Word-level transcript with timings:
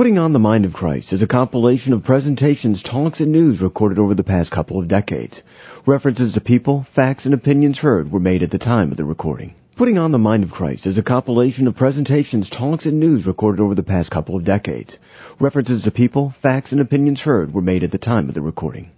Putting 0.00 0.16
on 0.16 0.32
the 0.32 0.38
Mind 0.38 0.64
of 0.64 0.72
Christ 0.72 1.12
is 1.12 1.20
a 1.20 1.26
compilation 1.26 1.92
of 1.92 2.04
presentations, 2.04 2.82
talks, 2.82 3.20
and 3.20 3.32
news 3.32 3.60
recorded 3.60 3.98
over 3.98 4.14
the 4.14 4.24
past 4.24 4.50
couple 4.50 4.78
of 4.78 4.88
decades. 4.88 5.42
References 5.84 6.32
to 6.32 6.40
people, 6.40 6.84
facts, 6.84 7.26
and 7.26 7.34
opinions 7.34 7.80
heard 7.80 8.10
were 8.10 8.18
made 8.18 8.42
at 8.42 8.50
the 8.50 8.56
time 8.56 8.90
of 8.92 8.96
the 8.96 9.04
recording. 9.04 9.54
Putting 9.76 9.98
on 9.98 10.10
the 10.10 10.18
Mind 10.18 10.42
of 10.42 10.52
Christ 10.52 10.86
is 10.86 10.96
a 10.96 11.02
compilation 11.02 11.66
of 11.66 11.76
presentations, 11.76 12.48
talks, 12.48 12.86
and 12.86 12.98
news 12.98 13.26
recorded 13.26 13.60
over 13.60 13.74
the 13.74 13.82
past 13.82 14.10
couple 14.10 14.36
of 14.36 14.44
decades. 14.44 14.96
References 15.38 15.82
to 15.82 15.90
people, 15.90 16.30
facts, 16.30 16.72
and 16.72 16.80
opinions 16.80 17.20
heard 17.20 17.52
were 17.52 17.60
made 17.60 17.84
at 17.84 17.90
the 17.90 17.98
time 17.98 18.30
of 18.30 18.34
the 18.34 18.40
recording. 18.40 18.90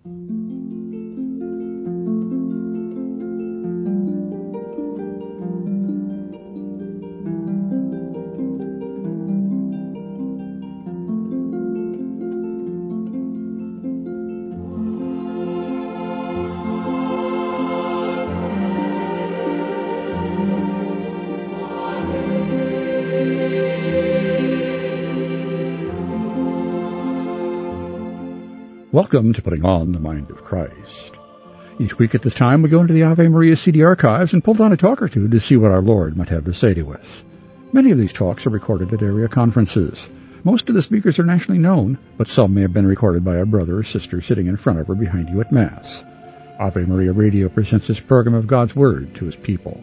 Welcome 29.03 29.33
to 29.33 29.43
Putting 29.43 29.65
On 29.65 29.91
the 29.91 29.99
Mind 29.99 30.31
of 30.31 30.45
Christ. 30.45 31.13
Each 31.81 31.99
week 31.99 32.15
at 32.15 32.23
this 32.23 32.35
time, 32.35 32.63
we 32.63 32.69
go 32.69 32.79
into 32.79 32.95
the 32.95 33.03
Ave 33.03 33.27
Maria 33.27 33.57
CD 33.57 33.83
archives 33.83 34.33
and 34.33 34.45
pull 34.45 34.55
down 34.55 34.73
a 34.73 34.77
talk 34.77 35.03
or 35.03 35.09
two 35.09 35.27
to 35.27 35.41
see 35.41 35.57
what 35.57 35.73
our 35.73 35.83
Lord 35.83 36.17
might 36.17 36.29
have 36.29 36.45
to 36.45 36.55
say 36.55 36.73
to 36.75 36.93
us. 36.93 37.25
Many 37.73 37.91
of 37.91 37.99
these 37.99 38.13
talks 38.13 38.47
are 38.47 38.51
recorded 38.51 38.95
at 38.95 39.03
area 39.03 39.27
conferences. 39.27 40.09
Most 40.45 40.69
of 40.69 40.77
the 40.77 40.83
speakers 40.83 41.19
are 41.19 41.25
nationally 41.25 41.59
known, 41.59 41.99
but 42.17 42.29
some 42.29 42.55
may 42.55 42.61
have 42.61 42.73
been 42.73 42.87
recorded 42.87 43.25
by 43.25 43.39
a 43.39 43.45
brother 43.45 43.79
or 43.79 43.83
sister 43.83 44.21
sitting 44.21 44.47
in 44.47 44.57
front 44.57 44.79
of 44.79 44.89
or 44.89 44.95
behind 44.95 45.31
you 45.31 45.41
at 45.41 45.51
Mass. 45.51 46.05
Ave 46.61 46.85
Maria 46.85 47.11
Radio 47.11 47.49
presents 47.49 47.89
this 47.89 47.99
program 47.99 48.37
of 48.37 48.47
God's 48.47 48.77
Word 48.77 49.17
to 49.17 49.25
His 49.25 49.35
people. 49.35 49.83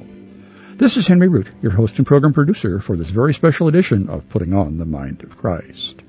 This 0.77 0.95
is 0.95 1.07
Henry 1.07 1.27
Root, 1.27 1.49
your 1.61 1.73
host 1.73 1.97
and 1.97 2.07
program 2.07 2.31
producer 2.31 2.79
for 2.79 2.95
this 2.95 3.09
very 3.09 3.33
special 3.33 3.67
edition 3.67 4.07
of 4.07 4.29
Putting 4.29 4.53
On 4.53 4.77
the 4.77 4.85
Mind 4.85 5.23
of 5.23 5.37
Christ. 5.37 6.03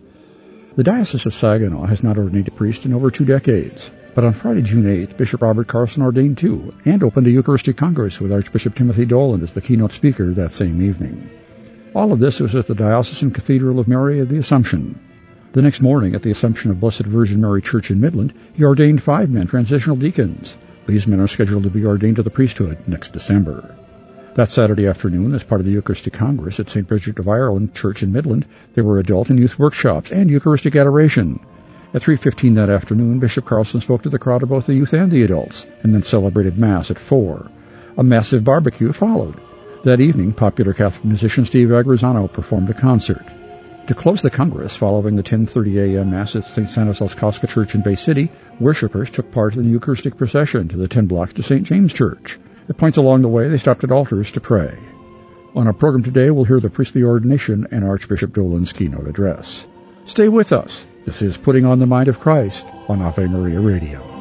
The 0.76 0.84
Diocese 0.84 1.26
of 1.26 1.34
Saginaw 1.34 1.86
has 1.86 2.04
not 2.04 2.16
ordained 2.16 2.46
a 2.46 2.52
priest 2.52 2.86
in 2.86 2.94
over 2.94 3.10
two 3.10 3.24
decades, 3.24 3.90
but 4.14 4.24
on 4.24 4.34
Friday, 4.34 4.62
June 4.62 4.84
8th, 4.84 5.16
Bishop 5.16 5.42
Robert 5.42 5.66
Carlson 5.66 6.04
ordained 6.04 6.38
two 6.38 6.70
and 6.84 7.02
opened 7.02 7.26
a 7.26 7.30
Eucharistic 7.30 7.76
Congress 7.76 8.20
with 8.20 8.30
Archbishop 8.30 8.76
Timothy 8.76 9.04
Dolan 9.04 9.42
as 9.42 9.52
the 9.52 9.60
keynote 9.60 9.90
speaker 9.90 10.32
that 10.34 10.52
same 10.52 10.80
evening. 10.80 11.28
All 11.92 12.12
of 12.12 12.20
this 12.20 12.38
was 12.38 12.54
at 12.54 12.68
the 12.68 12.76
Diocesan 12.76 13.32
Cathedral 13.32 13.80
of 13.80 13.88
Mary 13.88 14.20
of 14.20 14.28
the 14.28 14.38
Assumption. 14.38 15.00
The 15.50 15.62
next 15.62 15.80
morning, 15.80 16.14
at 16.14 16.22
the 16.22 16.30
Assumption 16.30 16.70
of 16.70 16.78
Blessed 16.78 17.02
Virgin 17.02 17.40
Mary 17.40 17.62
Church 17.62 17.90
in 17.90 18.00
Midland, 18.00 18.32
he 18.54 18.62
ordained 18.62 19.02
five 19.02 19.28
men 19.28 19.48
transitional 19.48 19.96
deacons. 19.96 20.56
These 20.86 21.08
men 21.08 21.18
are 21.18 21.26
scheduled 21.26 21.64
to 21.64 21.70
be 21.70 21.84
ordained 21.84 22.16
to 22.16 22.22
the 22.22 22.30
priesthood 22.30 22.86
next 22.86 23.12
December. 23.12 23.74
That 24.34 24.48
Saturday 24.48 24.86
afternoon, 24.86 25.34
as 25.34 25.42
part 25.42 25.60
of 25.60 25.66
the 25.66 25.72
Eucharistic 25.72 26.12
Congress 26.12 26.60
at 26.60 26.70
St. 26.70 26.86
Bridget 26.86 27.18
of 27.18 27.28
Ireland 27.28 27.74
Church 27.74 28.04
in 28.04 28.12
Midland, 28.12 28.46
there 28.74 28.84
were 28.84 29.00
adult 29.00 29.28
and 29.28 29.40
youth 29.40 29.58
workshops 29.58 30.12
and 30.12 30.30
Eucharistic 30.30 30.76
adoration. 30.76 31.40
At 31.92 32.02
3.15 32.02 32.54
that 32.54 32.70
afternoon, 32.70 33.18
Bishop 33.18 33.44
Carlson 33.44 33.80
spoke 33.80 34.02
to 34.02 34.08
the 34.08 34.20
crowd 34.20 34.44
of 34.44 34.48
both 34.48 34.66
the 34.66 34.74
youth 34.74 34.92
and 34.92 35.10
the 35.10 35.24
adults, 35.24 35.66
and 35.82 35.92
then 35.92 36.04
celebrated 36.04 36.56
Mass 36.56 36.92
at 36.92 36.98
4. 37.00 37.50
A 37.98 38.04
massive 38.04 38.44
barbecue 38.44 38.92
followed. 38.92 39.34
That 39.82 40.00
evening, 40.00 40.32
popular 40.32 40.74
Catholic 40.74 41.06
musician 41.06 41.44
Steve 41.44 41.68
Angrisano 41.68 42.32
performed 42.32 42.70
a 42.70 42.74
concert. 42.74 43.26
To 43.88 43.94
close 43.94 44.22
the 44.22 44.30
Congress, 44.30 44.76
following 44.76 45.16
the 45.16 45.24
10.30 45.24 45.96
a.m. 45.96 46.12
Mass 46.12 46.36
at 46.36 46.44
St. 46.44 46.68
Stanislaus 46.68 47.16
Kostka 47.16 47.48
Church 47.48 47.74
in 47.74 47.82
Bay 47.82 47.96
City, 47.96 48.30
worshippers 48.60 49.10
took 49.10 49.32
part 49.32 49.56
in 49.56 49.64
the 49.64 49.70
Eucharistic 49.70 50.16
procession 50.16 50.68
to 50.68 50.76
the 50.76 50.86
10 50.86 51.06
blocks 51.06 51.32
to 51.32 51.42
St. 51.42 51.64
James 51.64 51.92
Church. 51.92 52.38
At 52.70 52.76
points 52.76 52.98
along 52.98 53.22
the 53.22 53.28
way, 53.28 53.48
they 53.48 53.58
stopped 53.58 53.82
at 53.82 53.90
altars 53.90 54.30
to 54.32 54.40
pray. 54.40 54.78
On 55.56 55.66
our 55.66 55.72
program 55.72 56.04
today, 56.04 56.30
we'll 56.30 56.44
hear 56.44 56.60
the 56.60 56.70
priestly 56.70 57.02
ordination 57.02 57.66
and 57.72 57.82
Archbishop 57.82 58.32
Dolan's 58.32 58.72
keynote 58.72 59.08
address. 59.08 59.66
Stay 60.04 60.28
with 60.28 60.52
us. 60.52 60.86
This 61.04 61.20
is 61.20 61.36
Putting 61.36 61.64
on 61.64 61.80
the 61.80 61.86
Mind 61.86 62.06
of 62.06 62.20
Christ 62.20 62.64
on 62.86 63.02
Ave 63.02 63.26
Maria 63.26 63.58
Radio. 63.58 64.19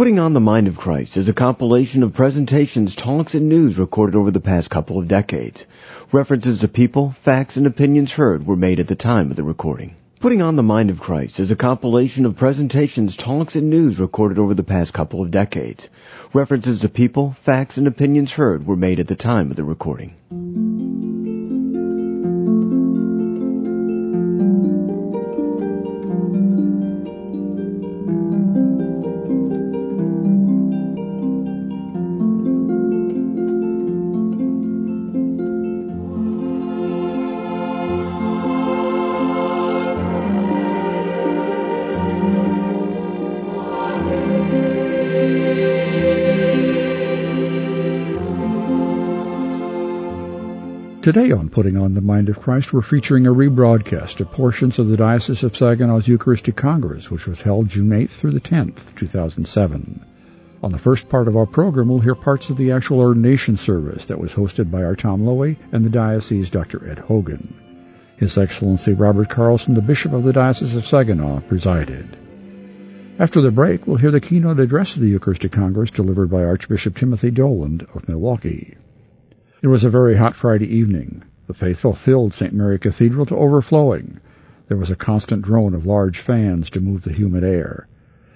Putting 0.00 0.18
on 0.18 0.32
the 0.32 0.40
Mind 0.40 0.66
of 0.66 0.78
Christ 0.78 1.18
is 1.18 1.28
a 1.28 1.34
compilation 1.34 2.02
of 2.02 2.14
presentations, 2.14 2.96
talks, 2.96 3.34
and 3.34 3.50
news 3.50 3.76
recorded 3.76 4.16
over 4.16 4.30
the 4.30 4.40
past 4.40 4.70
couple 4.70 4.98
of 4.98 5.08
decades. 5.08 5.66
References 6.10 6.60
to 6.60 6.68
people, 6.68 7.14
facts, 7.20 7.58
and 7.58 7.66
opinions 7.66 8.10
heard 8.10 8.46
were 8.46 8.56
made 8.56 8.80
at 8.80 8.88
the 8.88 8.94
time 8.94 9.28
of 9.28 9.36
the 9.36 9.42
recording. 9.42 9.96
Putting 10.18 10.40
on 10.40 10.56
the 10.56 10.62
Mind 10.62 10.88
of 10.88 11.00
Christ 11.00 11.38
is 11.38 11.50
a 11.50 11.54
compilation 11.54 12.24
of 12.24 12.38
presentations, 12.38 13.14
talks, 13.14 13.56
and 13.56 13.68
news 13.68 14.00
recorded 14.00 14.38
over 14.38 14.54
the 14.54 14.62
past 14.62 14.94
couple 14.94 15.20
of 15.20 15.30
decades. 15.30 15.86
References 16.32 16.80
to 16.80 16.88
people, 16.88 17.36
facts, 17.42 17.76
and 17.76 17.86
opinions 17.86 18.32
heard 18.32 18.66
were 18.66 18.76
made 18.76 19.00
at 19.00 19.06
the 19.06 19.16
time 19.16 19.50
of 19.50 19.56
the 19.56 19.64
recording. 19.64 21.09
Today 51.12 51.32
on 51.32 51.48
Putting 51.48 51.76
on 51.76 51.94
the 51.94 52.00
Mind 52.00 52.28
of 52.28 52.38
Christ, 52.38 52.72
we're 52.72 52.82
featuring 52.82 53.26
a 53.26 53.34
rebroadcast 53.34 54.20
of 54.20 54.30
portions 54.30 54.78
of 54.78 54.86
the 54.86 54.96
Diocese 54.96 55.42
of 55.42 55.56
Saginaw's 55.56 56.06
Eucharistic 56.06 56.54
Congress, 56.54 57.10
which 57.10 57.26
was 57.26 57.42
held 57.42 57.66
June 57.68 57.88
8th 57.88 58.10
through 58.10 58.30
the 58.30 58.40
10th, 58.40 58.94
2007. 58.94 60.04
On 60.62 60.70
the 60.70 60.78
first 60.78 61.08
part 61.08 61.26
of 61.26 61.36
our 61.36 61.46
program, 61.46 61.88
we'll 61.88 61.98
hear 61.98 62.14
parts 62.14 62.50
of 62.50 62.56
the 62.56 62.70
actual 62.70 63.00
ordination 63.00 63.56
service 63.56 64.04
that 64.04 64.20
was 64.20 64.32
hosted 64.32 64.70
by 64.70 64.84
our 64.84 64.94
Tom 64.94 65.22
Lowy 65.22 65.56
and 65.72 65.84
the 65.84 65.90
Diocese's 65.90 66.50
Dr. 66.50 66.88
Ed 66.88 67.00
Hogan. 67.00 67.54
His 68.16 68.38
Excellency 68.38 68.92
Robert 68.92 69.28
Carlson, 69.28 69.74
the 69.74 69.82
Bishop 69.82 70.12
of 70.12 70.22
the 70.22 70.32
Diocese 70.32 70.76
of 70.76 70.86
Saginaw, 70.86 71.40
presided. 71.40 72.16
After 73.18 73.40
the 73.40 73.50
break, 73.50 73.84
we'll 73.84 73.96
hear 73.96 74.12
the 74.12 74.20
keynote 74.20 74.60
address 74.60 74.94
of 74.94 75.02
the 75.02 75.08
Eucharistic 75.08 75.50
Congress 75.50 75.90
delivered 75.90 76.30
by 76.30 76.44
Archbishop 76.44 76.94
Timothy 76.94 77.32
Dolan 77.32 77.84
of 77.96 78.08
Milwaukee. 78.08 78.76
It 79.62 79.68
was 79.68 79.84
a 79.84 79.90
very 79.90 80.16
hot 80.16 80.36
Friday 80.36 80.74
evening. 80.78 81.22
The 81.46 81.52
faithful 81.52 81.92
filled 81.92 82.32
St. 82.32 82.54
Mary 82.54 82.78
Cathedral 82.78 83.26
to 83.26 83.36
overflowing. 83.36 84.18
There 84.68 84.78
was 84.78 84.90
a 84.90 84.96
constant 84.96 85.42
drone 85.42 85.74
of 85.74 85.84
large 85.84 86.18
fans 86.18 86.70
to 86.70 86.80
move 86.80 87.02
the 87.02 87.12
humid 87.12 87.44
air. 87.44 87.86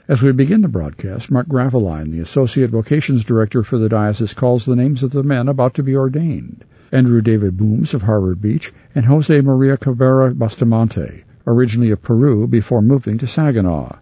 As 0.07 0.21
we 0.21 0.33
begin 0.33 0.61
the 0.61 0.69
broadcast, 0.69 1.31
Mark 1.31 1.49
Graveline, 1.49 2.11
the 2.11 2.21
Associate 2.21 2.69
Vocations 2.69 3.25
Director 3.25 3.63
for 3.63 3.79
the 3.79 3.89
Diocese, 3.89 4.35
calls 4.35 4.67
the 4.67 4.77
names 4.77 5.03
of 5.03 5.13
the 5.13 5.23
men 5.23 5.49
about 5.49 5.73
to 5.75 5.83
be 5.83 5.97
ordained. 5.97 6.63
Andrew 6.93 7.23
David 7.23 7.57
Booms 7.57 7.95
of 7.95 8.03
Harbor 8.03 8.35
Beach 8.35 8.71
and 8.95 9.07
Jose 9.07 9.41
Maria 9.41 9.79
Cabrera 9.79 10.35
Bustamante, 10.35 11.25
originally 11.47 11.91
of 11.91 12.03
Peru 12.03 12.47
before 12.47 12.83
moving 12.83 13.17
to 13.17 13.27
Saginaw. 13.27 13.97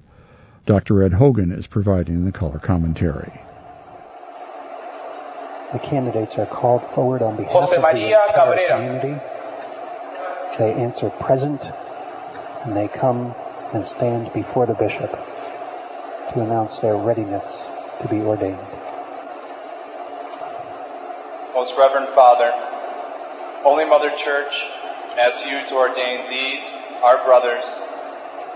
Dr. 0.66 1.04
Ed 1.04 1.12
Hogan 1.12 1.52
is 1.52 1.68
providing 1.68 2.24
the 2.24 2.32
color 2.32 2.58
commentary. 2.58 3.32
The 5.72 5.78
candidates 5.78 6.36
are 6.36 6.46
called 6.46 6.82
forward 6.94 7.22
on 7.22 7.36
behalf 7.36 7.52
Jose 7.52 7.76
of 7.76 7.82
Maria 7.82 8.20
the 8.26 8.32
Cabrera. 8.34 8.76
community. 8.76 9.20
They 10.58 10.72
answer 10.74 11.08
present, 11.10 11.62
and 12.64 12.76
they 12.76 12.88
come 12.88 13.34
and 13.72 13.86
stand 13.86 14.32
before 14.34 14.66
the 14.66 14.74
bishop. 14.74 15.10
to 16.34 16.40
announce 16.40 16.78
their 16.78 16.96
readiness 16.96 17.44
to 18.00 18.08
be 18.08 18.16
ordained. 18.20 18.58
Most 21.54 21.74
Reverend 21.76 22.08
Father, 22.14 22.50
Holy 23.62 23.84
Mother 23.84 24.10
Church 24.16 24.54
asks 25.18 25.44
you 25.44 25.60
to 25.68 25.74
ordain 25.74 26.30
these, 26.30 26.62
our 27.02 27.22
brothers, 27.24 27.64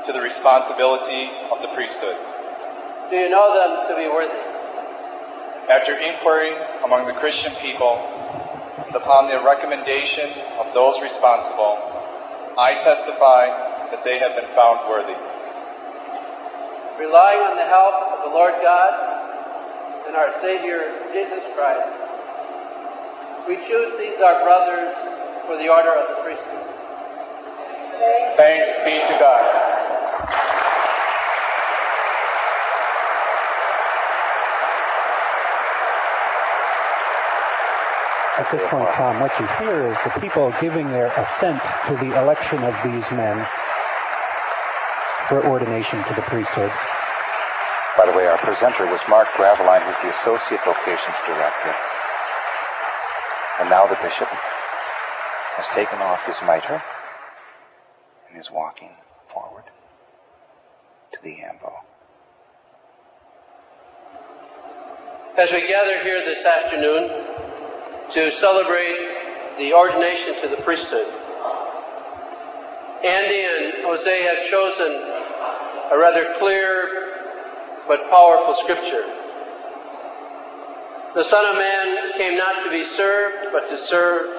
to 0.07 0.13
the 0.13 0.21
responsibility 0.21 1.29
of 1.53 1.61
the 1.61 1.69
priesthood. 1.75 2.17
Do 3.11 3.17
you 3.17 3.29
know 3.29 3.53
them 3.53 3.89
to 3.89 3.95
be 3.97 4.09
worthy? 4.09 4.33
After 5.69 5.99
inquiry 5.99 6.55
among 6.85 7.07
the 7.07 7.13
Christian 7.15 7.53
people 7.57 7.99
and 8.87 8.95
upon 8.95 9.27
the 9.29 9.43
recommendation 9.43 10.31
of 10.63 10.73
those 10.73 11.03
responsible, 11.03 11.75
I 12.57 12.79
testify 12.87 13.51
that 13.91 14.05
they 14.05 14.21
have 14.21 14.37
been 14.37 14.47
found 14.55 14.89
worthy. 14.89 15.19
Relying 17.03 17.43
on 17.51 17.57
the 17.59 17.67
help 17.67 18.15
of 18.15 18.31
the 18.31 18.33
Lord 18.33 18.55
God 18.63 20.07
and 20.07 20.15
our 20.15 20.33
Savior 20.41 21.03
Jesus 21.13 21.43
Christ, 21.59 21.91
we 23.49 23.57
choose 23.57 23.99
these 23.99 24.21
our 24.21 24.45
brothers 24.47 24.95
for 25.47 25.59
the 25.59 25.67
order 25.67 25.91
of 25.91 26.15
the 26.15 26.23
priesthood. 26.23 26.63
Thanks 28.39 28.71
be 28.87 29.03
to 29.03 29.19
God. 29.19 29.66
At 38.37 38.53
this 38.53 38.61
point, 38.69 38.91
Tom, 38.93 39.21
what 39.21 39.33
you 39.41 39.47
hear 39.57 39.89
is 39.89 39.97
the 40.05 40.21
people 40.21 40.53
giving 40.61 40.89
their 40.93 41.09
assent 41.09 41.57
to 41.89 41.97
the 41.97 42.21
election 42.21 42.63
of 42.65 42.77
these 42.85 43.09
men 43.17 43.49
for 45.27 45.41
ordination 45.47 46.05
to 46.05 46.13
the 46.13 46.21
priesthood. 46.21 46.71
By 47.97 48.05
the 48.05 48.13
way, 48.13 48.27
our 48.27 48.37
presenter 48.37 48.85
was 48.93 49.01
Mark 49.09 49.29
Graveline, 49.41 49.81
who's 49.81 49.97
the 50.03 50.13
Associate 50.21 50.61
Vocations 50.69 51.17
Director. 51.25 51.75
And 53.59 53.71
now 53.71 53.87
the 53.87 53.97
bishop 54.05 54.29
has 54.29 55.67
taken 55.69 55.99
off 56.01 56.23
his 56.27 56.37
mitre 56.45 56.83
and 58.29 58.39
is 58.39 58.51
walking 58.51 58.91
forward 59.33 59.65
to 61.13 61.19
the 61.25 61.41
ambo. 61.41 61.73
As 65.39 65.51
we 65.53 65.67
gather 65.67 66.03
here 66.05 66.23
this 66.23 66.45
afternoon 66.45 67.36
to 68.15 68.33
celebrate 68.33 68.97
the 69.59 69.73
ordination 69.75 70.41
to 70.43 70.49
the 70.49 70.63
priesthood, 70.63 71.13
Andy 73.05 73.43
and 73.45 73.85
Jose 73.85 74.23
have 74.23 74.45
chosen 74.47 74.93
a 75.93 75.99
rather 75.99 76.35
clear 76.39 77.13
but 77.87 78.11
powerful 78.11 78.55
scripture. 78.63 79.05
The 81.15 81.25
Son 81.25 81.47
of 81.47 81.57
Man 81.57 82.13
came 82.19 82.37
not 82.37 82.65
to 82.65 82.71
be 82.71 82.85
served, 82.85 83.53
but 83.53 83.69
to 83.69 83.79
serve, 83.79 84.35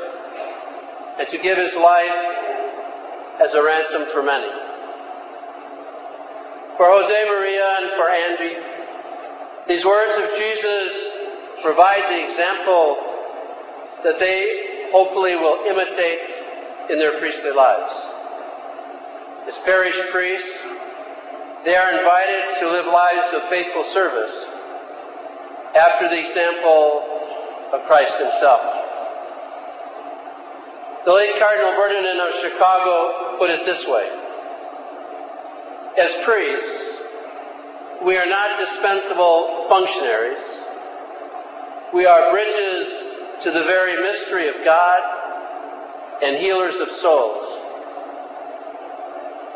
and 1.19 1.28
to 1.30 1.38
give 1.38 1.58
his 1.58 1.75
life 1.75 2.12
as 3.42 3.54
a 3.54 3.64
ransom 3.64 4.06
for 4.12 4.22
many. 4.22 4.50
For 6.78 6.86
Jose 6.86 7.25
Maria 7.25 7.78
and 7.81 7.92
for 7.92 8.10
Andy, 8.10 8.56
these 9.68 9.84
words 9.84 10.14
of 10.22 10.30
Jesus 10.38 10.94
provide 11.64 12.04
the 12.10 12.30
example 12.30 13.06
that 14.03 14.19
they 14.19 14.89
hopefully 14.91 15.35
will 15.35 15.65
imitate 15.65 16.19
in 16.89 16.99
their 16.99 17.19
priestly 17.19 17.51
lives. 17.51 17.94
As 19.47 19.57
parish 19.59 19.99
priests, 20.11 20.57
they 21.65 21.75
are 21.75 21.97
invited 21.97 22.59
to 22.59 22.69
live 22.69 22.85
lives 22.85 23.33
of 23.33 23.44
faithful 23.44 23.83
service 23.83 24.45
after 25.75 26.07
the 26.09 26.19
example 26.19 27.03
of 27.73 27.85
Christ 27.88 28.17
himself. 28.19 28.61
The 31.05 31.13
late 31.13 31.39
Cardinal 31.39 31.73
Bernardin 31.75 32.19
of 32.19 32.33
Chicago 32.41 33.38
put 33.38 33.49
it 33.49 33.65
this 33.65 33.88
way. 33.88 34.09
As 35.97 36.11
priests, 36.25 37.01
we 38.03 38.17
are 38.17 38.27
not 38.27 38.59
dispensable 38.59 39.65
functionaries. 39.69 40.44
We 41.94 42.05
are 42.05 42.31
bridges 42.31 43.06
to 43.47 43.53
the 43.53 43.63
very 43.63 43.95
mystery 44.03 44.49
of 44.49 44.55
God 44.65 44.99
and 46.21 46.35
healers 46.35 46.75
of 46.81 46.91
souls. 46.91 47.47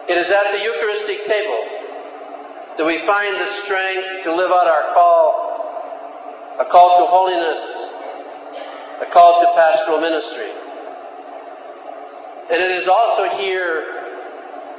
It 0.07 0.17
is 0.17 0.31
at 0.31 0.49
the 0.53 0.63
Eucharistic 0.63 1.27
table 1.27 1.59
that 2.77 2.85
we 2.85 2.99
find 2.99 3.35
the 3.35 3.51
strength 3.65 4.23
to 4.23 4.33
live 4.33 4.49
out 4.49 4.65
our 4.65 4.93
call, 4.93 6.55
a 6.61 6.65
call 6.71 7.03
to 7.03 7.11
holiness, 7.11 7.59
a 9.01 9.11
call 9.11 9.41
to 9.41 9.51
pastoral 9.59 9.99
ministry. 9.99 10.51
And 12.49 12.63
it 12.63 12.71
is 12.71 12.88
also 12.88 13.27
here 13.38 13.83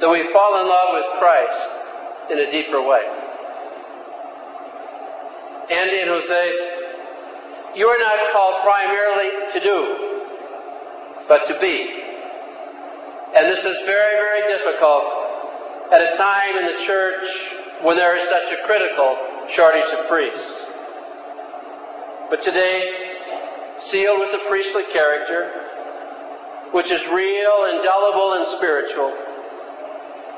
that 0.01 0.09
we 0.09 0.23
fall 0.33 0.59
in 0.59 0.67
love 0.67 0.89
with 0.93 1.05
Christ 1.19 1.69
in 2.31 2.39
a 2.39 2.49
deeper 2.49 2.81
way. 2.81 3.05
Andy 5.69 5.99
and 5.99 6.09
Jose, 6.09 6.82
you 7.75 7.87
are 7.87 7.97
not 7.97 8.31
called 8.31 8.61
primarily 8.63 9.51
to 9.51 9.59
do, 9.59 10.19
but 11.27 11.47
to 11.47 11.59
be. 11.59 12.03
And 13.35 13.47
this 13.47 13.65
is 13.65 13.75
very, 13.85 14.15
very 14.15 14.47
difficult 14.47 15.03
at 15.91 16.13
a 16.13 16.17
time 16.17 16.57
in 16.57 16.65
the 16.65 16.83
church 16.85 17.23
when 17.81 17.97
there 17.97 18.15
is 18.15 18.29
such 18.29 18.51
a 18.51 18.63
critical 18.65 19.17
shortage 19.49 19.89
of 19.97 20.07
priests. 20.07 20.61
But 22.29 22.43
today, 22.43 23.17
sealed 23.79 24.19
with 24.19 24.31
the 24.31 24.41
priestly 24.47 24.83
character, 24.93 25.51
which 26.71 26.91
is 26.91 27.07
real, 27.07 27.65
indelible, 27.73 28.33
and 28.33 28.45
spiritual, 28.57 29.13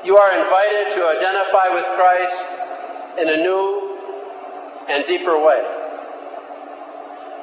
you 0.04 0.16
are 0.16 0.32
invited 0.32 0.94
to 0.94 1.04
identify 1.06 1.68
with 1.68 1.84
Christ 1.96 2.46
in 3.20 3.28
a 3.28 3.36
new 3.42 3.98
and 4.88 5.04
deeper 5.06 5.38
way. 5.38 5.75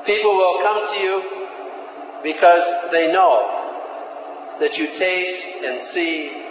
People 0.05 0.35
will 0.35 0.61
come 0.61 0.93
to 0.93 0.99
you 0.99 1.23
because 2.23 2.63
they 2.91 3.11
know 3.11 3.63
that 4.59 4.77
you 4.77 4.87
taste 4.87 5.47
and 5.63 5.81
see 5.81 6.43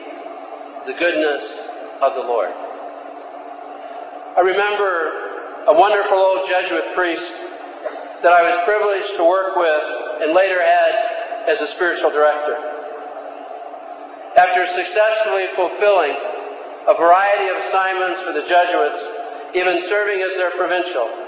the 0.87 0.95
goodness 0.95 1.61
of 2.01 2.15
the 2.15 2.21
Lord. 2.21 2.51
I 4.37 4.41
remember 4.41 5.65
a 5.69 5.75
wonderful 5.75 6.17
old 6.17 6.49
Jesuit 6.49 6.95
priest 6.95 7.31
that 8.23 8.32
I 8.32 8.43
was 8.43 8.65
privileged 8.65 9.17
to 9.17 9.25
work 9.25 9.56
with 9.56 9.85
and 10.23 10.32
later 10.32 10.63
had 10.63 11.47
as 11.47 11.61
a 11.61 11.67
spiritual 11.67 12.11
director. 12.11 12.56
After 14.37 14.65
successfully 14.65 15.47
fulfilling 15.55 16.17
a 16.89 16.94
variety 16.97 17.51
of 17.51 17.56
assignments 17.63 18.19
for 18.21 18.32
the 18.32 18.43
Jesuits, 18.49 18.99
even 19.55 19.81
serving 19.82 20.23
as 20.23 20.35
their 20.37 20.51
provincial, 20.53 21.21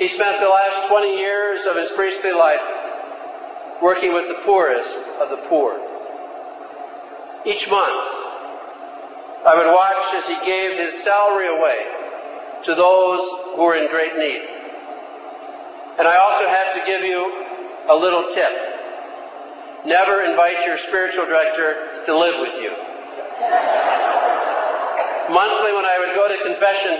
he 0.00 0.08
spent 0.08 0.40
the 0.40 0.48
last 0.48 0.88
20 0.88 1.18
years 1.18 1.66
of 1.66 1.76
his 1.76 1.90
priestly 1.94 2.32
life 2.32 2.62
working 3.82 4.14
with 4.14 4.28
the 4.28 4.40
poorest 4.46 4.98
of 5.20 5.28
the 5.28 5.36
poor. 5.46 5.76
Each 7.44 7.68
month, 7.68 8.08
I 9.44 9.52
would 9.56 9.68
watch 9.68 10.00
as 10.16 10.24
he 10.24 10.40
gave 10.46 10.80
his 10.80 11.02
salary 11.04 11.48
away 11.48 11.84
to 12.64 12.74
those 12.74 13.28
who 13.54 13.62
were 13.62 13.76
in 13.76 13.90
great 13.90 14.16
need. 14.16 14.40
And 15.98 16.08
I 16.08 16.16
also 16.16 16.48
have 16.48 16.72
to 16.72 16.82
give 16.86 17.04
you 17.04 17.20
a 17.86 17.94
little 17.94 18.32
tip. 18.32 18.52
Never 19.84 20.24
invite 20.24 20.64
your 20.64 20.78
spiritual 20.78 21.26
director 21.26 22.00
to 22.06 22.16
live 22.16 22.40
with 22.40 22.56
you. 22.56 22.72
Monthly, 25.28 25.76
when 25.76 25.84
I 25.84 25.96
would 26.00 26.16
go 26.16 26.24
to 26.26 26.42
confession 26.42 26.96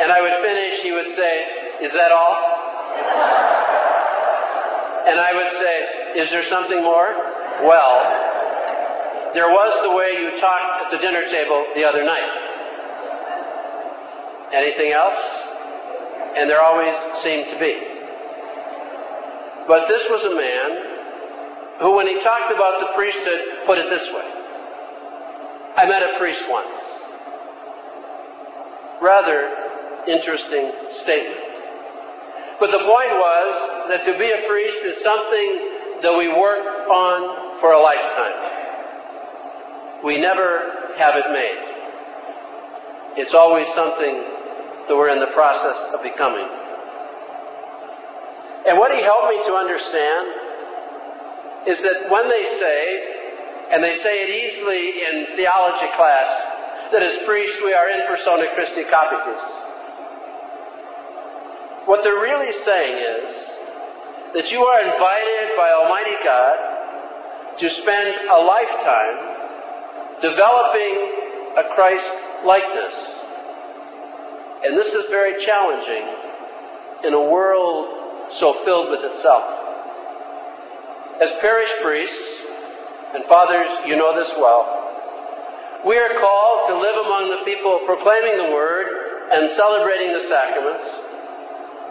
and 0.00 0.12
I 0.12 0.20
would 0.20 0.36
finish, 0.44 0.80
he 0.80 0.92
would 0.92 1.08
say, 1.08 1.61
Is 1.80 1.92
that 1.92 2.12
all? 2.12 2.36
And 5.08 5.18
I 5.18 5.32
would 5.34 5.50
say, 5.58 6.20
Is 6.20 6.30
there 6.30 6.44
something 6.44 6.82
more? 6.82 7.14
Well, 7.62 8.02
there 9.34 9.48
was 9.48 9.72
the 9.82 9.94
way 9.94 10.20
you 10.20 10.38
talked 10.40 10.84
at 10.84 10.90
the 10.90 10.98
dinner 10.98 11.24
table 11.28 11.64
the 11.74 11.84
other 11.84 12.04
night. 12.04 12.30
Anything 14.52 14.92
else? 14.92 15.18
And 16.36 16.48
there 16.48 16.60
always 16.60 16.96
seemed 17.16 17.48
to 17.50 17.58
be. 17.58 17.80
But 19.66 19.88
this 19.88 20.08
was 20.10 20.24
a 20.24 20.34
man 20.34 21.78
who, 21.78 21.94
when 21.94 22.06
he 22.06 22.22
talked 22.22 22.52
about 22.52 22.80
the 22.80 22.92
priesthood, 22.94 23.40
put 23.66 23.78
it 23.78 23.88
this 23.88 24.12
way 24.12 24.28
I 25.76 25.86
met 25.86 26.02
a 26.02 26.18
priest 26.18 26.44
once. 26.50 27.02
Rather 29.00 29.50
interesting 30.06 30.72
statement. 30.92 31.41
But 32.62 32.70
the 32.70 32.78
point 32.78 33.10
was 33.10 33.90
that 33.90 34.06
to 34.06 34.14
be 34.16 34.30
a 34.30 34.46
priest 34.46 34.86
is 34.86 35.02
something 35.02 35.98
that 35.98 36.14
we 36.16 36.28
work 36.28 36.86
on 36.86 37.58
for 37.58 37.72
a 37.72 37.82
lifetime. 37.82 38.38
We 40.04 40.20
never 40.22 40.94
have 40.96 41.16
it 41.18 41.26
made. 41.34 41.58
It's 43.18 43.34
always 43.34 43.66
something 43.74 44.14
that 44.86 44.94
we're 44.94 45.08
in 45.08 45.18
the 45.18 45.34
process 45.34 45.74
of 45.92 46.04
becoming. 46.04 46.46
And 48.70 48.78
what 48.78 48.94
he 48.94 49.02
helped 49.02 49.34
me 49.34 49.42
to 49.42 49.54
understand 49.58 51.66
is 51.66 51.82
that 51.82 52.06
when 52.14 52.30
they 52.30 52.46
say, 52.46 53.66
and 53.72 53.82
they 53.82 53.96
say 53.96 54.22
it 54.22 54.30
easily 54.30 55.02
in 55.02 55.26
theology 55.34 55.90
class, 55.98 56.30
that 56.92 57.02
as 57.02 57.18
priests 57.26 57.58
we 57.64 57.74
are 57.74 57.90
in 57.90 58.06
persona 58.06 58.46
Christi 58.54 58.84
capitis. 58.84 59.61
What 61.86 62.04
they're 62.04 62.20
really 62.20 62.52
saying 62.52 63.26
is 63.26 63.34
that 64.34 64.50
you 64.50 64.64
are 64.64 64.80
invited 64.80 65.56
by 65.56 65.70
Almighty 65.72 66.16
God 66.24 67.58
to 67.58 67.68
spend 67.68 68.28
a 68.28 68.38
lifetime 68.40 70.22
developing 70.22 71.54
a 71.56 71.74
Christ 71.74 72.08
likeness. 72.44 72.94
And 74.64 74.76
this 74.78 74.94
is 74.94 75.10
very 75.10 75.42
challenging 75.42 76.06
in 77.04 77.14
a 77.14 77.20
world 77.20 78.30
so 78.30 78.54
filled 78.64 78.90
with 78.90 79.04
itself. 79.04 79.44
As 81.20 81.32
parish 81.40 81.70
priests, 81.82 82.42
and 83.14 83.24
fathers, 83.24 83.68
you 83.86 83.96
know 83.96 84.16
this 84.16 84.32
well, 84.38 84.78
we 85.84 85.98
are 85.98 86.20
called 86.20 86.68
to 86.68 86.78
live 86.78 87.06
among 87.06 87.28
the 87.28 87.44
people 87.44 87.80
proclaiming 87.84 88.38
the 88.38 88.54
Word 88.54 89.28
and 89.32 89.50
celebrating 89.50 90.12
the 90.12 90.22
sacraments, 90.28 90.84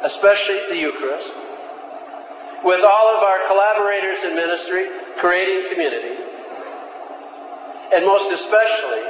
especially 0.04 0.60
the 0.70 0.78
Eucharist, 0.78 1.34
with 2.64 2.84
all 2.84 3.16
of 3.16 3.24
our 3.24 3.48
collaborators 3.48 4.24
in 4.24 4.36
ministry, 4.36 4.88
creating 5.18 5.72
community, 5.72 6.16
and 7.94 8.06
most 8.06 8.32
especially 8.32 9.04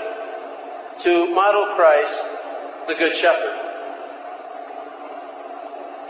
to 1.01 1.33
model 1.33 1.75
Christ, 1.75 2.15
the 2.87 2.95
Good 2.95 3.15
Shepherd. 3.15 3.57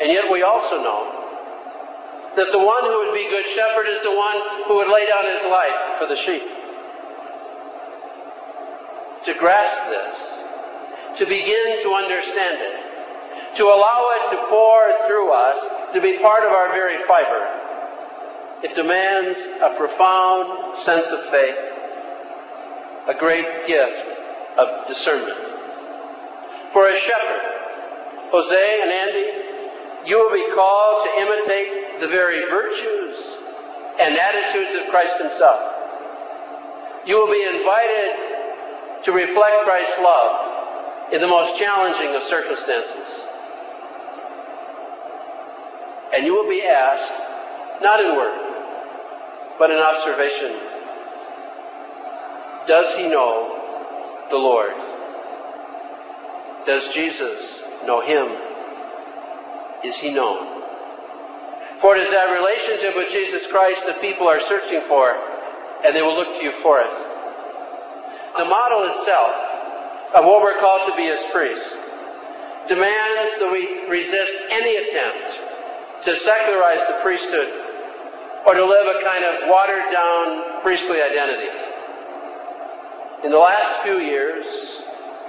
And 0.02 0.12
yet 0.12 0.32
we 0.32 0.44
also 0.44 0.82
know 0.82 1.22
that 2.36 2.52
the 2.52 2.60
one 2.60 2.84
who 2.84 3.06
would 3.06 3.14
be 3.14 3.30
Good 3.30 3.46
Shepherd 3.48 3.88
is 3.88 4.02
the 4.04 4.16
one 4.16 4.38
who 4.68 4.76
would 4.78 4.88
lay 4.88 5.06
down 5.08 5.26
his 5.26 5.44
life 5.44 6.00
for 6.00 6.08
the 6.08 6.16
sheep. 6.16 6.44
To 9.26 9.34
grasp 9.36 9.78
this, 9.90 11.20
to 11.20 11.26
begin 11.26 11.84
to 11.84 11.94
understand 11.94 12.58
it, 12.62 12.91
to 13.56 13.66
allow 13.66 14.08
it 14.16 14.32
to 14.32 14.38
pour 14.48 15.08
through 15.08 15.34
us, 15.34 15.94
to 15.94 16.02
be 16.02 16.20
part 16.20 16.44
of 16.44 16.52
our 16.52 16.70
very 16.70 16.98
fiber, 17.04 17.62
it 18.64 18.76
demands 18.76 19.38
a 19.62 19.76
profound 19.76 20.78
sense 20.78 21.08
of 21.08 21.22
faith, 21.26 21.58
a 23.08 23.14
great 23.18 23.68
gift 23.68 24.18
of 24.58 24.88
discernment. 24.88 25.38
For 26.72 26.88
a 26.88 26.98
shepherd, 26.98 27.42
Jose 28.32 28.82
and 28.82 28.92
Andy, 28.92 30.10
you 30.10 30.18
will 30.18 30.34
be 30.34 30.56
called 30.56 31.06
to 31.06 31.22
imitate 31.22 32.00
the 32.00 32.08
very 32.08 32.50
virtues 32.50 33.38
and 34.00 34.16
attitudes 34.16 34.80
of 34.80 34.90
Christ 34.90 35.18
Himself. 35.22 35.60
You 37.06 37.18
will 37.18 37.32
be 37.32 37.44
invited 37.44 39.04
to 39.04 39.12
reflect 39.12 39.64
Christ's 39.66 40.00
love 40.00 41.12
in 41.12 41.20
the 41.20 41.28
most 41.28 41.60
challenging 41.60 42.16
of 42.16 42.24
circumstances. 42.24 43.11
And 46.14 46.26
you 46.26 46.34
will 46.34 46.50
be 46.50 46.64
asked, 46.64 47.12
not 47.82 48.00
in 48.00 48.16
word, 48.16 48.52
but 49.58 49.72
in 49.72 49.78
observation, 49.78 50.60
does 52.68 52.96
he 52.96 53.08
know 53.08 54.26
the 54.30 54.38
Lord? 54.38 54.74
Does 56.66 56.94
Jesus 56.94 57.64
know 57.86 58.02
him? 58.02 58.38
Is 59.84 59.98
he 59.98 60.14
known? 60.14 60.62
For 61.80 61.96
it 61.96 62.02
is 62.02 62.12
that 62.12 62.32
relationship 62.38 62.96
with 62.96 63.10
Jesus 63.10 63.48
Christ 63.48 63.88
that 63.88 64.00
people 64.00 64.28
are 64.28 64.40
searching 64.40 64.82
for, 64.88 65.18
and 65.84 65.96
they 65.96 66.04
will 66.04 66.16
look 66.16 66.38
to 66.38 66.44
you 66.44 66.52
for 66.52 66.80
it. 66.80 66.92
The 68.38 68.46
model 68.46 68.88
itself 68.92 69.34
of 70.14 70.26
what 70.26 70.44
we're 70.44 70.60
called 70.60 70.90
to 70.92 70.96
be 70.96 71.08
as 71.08 71.20
priests 71.32 71.76
demands 72.70 73.40
that 73.40 73.50
we 73.52 73.90
resist 73.90 74.34
any 74.52 74.78
attempt 74.78 75.41
to 76.06 76.18
secularize 76.18 76.86
the 76.88 77.00
priesthood 77.02 77.50
or 78.46 78.56
to 78.56 78.66
live 78.66 78.96
a 78.96 79.04
kind 79.04 79.24
of 79.24 79.50
watered 79.50 79.92
down 79.92 80.62
priestly 80.62 81.02
identity. 81.02 81.50
In 83.24 83.32
the 83.32 83.38
last 83.38 83.84
few 83.84 84.00
years, 84.00 84.46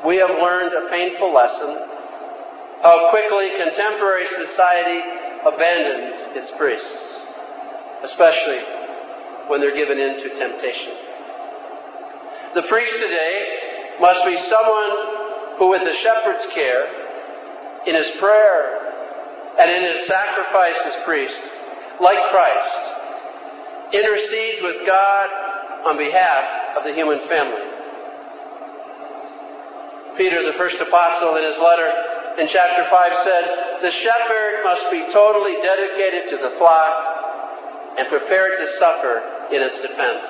we 0.05 0.17
have 0.17 0.31
learned 0.31 0.73
a 0.73 0.89
painful 0.91 1.33
lesson 1.33 1.89
how 2.83 3.11
quickly 3.11 3.51
contemporary 3.63 4.27
society 4.27 5.01
abandons 5.47 6.17
its 6.35 6.51
priests, 6.51 7.17
especially 8.03 8.59
when 9.47 9.61
they're 9.61 9.75
given 9.75 9.99
in 9.99 10.19
to 10.21 10.35
temptation. 10.37 10.93
The 12.55 12.63
priest 12.63 12.93
today 12.95 13.97
must 14.01 14.25
be 14.25 14.37
someone 14.39 14.91
who, 15.59 15.69
with 15.69 15.85
the 15.85 15.93
shepherd's 15.93 16.47
care, 16.53 16.87
in 17.87 17.95
his 17.95 18.11
prayer, 18.13 18.82
and 19.59 19.71
in 19.71 19.83
his 19.83 20.07
sacrifice 20.07 20.77
as 20.87 21.05
priest, 21.05 21.41
like 22.01 22.19
Christ, 22.31 22.93
intercedes 23.93 24.63
with 24.63 24.87
God 24.87 25.29
on 25.87 25.97
behalf 25.97 26.77
of 26.77 26.85
the 26.85 26.95
human 26.95 27.21
family. 27.21 27.69
Peter, 30.17 30.45
the 30.45 30.53
first 30.55 30.81
apostle, 30.81 31.37
in 31.37 31.45
his 31.45 31.59
letter 31.59 31.91
in 32.39 32.47
chapter 32.47 32.85
5 32.85 33.17
said, 33.25 33.83
The 33.83 33.91
shepherd 33.91 34.63
must 34.65 34.91
be 34.91 35.01
totally 35.13 35.57
dedicated 35.63 36.31
to 36.31 36.39
the 36.39 36.51
flock 36.57 37.95
and 37.99 38.09
prepared 38.09 38.59
to 38.59 38.69
suffer 38.79 39.23
in 39.53 39.63
its 39.63 39.83
defense. 39.83 40.27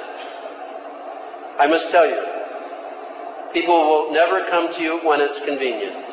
I 1.58 1.66
must 1.68 1.90
tell 1.90 2.06
you, 2.06 3.52
people 3.52 3.74
will 3.74 4.12
never 4.12 4.48
come 4.50 4.72
to 4.74 4.82
you 4.82 5.06
when 5.06 5.20
it's 5.20 5.44
convenient. 5.44 6.11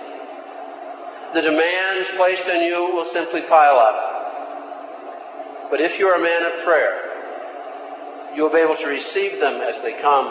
The 1.33 1.41
demands 1.41 2.09
placed 2.17 2.47
on 2.47 2.61
you 2.63 2.91
will 2.91 3.05
simply 3.05 3.41
pile 3.41 3.77
up. 3.77 5.69
But 5.69 5.79
if 5.79 5.99
you 5.99 6.07
are 6.07 6.15
a 6.15 6.23
man 6.23 6.41
of 6.41 6.65
prayer, 6.65 7.09
you 8.35 8.41
will 8.41 8.49
be 8.49 8.57
able 8.57 8.77
to 8.77 8.87
receive 8.87 9.39
them 9.39 9.61
as 9.61 9.81
they 9.83 9.93
come, 10.01 10.27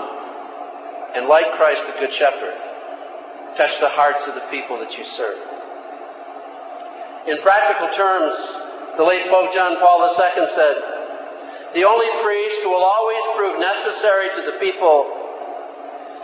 and 1.15 1.29
like 1.29 1.53
Christ 1.53 1.87
the 1.87 1.93
Good 2.01 2.13
Shepherd, 2.13 2.55
touch 3.57 3.79
the 3.79 3.89
hearts 3.89 4.27
of 4.27 4.35
the 4.35 4.43
people 4.51 4.79
that 4.81 4.99
you 4.99 5.05
serve. 5.05 5.39
In 7.29 7.39
practical 7.43 7.89
terms, 7.95 8.35
the 8.97 9.05
late 9.05 9.29
Pope 9.29 9.55
John 9.55 9.79
Paul 9.79 10.03
II 10.03 10.47
said, 10.55 10.77
the 11.75 11.85
only 11.85 12.09
priest 12.25 12.63
who 12.65 12.71
will 12.71 12.85
always 12.85 13.23
prove 13.37 13.61
necessary 13.61 14.31
to 14.35 14.51
the 14.51 14.59
people 14.59 15.07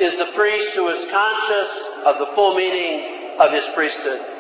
is 0.01 0.19
the 0.19 0.33
priest 0.35 0.75
who 0.75 0.89
is 0.89 1.09
conscious 1.13 1.71
of 2.07 2.19
the 2.19 2.27
full 2.35 2.57
meaning 2.57 3.39
of 3.39 3.53
his 3.53 3.65
priesthood. 3.75 4.34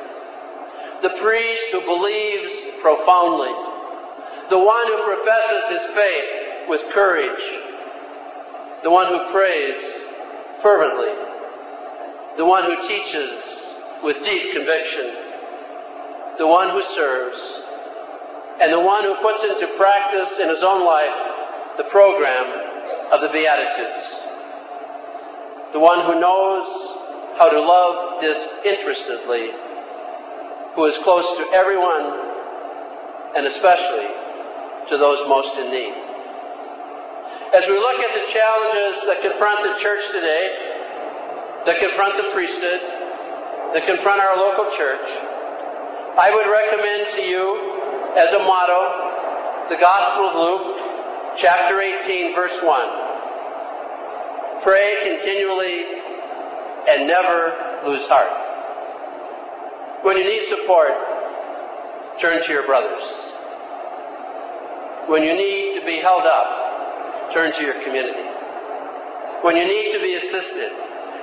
The 1.04 1.20
priest 1.20 1.64
who 1.70 1.82
believes 1.82 2.54
profoundly. 2.80 3.52
The 4.48 4.58
one 4.58 4.86
who 4.86 5.04
professes 5.04 5.68
his 5.68 5.82
faith 5.92 6.66
with 6.66 6.80
courage. 6.94 7.44
The 8.82 8.90
one 8.90 9.08
who 9.08 9.30
prays 9.30 9.76
fervently. 10.62 11.12
The 12.38 12.46
one 12.46 12.64
who 12.64 12.88
teaches 12.88 13.44
with 14.02 14.24
deep 14.24 14.54
conviction. 14.54 15.12
The 16.38 16.46
one 16.46 16.70
who 16.70 16.82
serves 16.82 17.60
and 18.60 18.72
the 18.72 18.80
one 18.80 19.04
who 19.04 19.14
puts 19.16 19.42
into 19.44 19.66
practice 19.76 20.38
in 20.38 20.48
his 20.48 20.62
own 20.62 20.86
life 20.86 21.76
the 21.76 21.84
program 21.84 22.46
of 23.12 23.20
the 23.20 23.28
Beatitudes. 23.28 24.14
The 25.74 25.80
one 25.80 26.06
who 26.06 26.18
knows 26.18 26.64
how 27.36 27.50
to 27.50 27.60
love 27.60 28.22
disinterestedly, 28.22 29.50
who 30.74 30.86
is 30.86 30.98
close 30.98 31.24
to 31.38 31.44
everyone, 31.52 32.18
and 33.36 33.46
especially 33.46 34.08
to 34.88 34.98
those 34.98 35.24
most 35.28 35.56
in 35.56 35.70
need. 35.70 35.94
As 37.54 37.68
we 37.68 37.78
look 37.78 38.00
at 38.00 38.12
the 38.14 38.26
challenges 38.32 39.00
that 39.06 39.22
confront 39.22 39.62
the 39.62 39.74
church 39.80 40.02
today, 40.10 40.58
that 41.66 41.78
confront 41.78 42.16
the 42.16 42.30
priesthood, 42.34 42.80
that 43.72 43.86
confront 43.86 44.20
our 44.20 44.36
local 44.36 44.64
church, 44.76 45.06
I 46.18 46.34
would 46.34 46.48
recommend 46.50 47.06
to 47.14 47.22
you 47.22 47.70
as 48.16 48.32
a 48.32 48.38
motto 48.38 49.04
the 49.68 49.76
Gospel 49.76 50.28
of 50.28 50.36
Luke, 50.36 50.76
chapter 51.36 51.80
18, 51.80 52.34
verse 52.34 52.58
1. 52.62 52.88
Pray 54.62 54.98
continually 55.02 56.00
and 56.88 57.06
never 57.06 57.82
lose 57.86 58.06
heart. 58.06 58.43
When 60.04 60.18
you 60.18 60.24
need 60.24 60.44
support, 60.44 60.92
turn 62.20 62.44
to 62.44 62.52
your 62.52 62.66
brothers. 62.66 63.04
When 65.06 65.22
you 65.22 65.32
need 65.34 65.80
to 65.80 65.86
be 65.86 65.96
held 65.96 66.24
up, 66.24 67.32
turn 67.32 67.54
to 67.54 67.62
your 67.62 67.82
community. 67.82 68.28
When 69.40 69.56
you 69.56 69.64
need 69.64 69.92
to 69.94 70.00
be 70.00 70.12
assisted, 70.12 70.72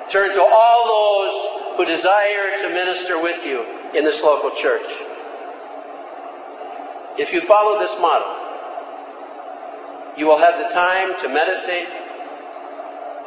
turn 0.09 0.29
to 0.29 0.41
all 0.41 0.87
those 0.87 1.77
who 1.77 1.85
desire 1.85 2.57
to 2.63 2.69
minister 2.69 3.21
with 3.21 3.45
you 3.45 3.63
in 3.93 4.03
this 4.03 4.19
local 4.23 4.49
church. 4.55 4.89
If 7.19 7.31
you 7.31 7.41
follow 7.41 7.77
this 7.77 7.93
model, 8.01 8.35
you 10.17 10.25
will 10.25 10.39
have 10.39 10.57
the 10.57 10.73
time 10.73 11.13
to 11.21 11.29
meditate 11.29 11.87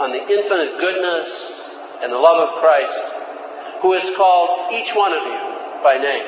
on 0.00 0.10
the 0.10 0.28
infinite 0.28 0.80
goodness 0.80 1.70
and 2.02 2.12
the 2.12 2.18
love 2.18 2.48
of 2.48 2.60
Christ, 2.60 3.13
who 3.84 3.92
has 3.92 4.16
called 4.16 4.72
each 4.72 4.96
one 4.96 5.12
of 5.12 5.20
you 5.20 5.40
by 5.84 6.00
name, 6.00 6.24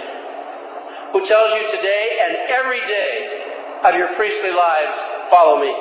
who 1.16 1.24
tells 1.24 1.56
you 1.56 1.64
today 1.72 2.20
and 2.20 2.36
every 2.52 2.80
day 2.84 3.80
of 3.82 3.94
your 3.94 4.12
priestly 4.12 4.52
lives, 4.52 4.92
follow 5.32 5.56
me, 5.56 5.72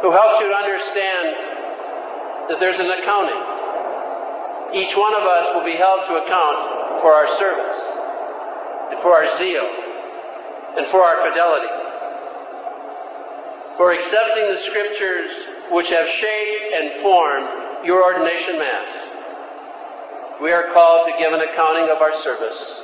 who 0.00 0.08
helps 0.08 0.40
you 0.40 0.48
to 0.48 0.56
understand 0.56 1.36
that 2.48 2.56
there's 2.60 2.80
an 2.80 2.88
accounting. 2.88 3.36
Each 4.72 4.96
one 4.96 5.12
of 5.12 5.20
us 5.20 5.52
will 5.52 5.68
be 5.68 5.76
held 5.76 6.08
to 6.08 6.24
account 6.24 7.04
for 7.04 7.12
our 7.12 7.28
service 7.36 7.82
and 8.88 8.98
for 9.04 9.12
our 9.12 9.28
zeal 9.36 9.68
and 10.80 10.86
for 10.86 11.04
our 11.04 11.28
fidelity, 11.28 11.68
for 13.76 13.92
accepting 13.92 14.48
the 14.48 14.56
scriptures 14.56 15.30
which 15.68 15.90
have 15.90 16.08
shaped 16.08 16.72
and 16.72 17.02
formed 17.04 17.84
your 17.84 18.02
ordination 18.02 18.56
mass. 18.56 19.01
We 20.42 20.50
are 20.50 20.72
called 20.72 21.06
to 21.06 21.14
give 21.20 21.32
an 21.32 21.40
accounting 21.40 21.88
of 21.88 22.02
our 22.02 22.12
service. 22.20 22.80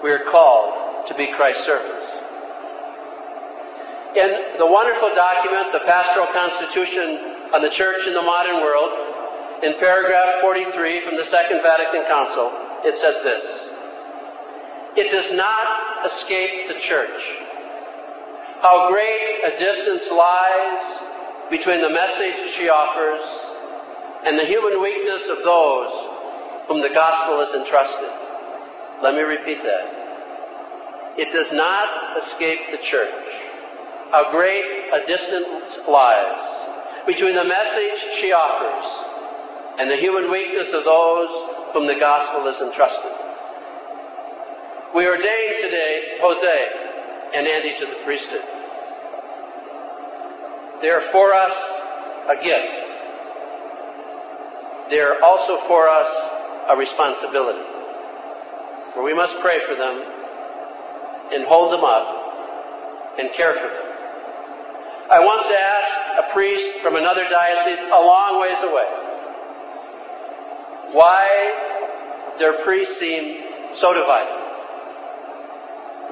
We 0.00 0.12
are 0.12 0.22
called 0.30 1.08
to 1.08 1.14
be 1.14 1.26
Christ's 1.26 1.66
servants. 1.66 2.06
In 4.14 4.58
the 4.58 4.66
wonderful 4.66 5.12
document, 5.16 5.72
the 5.72 5.80
Pastoral 5.80 6.28
Constitution 6.28 7.34
on 7.52 7.62
the 7.62 7.68
Church 7.68 8.06
in 8.06 8.14
the 8.14 8.22
Modern 8.22 8.62
World, 8.62 8.92
in 9.64 9.74
paragraph 9.80 10.40
43 10.40 11.00
from 11.00 11.16
the 11.16 11.24
Second 11.24 11.62
Vatican 11.62 12.04
Council, 12.06 12.52
it 12.84 12.96
says 12.96 13.20
this 13.24 13.68
It 14.94 15.10
does 15.10 15.36
not 15.36 16.06
escape 16.06 16.68
the 16.68 16.78
Church 16.78 17.38
how 18.60 18.88
great 18.88 19.40
a 19.44 19.58
distance 19.58 20.04
lies 20.12 21.02
between 21.50 21.80
the 21.80 21.90
message 21.90 22.52
she 22.52 22.68
offers 22.68 23.20
and 24.24 24.38
the 24.38 24.44
human 24.44 24.80
weakness 24.80 25.22
of 25.28 25.38
those 25.42 26.11
whom 26.72 26.80
the 26.80 26.88
gospel 26.88 27.38
is 27.40 27.52
entrusted. 27.52 28.08
Let 29.02 29.14
me 29.14 29.20
repeat 29.20 29.62
that. 29.62 31.18
It 31.18 31.30
does 31.30 31.52
not 31.52 32.16
escape 32.16 32.60
the 32.70 32.78
church 32.78 33.12
how 34.10 34.30
great 34.30 34.64
a 34.90 35.06
distance 35.06 35.76
lies 35.86 36.42
between 37.06 37.34
the 37.34 37.44
message 37.44 38.00
she 38.18 38.32
offers 38.32 38.88
and 39.78 39.90
the 39.90 39.96
human 39.96 40.30
weakness 40.30 40.68
of 40.72 40.84
those 40.84 41.28
whom 41.74 41.86
the 41.86 41.94
gospel 41.94 42.46
is 42.46 42.58
entrusted. 42.62 43.12
We 44.94 45.06
ordain 45.06 45.62
today 45.62 46.16
Jose 46.22 46.68
and 47.34 47.46
Andy 47.46 47.78
to 47.80 47.86
the 47.86 48.02
priesthood. 48.02 48.44
They 50.80 50.88
are 50.88 51.02
for 51.02 51.34
us 51.34 51.56
a 52.30 52.42
gift. 52.42 52.88
They 54.88 55.00
are 55.00 55.22
also 55.22 55.58
for 55.68 55.86
us 55.86 56.31
a 56.68 56.76
responsibility. 56.76 57.64
For 58.94 59.02
we 59.02 59.14
must 59.14 59.38
pray 59.40 59.60
for 59.60 59.74
them 59.74 60.02
and 61.32 61.44
hold 61.44 61.72
them 61.72 61.84
up 61.84 63.16
and 63.18 63.32
care 63.32 63.54
for 63.54 63.68
them. 63.68 63.92
I 65.10 65.20
once 65.24 65.46
asked 65.50 66.28
a 66.28 66.32
priest 66.32 66.78
from 66.78 66.96
another 66.96 67.28
diocese 67.28 67.78
a 67.78 68.00
long 68.00 68.40
ways 68.40 68.58
away 68.62 69.02
why 70.92 72.34
their 72.38 72.62
priests 72.64 72.98
seem 72.98 73.44
so 73.74 73.94
divided. 73.94 74.38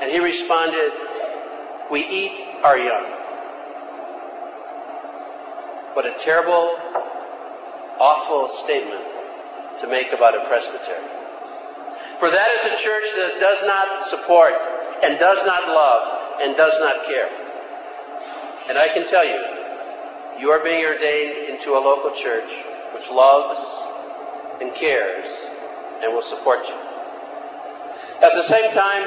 And 0.02 0.10
he 0.10 0.20
responded, 0.20 0.92
We 1.90 2.00
eat 2.00 2.40
our 2.64 2.78
young. 2.78 3.04
What 5.92 6.06
a 6.06 6.14
terrible, 6.18 6.76
awful 7.98 8.48
statement 8.48 9.09
to 9.80 9.88
make 9.88 10.12
about 10.12 10.36
a 10.36 10.44
presbytery. 10.46 11.04
For 12.18 12.30
that 12.30 12.50
is 12.60 12.66
a 12.68 12.76
church 12.82 13.08
that 13.16 13.40
does 13.40 13.64
not 13.64 14.06
support 14.06 14.52
and 15.02 15.18
does 15.18 15.44
not 15.46 15.68
love 15.68 16.38
and 16.42 16.56
does 16.56 16.74
not 16.80 17.06
care. 17.06 17.28
And 18.68 18.76
I 18.76 18.88
can 18.88 19.08
tell 19.08 19.24
you, 19.24 19.40
you 20.38 20.50
are 20.50 20.60
being 20.60 20.84
ordained 20.84 21.48
into 21.48 21.72
a 21.72 21.80
local 21.80 22.12
church 22.12 22.50
which 22.92 23.08
loves 23.10 23.60
and 24.60 24.74
cares 24.74 25.26
and 26.02 26.12
will 26.12 26.22
support 26.22 26.60
you. 26.68 26.76
At 28.20 28.36
the 28.36 28.44
same 28.44 28.70
time, 28.72 29.04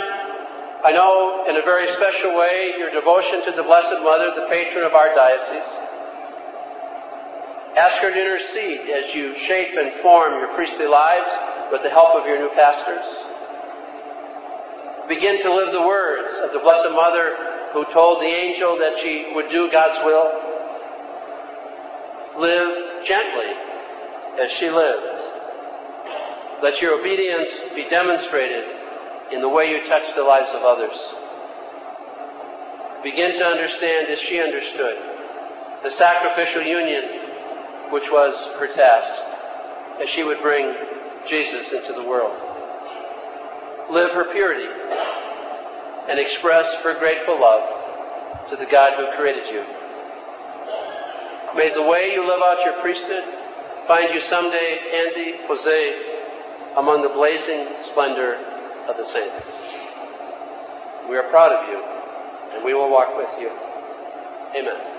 I 0.83 0.91
know 0.91 1.45
in 1.47 1.55
a 1.55 1.61
very 1.61 1.87
special 1.93 2.35
way 2.35 2.73
your 2.77 2.89
devotion 2.89 3.45
to 3.45 3.51
the 3.51 3.63
Blessed 3.63 4.01
Mother, 4.01 4.33
the 4.35 4.47
patron 4.49 4.83
of 4.83 4.93
our 4.93 5.13
diocese. 5.13 5.82
Ask 7.75 7.97
her 8.03 8.11
to 8.11 8.21
intercede 8.21 8.89
as 8.89 9.15
you 9.15 9.35
shape 9.35 9.75
and 9.77 9.91
form 9.93 10.33
your 10.33 10.53
priestly 10.53 10.85
lives 10.85 11.31
with 11.71 11.81
the 11.81 11.89
help 11.89 12.13
of 12.13 12.27
your 12.27 12.37
new 12.37 12.53
pastors. 12.53 13.03
Begin 15.07 15.41
to 15.41 15.51
live 15.51 15.73
the 15.73 15.81
words 15.81 16.35
of 16.43 16.51
the 16.53 16.59
Blessed 16.59 16.91
Mother 16.91 17.69
who 17.73 17.83
told 17.85 18.21
the 18.21 18.27
angel 18.27 18.77
that 18.77 18.97
she 18.99 19.33
would 19.33 19.49
do 19.49 19.71
God's 19.71 19.97
will. 20.05 20.29
Live 22.39 23.03
gently 23.03 23.53
as 24.39 24.51
she 24.51 24.69
lived. 24.69 25.07
Let 26.61 26.79
your 26.79 26.99
obedience 26.99 27.49
be 27.73 27.89
demonstrated 27.89 28.65
in 29.31 29.41
the 29.41 29.49
way 29.49 29.71
you 29.71 29.87
touch 29.87 30.13
the 30.13 30.23
lives 30.23 30.51
of 30.51 30.61
others. 30.61 30.97
Begin 33.01 33.33
to 33.39 33.45
understand 33.45 34.07
as 34.09 34.19
she 34.19 34.39
understood 34.39 34.97
the 35.81 35.91
sacrificial 35.91 36.61
union 36.61 37.22
which 37.93 38.09
was 38.09 38.33
her 38.59 38.65
task 38.65 39.21
as 40.01 40.09
she 40.09 40.23
would 40.23 40.41
bring 40.41 40.75
Jesus 41.27 41.71
into 41.73 41.93
the 41.93 42.01
world. 42.01 42.35
Live 43.91 44.11
her 44.13 44.33
purity 44.33 44.67
and 46.09 46.19
express 46.19 46.73
her 46.81 46.97
grateful 46.97 47.39
love 47.39 48.49
to 48.49 48.55
the 48.55 48.65
God 48.65 48.97
who 48.97 49.15
created 49.15 49.45
you. 49.45 49.63
May 51.55 51.71
the 51.71 51.83
way 51.83 52.11
you 52.13 52.25
live 52.25 52.41
out 52.41 52.65
your 52.65 52.81
priesthood 52.81 53.25
find 53.85 54.11
you 54.11 54.21
someday, 54.21 54.79
Andy, 54.91 55.45
Jose, 55.45 56.17
among 56.77 57.03
the 57.03 57.09
blazing 57.09 57.67
splendor 57.79 58.37
of 58.87 58.97
the 58.97 59.05
saints. 59.05 59.45
We 61.07 61.15
are 61.15 61.29
proud 61.29 61.51
of 61.51 61.69
you, 61.69 61.83
and 62.55 62.65
we 62.65 62.73
will 62.73 62.89
walk 62.89 63.15
with 63.15 63.29
you. 63.39 63.51
Amen. 64.55 64.92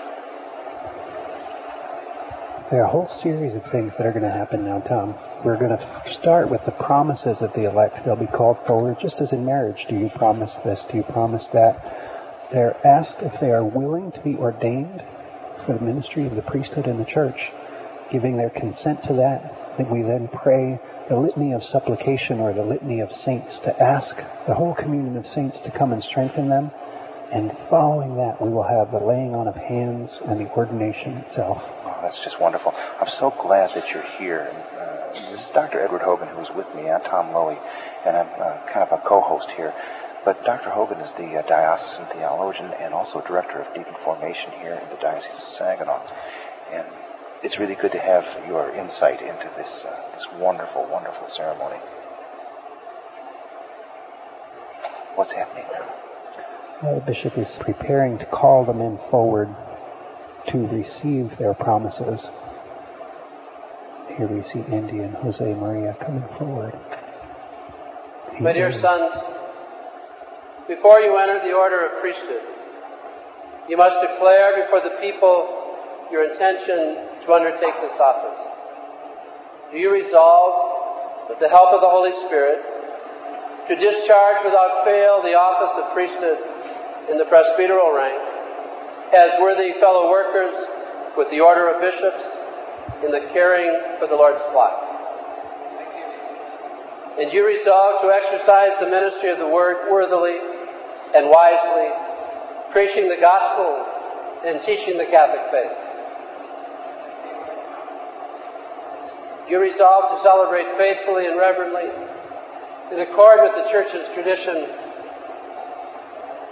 There 2.71 2.81
are 2.81 2.87
a 2.87 2.91
whole 2.91 3.07
series 3.07 3.53
of 3.53 3.63
things 3.65 3.93
that 3.95 4.07
are 4.07 4.11
going 4.11 4.23
to 4.23 4.31
happen 4.31 4.65
now, 4.65 4.79
Tom. 4.79 5.13
We're 5.43 5.57
going 5.57 5.77
to 5.77 6.11
start 6.11 6.49
with 6.49 6.65
the 6.65 6.71
promises 6.71 7.41
of 7.41 7.53
the 7.53 7.69
elect. 7.69 8.03
They'll 8.03 8.15
be 8.15 8.25
called 8.25 8.57
forward, 8.65 8.97
just 8.99 9.21
as 9.21 9.33
in 9.33 9.45
marriage. 9.45 9.85
Do 9.87 9.95
you 9.95 10.09
promise 10.09 10.55
this? 10.65 10.83
Do 10.89 10.97
you 10.97 11.03
promise 11.03 11.47
that? 11.49 12.49
They're 12.51 12.75
asked 12.83 13.17
if 13.19 13.39
they 13.39 13.51
are 13.51 13.63
willing 13.63 14.11
to 14.13 14.19
be 14.21 14.35
ordained 14.37 15.03
for 15.63 15.73
the 15.73 15.85
ministry 15.85 16.25
of 16.25 16.35
the 16.35 16.41
priesthood 16.41 16.87
in 16.87 16.97
the 16.97 17.05
church, 17.05 17.51
giving 18.09 18.35
their 18.35 18.49
consent 18.49 19.03
to 19.03 19.13
that. 19.13 19.77
Then 19.77 19.91
we 19.91 20.01
then 20.01 20.27
pray 20.27 20.79
the 21.07 21.17
litany 21.17 21.51
of 21.51 21.63
supplication 21.63 22.39
or 22.39 22.51
the 22.51 22.65
litany 22.65 22.99
of 22.99 23.11
saints 23.11 23.59
to 23.59 23.79
ask 23.79 24.15
the 24.47 24.55
whole 24.55 24.73
communion 24.73 25.17
of 25.17 25.27
saints 25.27 25.61
to 25.61 25.69
come 25.69 25.93
and 25.93 26.01
strengthen 26.03 26.49
them. 26.49 26.71
And 27.31 27.55
following 27.69 28.15
that, 28.15 28.41
we 28.41 28.49
will 28.49 28.63
have 28.63 28.89
the 28.89 29.05
laying 29.05 29.35
on 29.35 29.47
of 29.47 29.55
hands 29.55 30.19
and 30.25 30.39
the 30.39 30.49
ordination 30.53 31.17
itself. 31.17 31.63
That's 32.05 32.19
just 32.19 32.39
wonderful. 32.39 32.71
I'm 33.01 33.09
so 33.09 33.31
glad 33.31 33.71
that 33.73 33.89
you're 33.89 34.05
here. 34.19 34.53
Uh, 34.79 35.31
this 35.31 35.41
is 35.41 35.49
Dr. 35.49 35.81
Edward 35.81 36.03
Hogan 36.03 36.27
who's 36.27 36.51
with 36.51 36.67
me. 36.75 36.87
I'm 36.87 37.01
Tom 37.01 37.29
Lowy, 37.29 37.57
and 38.05 38.15
I'm 38.15 38.27
uh, 38.39 38.59
kind 38.71 38.87
of 38.87 38.91
a 38.91 39.01
co-host 39.01 39.49
here. 39.49 39.73
But 40.23 40.45
Dr. 40.45 40.69
Hogan 40.69 40.99
is 40.99 41.13
the 41.13 41.37
uh, 41.37 41.41
diocesan 41.47 42.05
theologian 42.13 42.71
and 42.73 42.93
also 42.93 43.21
director 43.21 43.59
of 43.59 43.73
deacon 43.73 43.95
formation 44.03 44.51
here 44.51 44.73
in 44.75 44.87
the 44.89 45.01
Diocese 45.01 45.41
of 45.41 45.49
Saginaw. 45.49 45.99
And 46.71 46.85
it's 47.41 47.57
really 47.57 47.73
good 47.73 47.93
to 47.93 47.99
have 47.99 48.23
your 48.47 48.69
insight 48.69 49.23
into 49.23 49.49
this 49.57 49.83
uh, 49.83 49.99
this 50.13 50.27
wonderful, 50.33 50.85
wonderful 50.91 51.27
ceremony. 51.27 51.79
What's 55.15 55.31
happening 55.31 55.65
now? 55.73 56.93
The 56.93 57.01
bishop 57.01 57.35
is 57.35 57.57
preparing 57.59 58.19
to 58.19 58.25
call 58.27 58.63
the 58.63 58.75
men 58.75 58.99
forward 59.09 59.55
to 60.47 60.67
receive 60.67 61.37
their 61.37 61.53
promises. 61.53 62.27
Here 64.17 64.27
we 64.27 64.43
see 64.43 64.59
Andy 64.71 64.99
and 64.99 65.15
Jose 65.15 65.53
Maria 65.55 65.95
coming 65.99 66.27
forward. 66.37 66.77
He 68.35 68.43
My 68.43 68.53
dear 68.53 68.71
sons, 68.71 69.13
before 70.67 70.99
you 70.99 71.17
enter 71.17 71.45
the 71.45 71.53
order 71.53 71.85
of 71.85 72.01
priesthood, 72.01 72.43
you 73.67 73.77
must 73.77 73.99
declare 74.01 74.63
before 74.63 74.81
the 74.81 74.95
people 75.01 75.77
your 76.11 76.29
intention 76.29 77.07
to 77.25 77.33
undertake 77.33 77.73
this 77.81 77.99
office. 77.99 78.39
Do 79.71 79.77
you 79.77 79.91
resolve 79.91 81.29
with 81.29 81.39
the 81.39 81.49
help 81.49 81.73
of 81.73 81.81
the 81.81 81.89
Holy 81.89 82.13
Spirit, 82.25 82.61
to 83.67 83.75
discharge 83.75 84.37
without 84.45 84.85
fail 84.85 85.21
the 85.23 85.33
office 85.33 85.73
of 85.83 85.91
priesthood 85.93 86.37
in 87.09 87.17
the 87.17 87.25
presbyteral 87.25 87.95
rank 87.95 88.24
as 89.13 89.39
worthy 89.39 89.73
fellow 89.79 90.09
workers 90.09 90.55
with 91.17 91.29
the 91.29 91.39
order 91.39 91.67
of 91.67 91.81
bishops 91.81 92.23
in 93.03 93.11
the 93.11 93.21
caring 93.31 93.97
for 93.99 94.07
the 94.07 94.15
Lord's 94.15 94.41
flock. 94.51 94.81
And 97.19 97.31
you 97.31 97.47
resolve 97.47 98.01
to 98.01 98.11
exercise 98.11 98.77
the 98.79 98.89
ministry 98.89 99.29
of 99.29 99.39
the 99.39 99.47
word 99.47 99.89
worthily 99.89 100.37
and 101.15 101.29
wisely, 101.29 101.89
preaching 102.71 103.07
the 103.07 103.17
gospel 103.21 103.85
and 104.45 104.61
teaching 104.61 104.97
the 104.97 105.05
Catholic 105.05 105.49
faith. 105.51 105.71
You 109.49 109.61
resolve 109.61 110.17
to 110.17 110.23
celebrate 110.23 110.65
faithfully 110.77 111.27
and 111.27 111.37
reverently, 111.37 111.89
in 112.91 112.99
accord 112.99 113.39
with 113.43 113.63
the 113.63 113.69
Church's 113.71 114.11
tradition, 114.13 114.67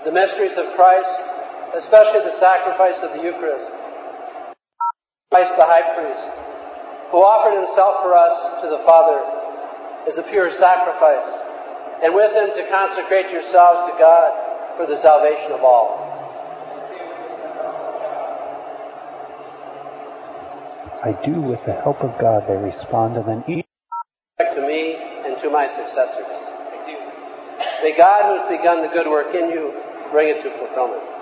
the 0.06 0.12
mysteries 0.12 0.58
of 0.58 0.74
Christ, 0.76 1.33
especially 1.76 2.22
the 2.22 2.38
sacrifice 2.38 3.00
of 3.02 3.14
the 3.18 3.24
Eucharist. 3.24 3.68
Christ 5.32 5.58
the 5.58 5.66
High 5.66 5.98
Priest, 5.98 6.22
who 7.10 7.18
offered 7.18 7.58
himself 7.58 8.06
for 8.06 8.14
us 8.14 8.62
to 8.62 8.70
the 8.70 8.86
Father 8.86 9.18
as 10.06 10.18
a 10.18 10.24
pure 10.30 10.54
sacrifice, 10.62 11.26
and 12.04 12.14
with 12.14 12.32
him 12.34 12.54
to 12.54 12.70
consecrate 12.70 13.32
yourselves 13.32 13.90
to 13.90 13.98
God 13.98 14.78
for 14.78 14.86
the 14.86 15.02
salvation 15.02 15.52
of 15.52 15.64
all. 15.64 16.14
I 21.04 21.12
do 21.26 21.42
with 21.42 21.60
the 21.66 21.74
help 21.74 22.00
of 22.02 22.18
God, 22.20 22.48
they 22.48 22.56
respond, 22.56 23.18
and 23.18 23.28
then 23.28 23.44
each 23.48 23.66
to 24.40 24.62
me 24.62 24.96
and 25.26 25.38
to 25.40 25.50
my 25.50 25.68
successors. 25.68 26.26
May 27.82 27.98
God, 27.98 28.30
who 28.30 28.40
has 28.40 28.58
begun 28.58 28.82
the 28.82 28.94
good 28.94 29.08
work 29.08 29.34
in 29.36 29.50
you, 29.50 29.74
bring 30.12 30.30
it 30.30 30.44
to 30.44 30.52
fulfillment. 30.58 31.13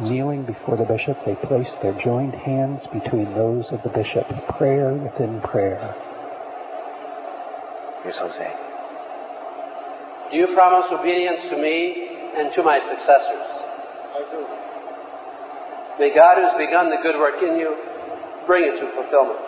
Kneeling 0.00 0.44
before 0.44 0.76
the 0.76 0.84
bishop, 0.84 1.22
they 1.26 1.34
place 1.34 1.70
their 1.82 1.92
joined 1.92 2.34
hands 2.34 2.86
between 2.86 3.34
those 3.34 3.70
of 3.72 3.82
the 3.82 3.90
bishop, 3.90 4.26
prayer 4.56 4.94
within 4.94 5.40
prayer. 5.42 5.94
Here's 8.02 8.16
Jose. 8.16 8.56
Do 10.30 10.38
you 10.38 10.46
promise 10.54 10.90
obedience 10.90 11.46
to 11.50 11.58
me 11.58 12.08
and 12.34 12.50
to 12.54 12.62
my 12.62 12.80
successors? 12.80 13.44
I 14.14 14.24
do. 14.30 14.46
May 15.98 16.14
God, 16.14 16.38
who 16.38 16.44
has 16.44 16.56
begun 16.56 16.88
the 16.88 16.96
good 17.02 17.16
work 17.16 17.42
in 17.42 17.56
you, 17.56 17.76
bring 18.46 18.64
it 18.64 18.80
to 18.80 18.86
fulfillment. 18.88 19.40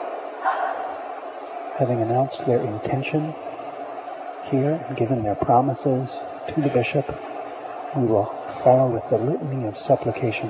Having 1.78 2.02
announced 2.02 2.44
their 2.46 2.60
intention 2.60 3.34
here 4.50 4.84
and 4.88 4.96
given 4.96 5.22
their 5.22 5.36
promises 5.36 6.10
to 6.48 6.60
the 6.60 6.68
bishop, 6.68 7.06
we 7.96 8.04
will 8.04 8.43
follow 8.64 8.88
with 8.88 9.04
the 9.10 9.18
litany 9.18 9.66
of 9.66 9.76
supplication. 9.76 10.48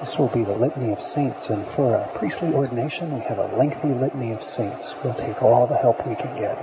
This 0.00 0.18
will 0.18 0.28
be 0.28 0.42
the 0.42 0.54
litany 0.54 0.92
of 0.92 1.00
saints, 1.00 1.50
and 1.50 1.64
for 1.76 1.94
a 1.94 2.18
priestly 2.18 2.52
ordination, 2.54 3.14
we 3.14 3.20
have 3.20 3.38
a 3.38 3.54
lengthy 3.56 3.88
litany 3.88 4.32
of 4.32 4.42
saints. 4.42 4.94
We'll 5.04 5.14
take 5.14 5.42
all 5.42 5.66
the 5.66 5.76
help 5.76 6.04
we 6.06 6.16
can 6.16 6.34
get. 6.36 6.56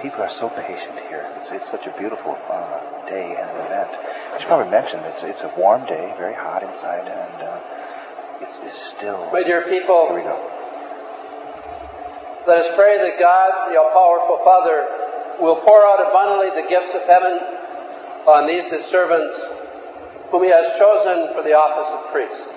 People 0.00 0.22
are 0.22 0.30
so 0.30 0.48
patient 0.50 1.00
here. 1.08 1.28
It's, 1.40 1.50
it's 1.50 1.68
such 1.68 1.86
a 1.86 1.94
beautiful 1.98 2.38
uh, 2.48 3.08
day 3.08 3.36
and 3.36 3.50
an 3.50 3.66
event. 3.66 3.90
I 4.32 4.38
should 4.38 4.46
probably 4.46 4.70
mention 4.70 5.00
it's 5.00 5.22
it's 5.22 5.42
a 5.42 5.52
warm 5.56 5.84
day, 5.86 6.14
very 6.16 6.34
hot 6.34 6.62
inside, 6.62 7.08
and 7.08 7.42
uh, 7.42 7.60
it's, 8.40 8.60
it's 8.62 8.80
still. 8.80 9.30
My 9.32 9.42
dear 9.42 9.62
people, 9.62 10.06
Here 10.08 10.16
we 10.16 10.22
go. 10.22 10.53
Let 12.46 12.58
us 12.58 12.74
pray 12.74 12.98
that 12.98 13.18
God, 13.18 13.72
the 13.72 13.80
all-powerful 13.80 14.44
Father, 14.44 14.86
will 15.40 15.56
pour 15.56 15.84
out 15.84 16.00
abundantly 16.00 16.50
the 16.60 16.68
gifts 16.68 16.94
of 16.94 17.02
heaven 17.06 17.40
on 18.26 18.46
these 18.46 18.68
his 18.68 18.84
servants, 18.84 19.34
whom 20.30 20.44
he 20.44 20.50
has 20.50 20.76
chosen 20.78 21.32
for 21.34 21.42
the 21.42 21.54
office 21.54 21.90
of 21.92 22.12
priest. 22.12 22.48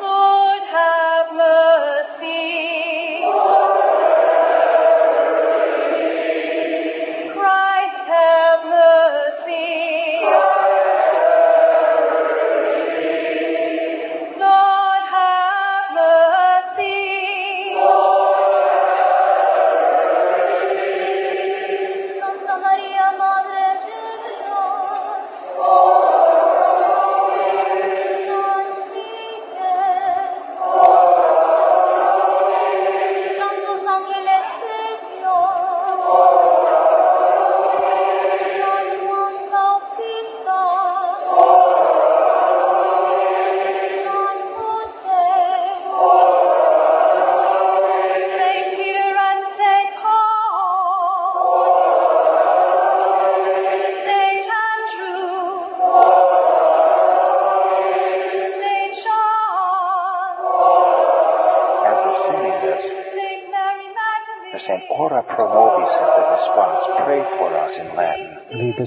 Lord, 0.00 0.62
have 0.68 1.32
mercy. 1.32 2.84
Christ, 3.24 4.23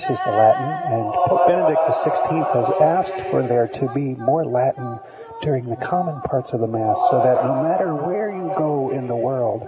is 0.10 0.20
the 0.24 0.32
Latin, 0.32 0.70
and 0.94 1.14
Pope 1.28 1.48
Benedict 1.48 1.82
XVI 1.82 2.54
has 2.56 2.70
asked 2.80 3.30
for 3.30 3.46
there 3.46 3.68
to 3.68 3.92
be 3.94 4.16
more 4.16 4.46
Latin 4.46 5.00
during 5.42 5.66
the 5.66 5.76
common 5.76 6.22
parts 6.22 6.54
of 6.54 6.62
the 6.62 6.68
Mass 6.68 6.98
so 7.12 7.22
that 7.24 7.44
no 7.44 7.62
matter 7.62 7.94
where 7.94 8.32
you 8.32 8.54
go 8.58 8.92
in 8.92 9.08
the 9.08 9.16
world, 9.16 9.68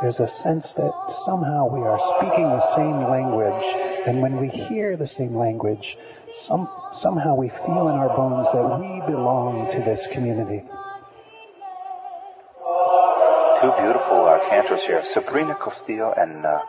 there's 0.00 0.20
a 0.20 0.28
sense 0.28 0.72
that 0.74 0.92
somehow 1.26 1.68
we 1.68 1.80
are 1.80 2.00
speaking 2.16 2.44
the 2.44 2.76
same 2.76 3.04
language, 3.10 3.64
and 4.06 4.22
when 4.22 4.40
we 4.40 4.48
hear 4.48 4.96
the 4.96 5.06
same 5.06 5.36
language, 5.36 5.98
some, 6.32 6.66
somehow 6.94 7.34
we 7.34 7.50
feel 7.50 7.88
in 7.88 7.96
our 8.00 8.08
bones 8.16 8.48
that 8.52 8.80
we 8.80 9.12
belong 9.12 9.70
to 9.72 9.78
this 9.80 10.06
community. 10.12 10.64
Two 13.60 13.72
beautiful 13.82 14.24
uh, 14.24 14.40
cantors 14.48 14.82
here, 14.82 15.04
Sabrina 15.04 15.54
Castillo 15.62 16.14
and 16.16 16.46
uh, 16.46 16.60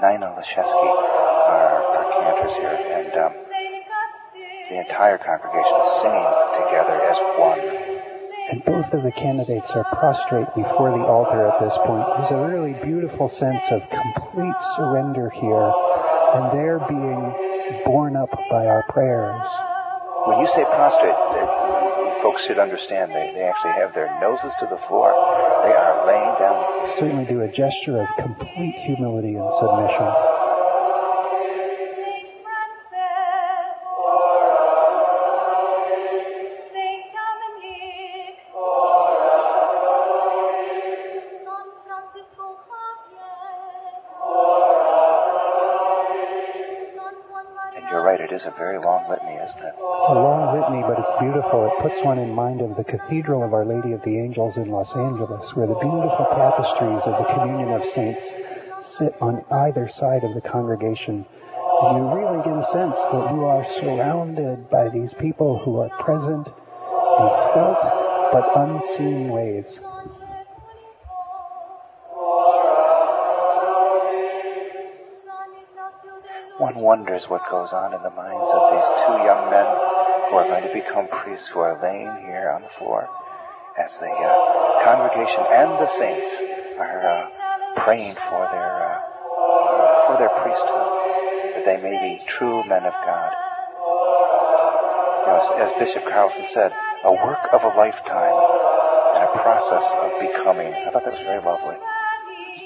Nina 0.00 0.36
Leszewski 0.38 1.31
are, 1.52 1.84
are 1.84 2.06
cantors 2.16 2.54
here, 2.56 2.76
and 2.96 3.12
um, 3.20 3.32
the 4.70 4.78
entire 4.80 5.18
congregation 5.18 5.76
is 5.84 5.90
singing 6.00 6.28
together 6.64 6.96
as 7.04 7.18
one. 7.36 7.60
And 8.50 8.64
both 8.64 8.92
of 8.92 9.02
the 9.04 9.12
candidates 9.12 9.70
are 9.70 9.84
prostrate 9.92 10.48
before 10.56 10.90
the 10.90 11.04
altar 11.04 11.46
at 11.46 11.60
this 11.60 11.72
point. 11.86 12.04
There's 12.16 12.32
a 12.32 12.42
really 12.42 12.74
beautiful 12.82 13.28
sense 13.28 13.62
of 13.70 13.84
complete 13.88 14.58
surrender 14.76 15.30
here, 15.30 15.68
and 16.34 16.52
they're 16.56 16.82
being 16.88 17.22
borne 17.84 18.16
up 18.16 18.30
by 18.50 18.66
our 18.66 18.82
prayers. 18.88 19.48
When 20.26 20.40
you 20.40 20.46
say 20.48 20.64
prostrate, 20.64 21.14
uh, 21.14 22.22
folks 22.22 22.44
should 22.44 22.58
understand 22.58 23.12
they, 23.12 23.30
they 23.34 23.42
actually 23.42 23.72
have 23.72 23.94
their 23.94 24.08
noses 24.20 24.52
to 24.60 24.66
the 24.66 24.78
floor. 24.88 25.12
They 25.64 25.72
are 25.72 26.06
laying 26.06 26.34
down. 26.38 26.98
Certainly 26.98 27.26
do 27.26 27.42
a 27.42 27.48
gesture 27.48 28.00
of 28.00 28.08
complete 28.18 28.74
humility 28.86 29.34
and 29.34 29.48
submission. 29.60 30.41
Is 48.42 48.46
a 48.48 48.58
very 48.58 48.78
long 48.78 49.08
litany, 49.08 49.38
isn't 49.38 49.62
it? 49.62 49.74
It's 49.78 50.10
a 50.10 50.18
long 50.18 50.58
litany, 50.58 50.82
but 50.82 50.98
it's 50.98 51.14
beautiful. 51.22 51.70
It 51.70 51.82
puts 51.82 52.02
one 52.02 52.18
in 52.18 52.34
mind 52.34 52.60
of 52.60 52.76
the 52.76 52.82
Cathedral 52.82 53.44
of 53.44 53.54
Our 53.54 53.64
Lady 53.64 53.92
of 53.92 54.02
the 54.02 54.18
Angels 54.18 54.56
in 54.56 54.68
Los 54.68 54.96
Angeles, 54.96 55.54
where 55.54 55.68
the 55.68 55.78
beautiful 55.78 56.26
tapestries 56.34 57.02
of 57.06 57.22
the 57.22 57.28
Communion 57.34 57.70
of 57.70 57.86
Saints 57.94 58.26
sit 58.82 59.14
on 59.20 59.44
either 59.50 59.88
side 59.88 60.24
of 60.24 60.34
the 60.34 60.40
congregation. 60.40 61.24
And 61.82 61.98
you 61.98 62.04
really 62.10 62.42
get 62.42 62.58
a 62.58 62.66
sense 62.72 62.98
that 62.98 63.30
you 63.30 63.44
are 63.46 63.64
surrounded 63.78 64.68
by 64.70 64.88
these 64.88 65.14
people 65.14 65.58
who 65.62 65.78
are 65.78 65.90
present 66.02 66.48
in 66.48 67.28
felt 67.54 67.78
but 68.32 68.50
unseen 68.56 69.30
ways. 69.30 69.78
Wonders 76.82 77.30
what 77.30 77.40
goes 77.48 77.72
on 77.72 77.94
in 77.94 78.02
the 78.02 78.10
minds 78.10 78.50
of 78.50 78.62
these 78.74 78.90
two 79.06 79.16
young 79.22 79.48
men 79.54 79.64
who 80.28 80.36
are 80.36 80.48
going 80.50 80.66
to 80.66 80.74
become 80.74 81.06
priests 81.08 81.46
who 81.46 81.60
are 81.60 81.78
laying 81.78 82.10
here 82.26 82.50
on 82.50 82.62
the 82.62 82.74
floor 82.76 83.08
as 83.78 83.94
the 84.02 84.10
uh, 84.10 84.82
congregation 84.84 85.40
and 85.48 85.70
the 85.78 85.86
saints 85.86 86.30
are 86.76 87.00
uh, 87.06 87.80
praying 87.80 88.14
for 88.28 88.42
their 88.50 88.72
uh, 88.84 88.98
for 90.06 90.18
their 90.18 90.34
priesthood, 90.42 90.90
that 91.54 91.64
they 91.64 91.78
may 91.78 91.96
be 92.02 92.20
true 92.26 92.66
men 92.66 92.84
of 92.84 92.92
God. 93.06 93.32
You 95.22 95.28
know, 95.30 95.38
as, 95.38 95.70
as 95.70 95.78
Bishop 95.78 96.02
Carlson 96.04 96.44
said, 96.52 96.72
a 97.04 97.12
work 97.12 97.40
of 97.54 97.62
a 97.62 97.72
lifetime 97.78 98.36
and 99.14 99.22
a 99.24 99.32
process 99.40 99.86
of 100.02 100.20
becoming. 100.20 100.74
I 100.74 100.90
thought 100.90 101.04
that 101.04 101.14
was 101.14 101.22
very 101.22 101.40
lovely. 101.40 101.78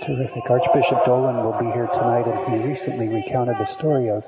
Terrific. 0.05 0.51
Archbishop 0.51 1.05
Dolan 1.07 1.43
will 1.43 1.57
be 1.59 1.73
here 1.73 1.89
tonight, 1.89 2.27
and 2.29 2.39
he 2.53 2.69
recently 2.69 3.09
recounted 3.09 3.57
the 3.59 3.73
story 3.73 4.11
of 4.11 4.25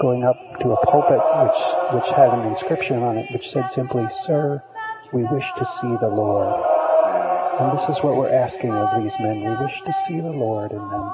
going 0.00 0.24
up 0.24 0.58
to 0.60 0.72
a 0.72 0.86
pulpit 0.86 1.20
which 1.20 1.60
which 1.92 2.08
had 2.16 2.32
an 2.32 2.48
inscription 2.48 3.02
on 3.02 3.18
it 3.18 3.30
which 3.30 3.50
said 3.50 3.68
simply, 3.70 4.06
"Sir, 4.24 4.62
we 5.12 5.22
wish 5.24 5.46
to 5.58 5.66
see 5.66 5.94
the 6.00 6.08
Lord." 6.08 6.48
And 7.60 7.78
this 7.78 7.88
is 7.88 8.02
what 8.02 8.16
we're 8.16 8.34
asking 8.34 8.72
of 8.72 9.02
these 9.02 9.14
men. 9.20 9.40
We 9.40 9.56
wish 9.64 9.80
to 9.84 9.92
see 10.06 10.20
the 10.20 10.32
Lord 10.32 10.72
in 10.72 10.78
them. 10.88 11.12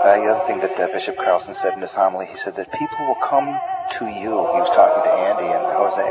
Uh, 0.00 0.16
the 0.16 0.32
other 0.32 0.46
thing 0.46 0.60
that 0.60 0.80
uh, 0.80 0.88
Bishop 0.92 1.16
Carlson 1.16 1.54
said 1.54 1.74
in 1.74 1.80
his 1.80 1.92
homily, 1.92 2.24
he 2.24 2.36
said 2.36 2.56
that 2.56 2.72
people 2.72 3.06
will 3.06 3.20
come 3.20 3.52
to 3.98 4.04
you. 4.06 4.32
He 4.32 4.60
was 4.64 4.72
talking 4.72 5.02
to 5.04 5.12
Andy 5.12 5.44
and 5.44 5.64
Jose. 5.76 6.08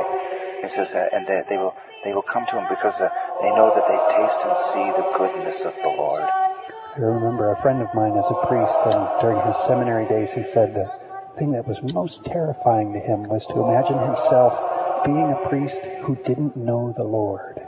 He 0.61 0.69
says, 0.69 0.93
uh, 0.93 1.09
and 1.11 1.25
they, 1.25 1.41
they 1.49 1.57
will 1.57 1.73
they 2.03 2.13
will 2.13 2.21
come 2.21 2.45
to 2.45 2.57
him 2.59 2.67
because 2.69 3.01
uh, 3.01 3.09
they 3.41 3.51
know 3.55 3.71
that 3.73 3.87
they 3.87 3.99
taste 4.15 4.39
and 4.43 4.57
see 4.71 4.85
the 4.99 5.07
goodness 5.17 5.61
of 5.61 5.75
the 5.81 5.87
Lord. 5.87 6.23
I 6.23 6.99
remember 6.99 7.51
a 7.51 7.61
friend 7.61 7.81
of 7.81 7.87
mine 7.93 8.17
as 8.17 8.25
a 8.25 8.47
priest, 8.47 8.79
and 8.85 9.21
during 9.21 9.39
his 9.47 9.55
seminary 9.67 10.07
days, 10.07 10.29
he 10.31 10.43
said 10.51 10.73
the 10.73 10.91
thing 11.37 11.51
that 11.53 11.67
was 11.67 11.81
most 11.93 12.25
terrifying 12.25 12.91
to 12.93 12.99
him 12.99 13.23
was 13.23 13.45
to 13.47 13.55
imagine 13.55 13.97
himself 13.97 15.05
being 15.05 15.31
a 15.31 15.47
priest 15.47 15.79
who 16.03 16.15
didn't 16.27 16.57
know 16.57 16.93
the 16.97 17.03
Lord. 17.03 17.61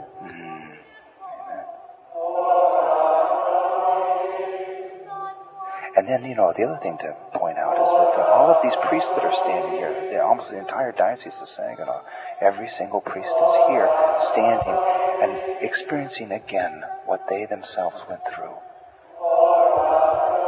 And 5.94 6.08
then, 6.08 6.24
you 6.24 6.34
know, 6.34 6.52
the 6.56 6.64
other 6.64 6.80
thing 6.82 6.96
to 6.98 7.16
point 7.38 7.58
out 7.58 7.76
is 7.76 7.90
that 7.92 8.16
uh, 8.16 8.32
all 8.32 8.48
of 8.48 8.62
these 8.62 8.72
priests 8.88 9.10
that 9.10 9.24
are 9.24 9.36
standing 9.44 9.76
here, 9.76 10.22
almost 10.24 10.50
the 10.50 10.58
entire 10.58 10.90
diocese 10.92 11.38
of 11.40 11.48
Saginaw, 11.48 12.00
every 12.40 12.68
single 12.68 13.00
priest 13.00 13.28
is 13.28 13.54
here, 13.68 13.88
standing 14.32 14.78
and 15.22 15.62
experiencing 15.62 16.32
again 16.32 16.82
what 17.06 17.22
they 17.28 17.46
themselves 17.46 18.02
went 18.08 18.20
through. 18.26 18.54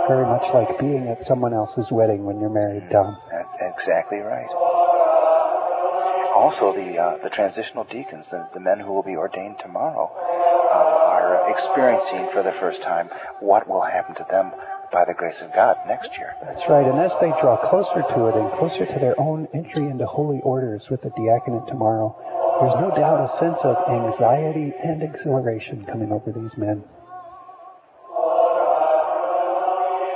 Very 0.09 0.27
much 0.27 0.53
like 0.53 0.79
being 0.79 1.09
at 1.09 1.23
someone 1.23 1.55
else's 1.55 1.91
wedding 1.91 2.25
when 2.25 2.41
you're 2.41 2.51
married, 2.51 2.91
Tom. 2.91 3.17
That's 3.31 3.49
exactly 3.61 4.19
right. 4.19 4.51
Also, 6.35 6.75
the 6.75 6.99
uh, 6.99 7.17
the 7.23 7.31
transitional 7.31 7.85
deacons, 7.85 8.29
the, 8.29 8.47
the 8.53 8.61
men 8.61 8.81
who 8.81 8.93
will 8.93 9.05
be 9.05 9.17
ordained 9.17 9.59
tomorrow, 9.61 10.11
um, 10.11 10.87
are 11.15 11.51
experiencing 11.51 12.29
for 12.33 12.43
the 12.43 12.53
first 12.59 12.83
time 12.83 13.09
what 13.41 13.69
will 13.69 13.81
happen 13.83 14.15
to 14.17 14.27
them 14.29 14.51
by 14.93 15.05
the 15.07 15.15
grace 15.15 15.41
of 15.41 15.55
God 15.55 15.77
next 15.87 16.11
year. 16.19 16.35
That's 16.43 16.69
right. 16.69 16.85
And 16.85 16.99
as 16.99 17.13
they 17.21 17.31
draw 17.41 17.57
closer 17.71 18.03
to 18.03 18.27
it 18.29 18.35
and 18.35 18.51
closer 18.59 18.85
to 18.85 18.99
their 18.99 19.19
own 19.19 19.49
entry 19.55 19.89
into 19.89 20.07
holy 20.07 20.41
orders 20.43 20.83
with 20.91 21.03
the 21.03 21.11
diaconate 21.11 21.69
tomorrow, 21.69 22.15
there's 22.61 22.81
no 22.81 22.91
doubt 22.95 23.25
a 23.25 23.39
sense 23.39 23.59
of 23.63 23.77
anxiety 23.89 24.73
and 24.83 25.03
exhilaration 25.03 25.85
coming 25.85 26.13
over 26.13 26.31
these 26.33 26.57
men. 26.57 26.85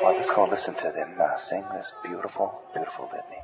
Well, 0.03 0.14
let's 0.14 0.31
go 0.31 0.46
listen 0.48 0.74
to 0.74 0.92
them 0.92 1.16
uh, 1.20 1.37
sing 1.38 1.64
this 1.74 1.92
beautiful, 2.03 2.62
beautiful 2.72 3.07
litany. 3.07 3.42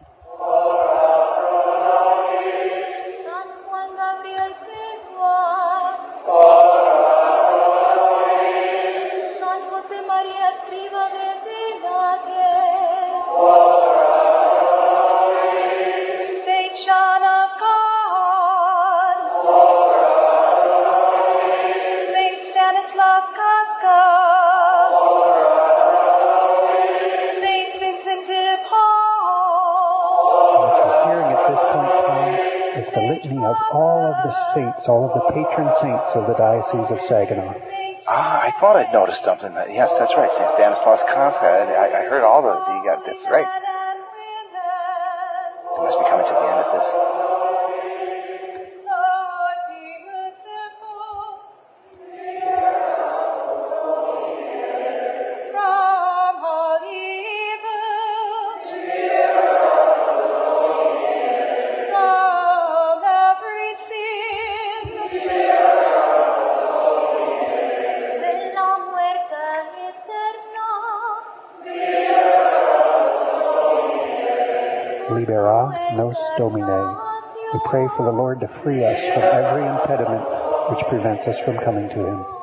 Saints, 34.55 34.89
all 34.89 35.09
of 35.09 35.15
the 35.15 35.33
patron 35.33 35.71
saints 35.81 36.11
of 36.15 36.27
the 36.27 36.35
Diocese 36.35 36.91
of 36.91 37.01
Saginaw. 37.07 37.55
Ah, 38.07 38.43
I 38.43 38.51
thought 38.61 38.77
I'd 38.77 38.93
noticed 38.93 39.25
something. 39.25 39.55
That, 39.55 39.73
yes, 39.73 39.97
that's 39.99 40.15
right, 40.17 40.31
St. 40.31 40.51
Stanislaus 40.51 41.01
Kostka. 41.09 41.45
I, 41.45 42.05
I 42.05 42.09
heard 42.09 42.23
all 42.23 42.43
the, 42.43 42.53
the 42.53 42.93
uh, 42.93 43.01
that's 43.07 43.27
right. 43.29 43.47
Domine. 76.37 76.97
We 77.53 77.61
pray 77.67 77.87
for 77.97 78.05
the 78.05 78.11
Lord 78.11 78.41
to 78.41 78.49
free 78.63 78.85
us 78.85 78.99
from 78.99 79.23
every 79.23 79.63
impediment 79.63 80.25
which 80.71 80.85
prevents 80.89 81.27
us 81.27 81.39
from 81.45 81.59
coming 81.59 81.89
to 81.89 82.07
Him. 82.07 82.34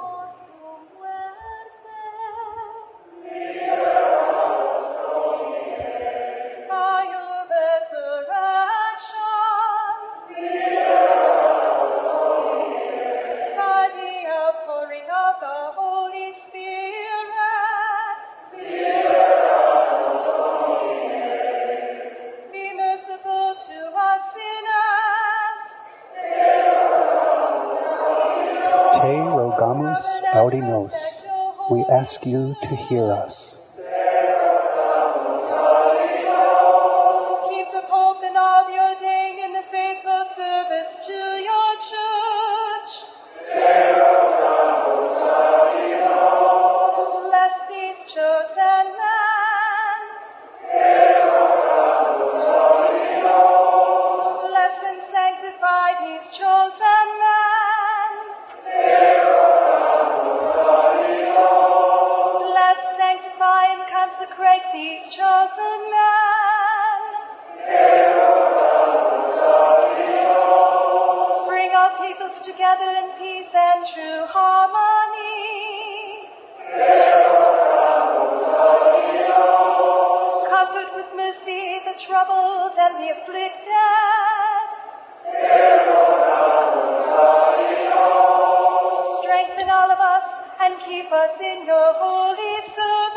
To 32.62 32.76
hear 32.76 33.14
us. 33.14 33.41
Troubled 81.98 82.78
and 82.78 82.96
the 83.00 83.10
afflicted. 83.10 83.72
Strengthen 89.22 89.70
all 89.70 89.92
of 89.92 90.00
us 90.00 90.26
and 90.62 90.80
keep 90.84 91.12
us 91.12 91.40
in 91.40 91.66
your 91.66 91.94
holy 91.94 92.62
service. 92.76 93.11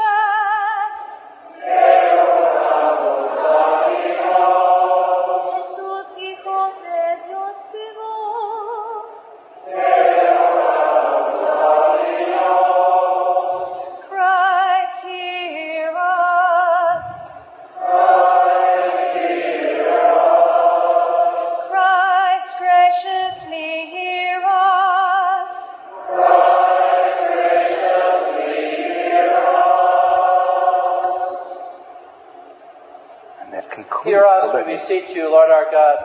Beseech 34.66 35.14
you, 35.14 35.30
Lord 35.30 35.50
our 35.50 35.70
God, 35.70 35.98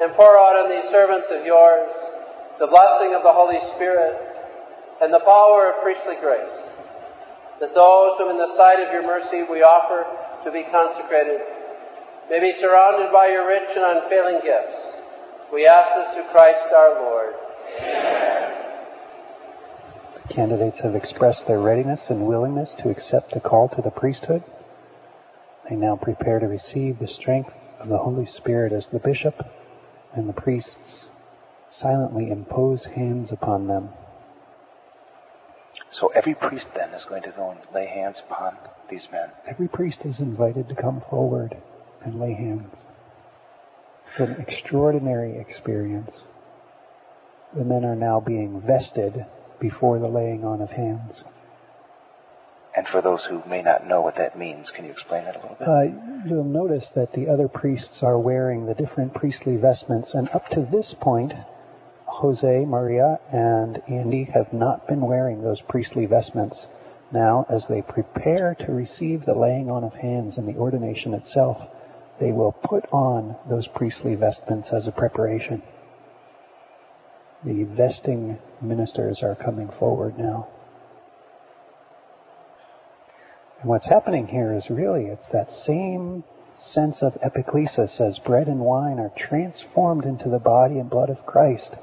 and 0.00 0.12
pour 0.12 0.36
out 0.38 0.56
on 0.56 0.70
these 0.70 0.90
servants 0.90 1.28
of 1.30 1.44
yours 1.44 1.90
the 2.58 2.66
blessing 2.66 3.14
of 3.14 3.22
the 3.22 3.32
Holy 3.32 3.60
Spirit 3.74 4.16
and 5.00 5.12
the 5.12 5.20
power 5.20 5.72
of 5.72 5.82
priestly 5.82 6.16
grace, 6.20 6.56
that 7.60 7.74
those 7.74 8.16
whom 8.18 8.30
in 8.30 8.38
the 8.38 8.54
sight 8.56 8.80
of 8.80 8.92
your 8.92 9.02
mercy 9.02 9.42
we 9.42 9.62
offer 9.62 10.06
to 10.44 10.50
be 10.50 10.64
consecrated 10.70 11.40
may 12.30 12.40
be 12.40 12.52
surrounded 12.52 13.12
by 13.12 13.28
your 13.28 13.46
rich 13.46 13.68
and 13.76 13.84
unfailing 13.84 14.40
gifts. 14.42 14.80
We 15.52 15.66
ask 15.66 15.94
this 15.94 16.14
through 16.14 16.30
Christ 16.32 16.72
our 16.74 16.94
Lord. 17.02 17.34
The 20.22 20.34
candidates 20.34 20.80
have 20.80 20.94
expressed 20.94 21.46
their 21.46 21.60
readiness 21.60 22.00
and 22.08 22.26
willingness 22.26 22.74
to 22.80 22.90
accept 22.90 23.32
the 23.32 23.40
call 23.40 23.68
to 23.70 23.82
the 23.82 23.90
priesthood. 23.90 24.42
They 25.68 25.76
now 25.76 25.96
prepare 25.96 26.38
to 26.40 26.46
receive 26.46 26.98
the 26.98 27.08
strength 27.08 27.52
of 27.78 27.88
the 27.88 27.98
Holy 27.98 28.26
Spirit 28.26 28.72
as 28.72 28.88
the 28.88 28.98
bishop 28.98 29.46
and 30.14 30.28
the 30.28 30.32
priests 30.32 31.04
silently 31.70 32.30
impose 32.30 32.84
hands 32.84 33.32
upon 33.32 33.66
them. 33.66 33.90
So 35.90 36.08
every 36.08 36.34
priest 36.34 36.66
then 36.74 36.90
is 36.90 37.04
going 37.04 37.22
to 37.22 37.30
go 37.30 37.50
and 37.50 37.60
lay 37.74 37.86
hands 37.86 38.20
upon 38.20 38.56
these 38.88 39.08
men. 39.10 39.30
Every 39.46 39.68
priest 39.68 40.04
is 40.04 40.20
invited 40.20 40.68
to 40.68 40.74
come 40.74 41.02
forward 41.08 41.56
and 42.02 42.20
lay 42.20 42.32
hands. 42.32 42.84
It's 44.08 44.20
an 44.20 44.36
extraordinary 44.38 45.38
experience. 45.38 46.22
The 47.54 47.64
men 47.64 47.84
are 47.84 47.96
now 47.96 48.20
being 48.20 48.60
vested 48.60 49.26
before 49.58 49.98
the 49.98 50.08
laying 50.08 50.44
on 50.44 50.60
of 50.60 50.70
hands. 50.70 51.24
And 52.76 52.86
for 52.86 53.00
those 53.00 53.24
who 53.24 53.42
may 53.48 53.62
not 53.62 53.86
know 53.86 54.02
what 54.02 54.16
that 54.16 54.38
means, 54.38 54.70
can 54.70 54.84
you 54.84 54.90
explain 54.90 55.24
that 55.24 55.36
a 55.36 55.40
little 55.40 55.56
bit? 55.58 55.66
Uh, 55.66 56.28
you'll 56.28 56.44
notice 56.44 56.90
that 56.90 57.14
the 57.14 57.26
other 57.26 57.48
priests 57.48 58.02
are 58.02 58.18
wearing 58.18 58.66
the 58.66 58.74
different 58.74 59.14
priestly 59.14 59.56
vestments, 59.56 60.12
and 60.12 60.28
up 60.28 60.50
to 60.50 60.60
this 60.60 60.92
point, 60.92 61.32
Jose, 62.04 62.64
Maria, 62.66 63.18
and 63.32 63.82
Andy 63.88 64.24
have 64.24 64.52
not 64.52 64.86
been 64.86 65.00
wearing 65.00 65.42
those 65.42 65.62
priestly 65.62 66.04
vestments. 66.04 66.66
Now, 67.10 67.46
as 67.48 67.66
they 67.66 67.80
prepare 67.80 68.54
to 68.56 68.72
receive 68.72 69.24
the 69.24 69.34
laying 69.34 69.70
on 69.70 69.82
of 69.82 69.94
hands 69.94 70.36
and 70.36 70.46
the 70.46 70.58
ordination 70.58 71.14
itself, 71.14 71.58
they 72.20 72.32
will 72.32 72.52
put 72.52 72.84
on 72.92 73.36
those 73.48 73.66
priestly 73.68 74.16
vestments 74.16 74.70
as 74.70 74.86
a 74.86 74.92
preparation. 74.92 75.62
The 77.42 77.64
vesting 77.64 78.38
ministers 78.60 79.22
are 79.22 79.34
coming 79.34 79.70
forward 79.78 80.18
now. 80.18 80.48
And 83.60 83.70
what's 83.70 83.86
happening 83.86 84.26
here 84.26 84.52
is 84.52 84.68
really, 84.68 85.06
it's 85.06 85.28
that 85.28 85.50
same 85.50 86.24
sense 86.58 87.02
of 87.02 87.18
epiclesis 87.22 88.00
as 88.00 88.18
bread 88.18 88.48
and 88.48 88.60
wine 88.60 88.98
are 88.98 89.12
transformed 89.16 90.04
into 90.04 90.28
the 90.28 90.38
body 90.38 90.78
and 90.78 90.90
blood 90.90 91.10
of 91.10 91.24
Christ 91.24 91.74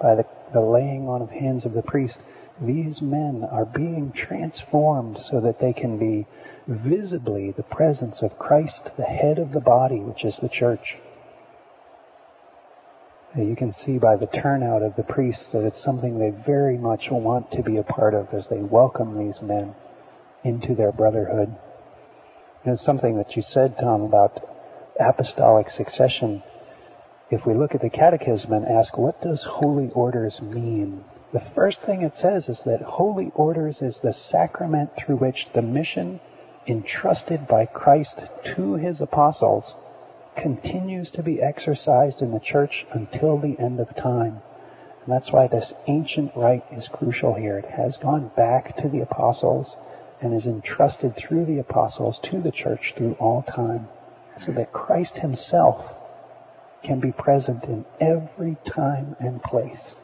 by 0.00 0.16
the, 0.16 0.26
the 0.52 0.60
laying 0.60 1.08
on 1.08 1.22
of 1.22 1.30
hands 1.30 1.64
of 1.64 1.72
the 1.72 1.82
priest. 1.82 2.18
These 2.60 3.00
men 3.00 3.42
are 3.50 3.64
being 3.64 4.12
transformed 4.12 5.18
so 5.18 5.40
that 5.40 5.58
they 5.60 5.72
can 5.72 5.98
be 5.98 6.26
visibly 6.66 7.50
the 7.52 7.62
presence 7.62 8.22
of 8.22 8.38
Christ, 8.38 8.90
the 8.96 9.04
head 9.04 9.38
of 9.38 9.52
the 9.52 9.60
body, 9.60 10.00
which 10.00 10.24
is 10.24 10.36
the 10.36 10.48
church. 10.48 10.96
You 13.34 13.56
can 13.56 13.72
see 13.72 13.98
by 13.98 14.16
the 14.16 14.26
turnout 14.26 14.82
of 14.82 14.94
the 14.94 15.02
priests 15.02 15.48
that 15.48 15.64
it's 15.64 15.82
something 15.82 16.18
they 16.18 16.30
very 16.30 16.78
much 16.78 17.10
want 17.10 17.50
to 17.52 17.62
be 17.62 17.78
a 17.78 17.82
part 17.82 18.14
of 18.14 18.32
as 18.32 18.46
they 18.48 18.58
welcome 18.58 19.18
these 19.18 19.42
men 19.42 19.74
into 20.44 20.74
their 20.74 20.92
brotherhood. 20.92 21.56
And 22.64 22.72
it's 22.72 22.82
something 22.82 23.16
that 23.16 23.34
you 23.34 23.42
said, 23.42 23.76
Tom, 23.78 24.02
about 24.02 24.46
apostolic 25.00 25.70
succession. 25.70 26.42
If 27.30 27.46
we 27.46 27.54
look 27.54 27.74
at 27.74 27.80
the 27.80 27.90
catechism 27.90 28.52
and 28.52 28.66
ask, 28.66 28.96
what 28.96 29.20
does 29.20 29.42
holy 29.42 29.90
orders 29.90 30.40
mean? 30.40 31.04
The 31.32 31.40
first 31.40 31.80
thing 31.80 32.02
it 32.02 32.16
says 32.16 32.48
is 32.48 32.62
that 32.62 32.82
holy 32.82 33.32
orders 33.34 33.82
is 33.82 33.98
the 33.98 34.12
sacrament 34.12 34.90
through 34.96 35.16
which 35.16 35.48
the 35.52 35.62
mission 35.62 36.20
entrusted 36.66 37.48
by 37.48 37.66
Christ 37.66 38.20
to 38.44 38.74
his 38.74 39.00
apostles 39.00 39.74
continues 40.36 41.10
to 41.12 41.22
be 41.22 41.42
exercised 41.42 42.22
in 42.22 42.30
the 42.30 42.40
church 42.40 42.86
until 42.92 43.38
the 43.38 43.58
end 43.58 43.80
of 43.80 43.94
time. 43.96 44.42
And 45.04 45.12
that's 45.12 45.32
why 45.32 45.48
this 45.48 45.72
ancient 45.86 46.32
rite 46.34 46.64
is 46.72 46.88
crucial 46.88 47.34
here. 47.34 47.58
It 47.58 47.70
has 47.70 47.98
gone 47.98 48.30
back 48.36 48.76
to 48.78 48.88
the 48.88 49.00
apostles 49.00 49.76
and 50.24 50.34
is 50.34 50.46
entrusted 50.46 51.14
through 51.14 51.44
the 51.44 51.58
apostles 51.58 52.18
to 52.18 52.40
the 52.40 52.50
church 52.50 52.94
through 52.96 53.14
all 53.20 53.42
time 53.42 53.88
so 54.44 54.52
that 54.52 54.72
Christ 54.72 55.18
himself 55.18 55.92
can 56.82 56.98
be 56.98 57.12
present 57.12 57.64
in 57.64 57.84
every 58.00 58.56
time 58.66 59.16
and 59.20 59.42
place. 59.42 59.94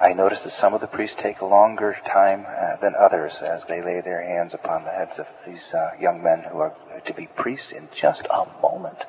I 0.00 0.14
notice 0.14 0.42
that 0.42 0.50
some 0.50 0.74
of 0.74 0.80
the 0.80 0.86
priests 0.86 1.20
take 1.20 1.42
longer 1.42 1.96
time 2.06 2.44
uh, 2.48 2.76
than 2.76 2.94
others 2.96 3.40
as 3.40 3.64
they 3.64 3.82
lay 3.82 4.00
their 4.00 4.22
hands 4.22 4.54
upon 4.54 4.84
the 4.84 4.90
heads 4.90 5.18
of 5.18 5.26
these 5.46 5.72
uh, 5.74 5.92
young 6.00 6.22
men 6.22 6.42
who 6.42 6.58
are 6.58 6.74
to 7.06 7.14
be 7.14 7.26
priests 7.26 7.70
in 7.70 7.88
just 7.94 8.26
a 8.30 8.46
moment. 8.60 9.04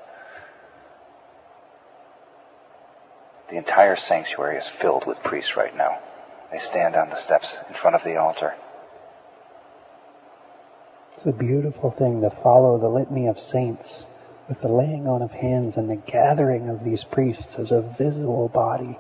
The 3.50 3.58
entire 3.58 3.96
sanctuary 3.96 4.58
is 4.58 4.68
filled 4.68 5.06
with 5.06 5.22
priests 5.24 5.56
right 5.56 5.76
now. 5.76 6.00
They 6.54 6.60
stand 6.60 6.96
on 6.96 7.10
the 7.10 7.16
steps 7.16 7.58
in 7.68 7.74
front 7.74 7.96
of 7.96 8.04
the 8.04 8.18
altar. 8.18 8.54
It's 11.18 11.26
a 11.26 11.32
beautiful 11.32 11.90
thing 11.90 12.22
to 12.22 12.30
follow 12.30 12.78
the 12.78 12.90
litany 12.90 13.26
of 13.26 13.40
saints 13.40 14.06
with 14.48 14.62
the 14.62 14.68
laying 14.68 15.08
on 15.08 15.24
of 15.24 15.32
hands 15.32 15.78
and 15.78 15.90
the 15.90 15.96
gathering 15.96 16.70
of 16.70 16.84
these 16.84 17.04
priests 17.04 17.58
as 17.58 17.72
a 17.72 17.82
visible 17.82 18.50
body. 18.50 19.00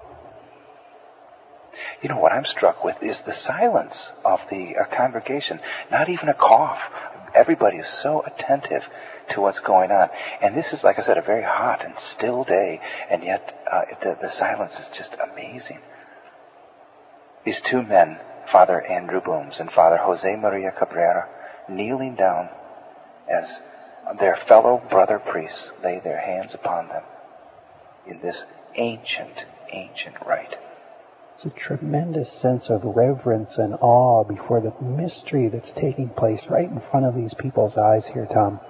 You 2.01 2.09
know 2.09 2.17
what 2.17 2.31
I'm 2.31 2.45
struck 2.45 2.83
with 2.83 3.03
is 3.03 3.21
the 3.21 3.33
silence 3.33 4.11
of 4.25 4.41
the 4.49 4.75
uh, 4.77 4.85
congregation. 4.85 5.59
Not 5.91 6.09
even 6.09 6.29
a 6.29 6.33
cough. 6.33 6.81
Everybody 7.35 7.77
is 7.77 7.87
so 7.87 8.23
attentive 8.25 8.83
to 9.29 9.41
what's 9.41 9.59
going 9.59 9.91
on. 9.91 10.09
And 10.41 10.55
this 10.55 10.73
is, 10.73 10.83
like 10.83 10.97
I 10.97 11.03
said, 11.03 11.19
a 11.19 11.21
very 11.21 11.43
hot 11.43 11.85
and 11.85 11.99
still 11.99 12.43
day, 12.43 12.81
and 13.11 13.23
yet 13.23 13.63
uh, 13.71 13.83
the, 14.01 14.17
the 14.19 14.29
silence 14.29 14.79
is 14.79 14.89
just 14.89 15.15
amazing. 15.31 15.79
These 17.43 17.61
two 17.61 17.81
men, 17.83 18.19
Father 18.45 18.79
Andrew 18.81 19.19
Booms 19.19 19.59
and 19.59 19.69
Father 19.69 19.97
Jose 19.97 20.33
Maria 20.37 20.71
Cabrera, 20.71 21.27
kneeling 21.67 22.15
down 22.15 22.47
as 23.27 23.61
their 24.17 24.35
fellow 24.35 24.81
brother 24.89 25.19
priests 25.19 25.71
lay 25.83 25.99
their 25.99 26.19
hands 26.19 26.53
upon 26.53 26.87
them 26.87 27.03
in 28.07 28.19
this 28.21 28.45
ancient, 28.75 29.45
ancient 29.71 30.15
rite. 30.25 30.55
It's 31.35 31.45
a 31.45 31.49
tremendous 31.49 32.31
sense 32.31 32.69
of 32.69 32.85
reverence 32.85 33.57
and 33.57 33.75
awe 33.81 34.23
before 34.23 34.61
the 34.61 34.73
mystery 34.81 35.49
that's 35.49 35.71
taking 35.73 36.09
place 36.09 36.45
right 36.49 36.69
in 36.69 36.79
front 36.79 37.05
of 37.05 37.15
these 37.15 37.33
people's 37.33 37.75
eyes 37.75 38.05
here, 38.05 38.25
Tom. 38.25 38.61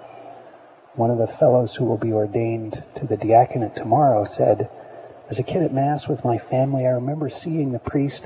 One 0.96 1.12
of 1.12 1.20
the 1.20 1.28
fellows 1.28 1.76
who 1.76 1.86
will 1.86 1.98
be 1.98 2.14
ordained 2.14 2.84
to 2.96 3.06
the 3.06 3.18
diaconate 3.18 3.76
tomorrow 3.76 4.26
said, 4.26 4.70
As 5.30 5.38
a 5.38 5.44
kid 5.44 5.62
at 5.62 5.74
Mass 5.74 6.08
with 6.08 6.24
my 6.26 6.40
family, 6.40 6.88
I 6.88 6.92
remember 6.92 7.30
seeing 7.30 7.72
the 7.72 7.80
priest 7.80 8.24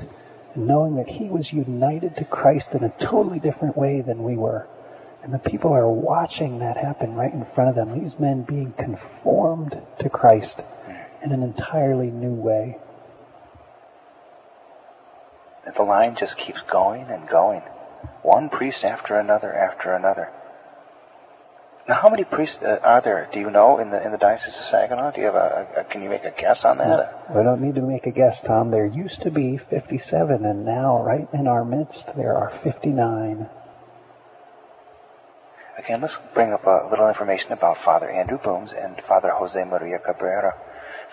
knowing 0.56 0.96
that 0.96 1.08
he 1.08 1.28
was 1.28 1.52
united 1.52 2.16
to 2.16 2.24
Christ 2.24 2.68
in 2.72 2.84
a 2.84 2.92
totally 3.00 3.38
different 3.38 3.76
way 3.76 4.00
than 4.00 4.22
we 4.22 4.36
were. 4.36 4.66
And 5.22 5.32
the 5.32 5.38
people 5.38 5.72
are 5.72 5.90
watching 5.90 6.60
that 6.60 6.76
happen 6.76 7.14
right 7.14 7.32
in 7.32 7.44
front 7.54 7.70
of 7.70 7.76
them. 7.76 8.00
These 8.00 8.18
men 8.18 8.42
being 8.42 8.72
conformed 8.72 9.80
to 10.00 10.08
Christ 10.08 10.58
in 11.22 11.32
an 11.32 11.42
entirely 11.42 12.10
new 12.10 12.32
way. 12.32 12.78
The 15.76 15.82
line 15.82 16.16
just 16.16 16.38
keeps 16.38 16.60
going 16.62 17.02
and 17.08 17.28
going. 17.28 17.62
One 18.22 18.48
priest 18.48 18.84
after 18.84 19.18
another 19.18 19.52
after 19.52 19.92
another. 19.92 20.30
Now, 21.88 21.94
how 21.94 22.10
many 22.10 22.24
priests 22.24 22.62
uh, 22.62 22.78
are 22.82 23.00
there? 23.00 23.30
Do 23.32 23.40
you 23.40 23.50
know 23.50 23.78
in 23.78 23.88
the 23.88 24.04
in 24.04 24.12
the 24.12 24.18
diocese 24.18 24.56
of 24.56 24.64
Saginaw? 24.64 25.12
Do 25.12 25.20
you 25.22 25.26
have 25.26 25.34
a, 25.34 25.66
a 25.78 25.84
can 25.84 26.02
you 26.02 26.10
make 26.10 26.24
a 26.24 26.30
guess 26.30 26.66
on 26.66 26.76
that? 26.78 27.26
I 27.30 27.42
don't 27.42 27.62
need 27.62 27.76
to 27.76 27.80
make 27.80 28.06
a 28.06 28.10
guess, 28.10 28.42
Tom. 28.42 28.70
There 28.70 28.84
used 28.84 29.22
to 29.22 29.30
be 29.30 29.56
57, 29.56 30.44
and 30.44 30.66
now, 30.66 31.02
right 31.02 31.26
in 31.32 31.48
our 31.48 31.64
midst, 31.64 32.06
there 32.14 32.36
are 32.36 32.50
59. 32.62 33.48
Again, 35.78 36.00
let's 36.02 36.18
bring 36.34 36.52
up 36.52 36.66
a 36.66 36.88
little 36.90 37.08
information 37.08 37.52
about 37.52 37.78
Father 37.82 38.10
Andrew 38.10 38.38
Booms 38.38 38.74
and 38.74 39.00
Father 39.08 39.30
Jose 39.30 39.64
Maria 39.64 39.98
Cabrera. 39.98 40.54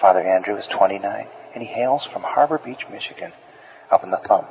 Father 0.02 0.22
Andrew 0.22 0.58
is 0.58 0.68
29, 0.68 1.28
and 1.54 1.64
he 1.64 1.70
hails 1.70 2.04
from 2.04 2.24
Harbor 2.24 2.58
Beach, 2.58 2.86
Michigan, 2.92 3.32
up 3.90 4.04
in 4.04 4.12
the 4.12 4.18
thumb. 4.18 4.46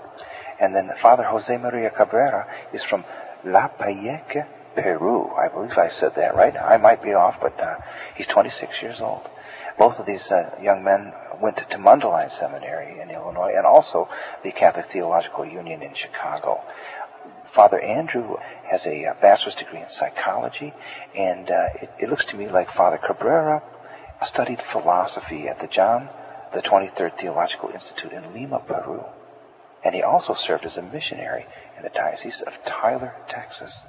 And 0.59 0.75
then 0.75 0.91
Father 1.03 1.25
Jose 1.25 1.55
Maria 1.59 1.91
Cabrera 1.91 2.47
is 2.73 2.83
from 2.83 3.05
La 3.45 3.69
Payeque, 3.69 4.47
Peru. 4.75 5.31
I 5.37 5.49
believe 5.49 5.77
I 5.79 5.89
said 5.89 6.15
that 6.17 6.35
right. 6.35 6.57
I 6.57 6.77
might 6.77 7.03
be 7.03 7.15
off, 7.15 7.41
but 7.41 7.59
uh, 7.61 7.77
he's 8.17 8.27
26 8.27 8.83
years 8.83 9.01
old. 9.01 9.29
Both 9.79 9.99
of 9.99 10.07
these 10.07 10.31
uh, 10.31 10.57
young 10.63 10.85
men 10.85 11.13
went 11.41 11.57
to 11.57 11.79
Mundelein 11.79 12.31
Seminary 12.31 13.01
in 13.01 13.11
Illinois 13.11 13.55
and 13.57 13.67
also 13.67 14.09
the 14.43 14.53
Catholic 14.53 14.87
Theological 14.87 15.45
Union 15.45 15.83
in 15.83 15.95
Chicago. 15.95 16.63
Father 17.47 17.81
Andrew 17.81 18.37
has 18.65 18.87
a 18.87 19.07
uh, 19.07 19.15
bachelor's 19.21 19.55
degree 19.55 19.81
in 19.81 19.89
psychology, 19.89 20.73
and 21.15 21.51
uh, 21.51 21.69
it, 21.81 21.91
it 22.01 22.09
looks 22.09 22.25
to 22.27 22.37
me 22.37 22.49
like 22.49 22.71
Father 22.71 22.99
Cabrera 22.99 23.63
studied 24.25 24.63
philosophy 24.63 25.49
at 25.49 25.61
the 25.61 25.69
John 25.69 26.09
the 26.55 26.63
23rd 26.63 27.19
Theological 27.19 27.71
Institute 27.71 28.13
in 28.13 28.33
Lima, 28.33 28.61
Peru. 28.61 29.05
And 29.83 29.95
he 29.95 30.03
also 30.03 30.35
served 30.35 30.65
as 30.65 30.77
a 30.77 30.83
missionary 30.83 31.47
in 31.77 31.83
the 31.83 31.91
Diocese 31.91 32.41
of 32.41 32.55
Tyler, 32.65 33.15
Texas. 33.29 33.81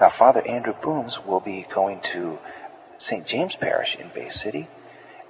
Now, 0.00 0.08
Father 0.08 0.46
Andrew 0.46 0.72
Booms 0.72 1.22
will 1.26 1.40
be 1.40 1.66
going 1.74 2.00
to 2.12 2.38
St. 2.96 3.26
James 3.26 3.54
Parish 3.54 3.96
in 3.96 4.08
Bay 4.14 4.30
City, 4.30 4.66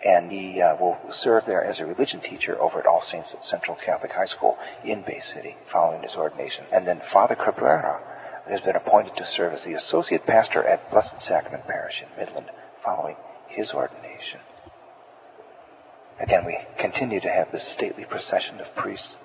and 0.04 0.30
he 0.30 0.62
uh, 0.62 0.76
will 0.76 0.96
serve 1.10 1.44
there 1.44 1.64
as 1.64 1.80
a 1.80 1.86
religion 1.86 2.20
teacher 2.20 2.60
over 2.60 2.78
at 2.78 2.86
All 2.86 3.00
Saints 3.00 3.34
Central 3.40 3.76
Catholic 3.76 4.12
High 4.12 4.26
School 4.26 4.58
in 4.84 5.02
Bay 5.02 5.20
City 5.20 5.56
following 5.72 6.02
his 6.02 6.14
ordination. 6.14 6.66
And 6.70 6.86
then 6.86 7.00
Father 7.00 7.34
Cabrera 7.34 8.00
has 8.48 8.60
been 8.60 8.76
appointed 8.76 9.16
to 9.16 9.26
serve 9.26 9.52
as 9.52 9.64
the 9.64 9.74
associate 9.74 10.24
pastor 10.24 10.62
at 10.62 10.90
Blessed 10.90 11.20
Sacrament 11.20 11.66
Parish 11.66 12.02
in 12.02 12.08
Midland 12.16 12.50
following 12.84 13.16
his 13.48 13.72
ordination. 13.72 14.38
Again, 16.20 16.44
we 16.44 16.58
continue 16.78 17.20
to 17.20 17.30
have 17.30 17.50
this 17.50 17.64
stately 17.64 18.04
procession 18.04 18.60
of 18.60 18.74
priests 18.76 19.16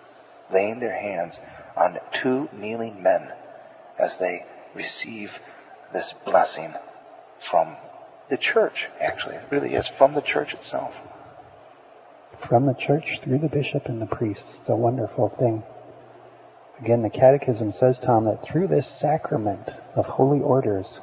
laying 0.51 0.79
their 0.79 0.99
hands 0.99 1.39
on 1.77 1.99
two 2.11 2.49
kneeling 2.51 3.03
men 3.03 3.31
as 3.99 4.17
they 4.17 4.45
receive 4.75 5.31
this 5.93 6.13
blessing 6.25 6.73
from 7.49 7.75
the 8.29 8.37
church, 8.37 8.87
actually. 8.99 9.35
It 9.35 9.47
really 9.49 9.73
is 9.75 9.87
from 9.87 10.13
the 10.13 10.21
church 10.21 10.53
itself. 10.53 10.93
From 12.47 12.65
the 12.65 12.73
church 12.73 13.19
through 13.23 13.39
the 13.39 13.47
bishop 13.47 13.85
and 13.85 14.01
the 14.01 14.05
priest. 14.05 14.43
It's 14.59 14.69
a 14.69 14.75
wonderful 14.75 15.29
thing. 15.29 15.63
Again, 16.81 17.01
the 17.01 17.09
Catechism 17.09 17.71
says, 17.71 17.99
Tom, 17.99 18.25
that 18.25 18.43
through 18.43 18.67
this 18.67 18.87
sacrament 18.87 19.69
of 19.95 20.05
holy 20.05 20.41
orders, 20.41 20.99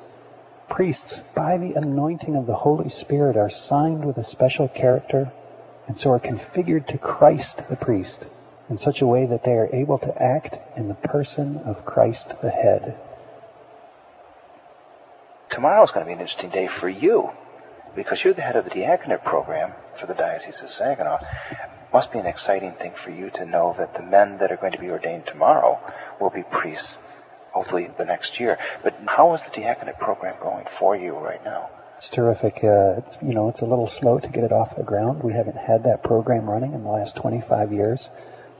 priests, 0.69 1.23
by 1.35 1.57
the 1.57 1.73
anointing 1.73 2.37
of 2.37 2.47
the 2.47 2.55
Holy 2.55 2.91
Spirit, 2.91 3.37
are 3.37 3.51
signed 3.51 4.05
with 4.05 4.19
a 4.19 4.25
special 4.25 4.69
character 4.69 5.33
and 5.87 5.97
so 5.97 6.11
are 6.11 6.21
configured 6.21 6.87
to 6.89 6.99
Christ 6.99 7.63
the 7.71 7.77
priest 7.77 8.25
in 8.69 8.77
such 8.77 9.01
a 9.01 9.07
way 9.07 9.27
that 9.27 9.45
they 9.45 9.53
are 9.53 9.75
able 9.75 9.99
to 9.99 10.23
act 10.23 10.57
in 10.77 10.89
the 10.89 10.95
person 10.95 11.59
of 11.65 11.85
Christ 11.85 12.29
the 12.43 12.51
head 12.51 12.97
tomorrow 15.53 15.85
is 15.85 15.91
going 15.91 16.05
to 16.05 16.09
be 16.09 16.15
an 16.15 16.21
interesting 16.21 16.51
day 16.51 16.67
for 16.67 16.89
you 16.89 17.31
because 17.95 18.25
you're 18.25 18.33
the 18.35 18.43
head 18.43 18.57
of 18.57 18.65
the 18.65 18.71
diaconate 18.71 19.23
program 19.23 19.73
for 20.01 20.07
the 20.07 20.15
Diocese 20.15 20.63
of 20.63 20.71
Saginaw. 20.71 21.19
It 21.51 21.59
must 21.93 22.11
be 22.11 22.19
an 22.19 22.27
exciting 22.27 22.73
thing 22.73 22.93
for 23.05 23.11
you 23.11 23.31
to 23.31 23.45
know 23.45 23.75
that 23.77 23.95
the 23.95 24.03
men 24.03 24.39
that 24.39 24.51
are 24.51 24.57
going 24.57 24.73
to 24.73 24.79
be 24.79 24.89
ordained 24.89 25.27
tomorrow 25.27 25.79
will 26.19 26.31
be 26.31 26.43
priests, 26.43 26.97
hopefully 27.53 27.91
the 27.99 28.07
next 28.07 28.41
year. 28.41 28.59
But 28.83 28.99
how 29.07 29.35
is 29.35 29.43
the 29.43 29.51
diaconate 29.51 29.99
program 29.99 30.37
going 30.41 30.67
for 30.79 30.97
you 30.97 31.13
right 31.13 31.45
now? 31.45 31.69
It's 31.99 32.09
terrific. 32.09 32.65
Uh, 32.65 33.03
it's, 33.05 33.19
you 33.21 33.35
know, 33.35 33.51
it's 33.51 33.61
a 33.61 33.67
little 33.67 33.89
slow 33.89 34.19
to 34.19 34.29
get 34.29 34.45
it 34.45 34.53
off 34.53 34.75
the 34.75 34.83
ground. 34.83 35.23
We 35.23 35.35
haven't 35.35 35.59
had 35.59 35.85
that 35.85 36.03
program 36.03 36.49
running 36.49 36.73
in 36.73 36.83
the 36.83 36.91
last 36.91 37.15
25 37.17 37.73
years, 37.73 38.09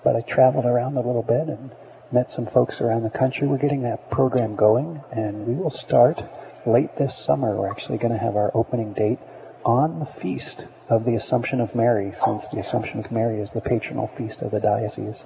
but 0.05 0.15
I 0.15 0.21
traveled 0.21 0.67
around 0.67 0.99
a 0.99 1.01
little 1.01 1.23
bit 1.23 1.49
and 1.49 1.73
met 2.13 2.31
some 2.31 2.47
folks 2.47 2.83
around 2.83 3.03
the 3.03 3.11
country. 3.11 3.49
We're 3.49 3.57
getting 3.57 3.83
that 3.83 4.11
program 4.11 4.57
going, 4.57 5.01
and 5.11 5.47
we 5.47 5.55
will 5.55 5.71
start 5.71 6.23
late 6.67 6.97
this 6.97 7.17
summer, 7.17 7.57
we're 7.57 7.71
actually 7.71 7.99
going 7.99 8.13
to 8.13 8.19
have 8.19 8.37
our 8.37 8.51
opening 8.55 8.93
date 8.93 9.19
on 9.65 10.01
the 10.01 10.21
feast 10.21 10.67
of 10.89 11.05
the 11.05 11.15
Assumption 11.15 11.61
of 11.61 11.75
Mary, 11.75 12.13
since 12.25 12.47
the 12.49 12.59
Assumption 12.59 13.05
of 13.05 13.11
Mary 13.13 13.41
is 13.41 13.51
the 13.51 13.61
patronal 13.61 14.15
feast 14.17 14.43
of 14.43 14.51
the 14.51 14.61
diocese. 14.61 15.25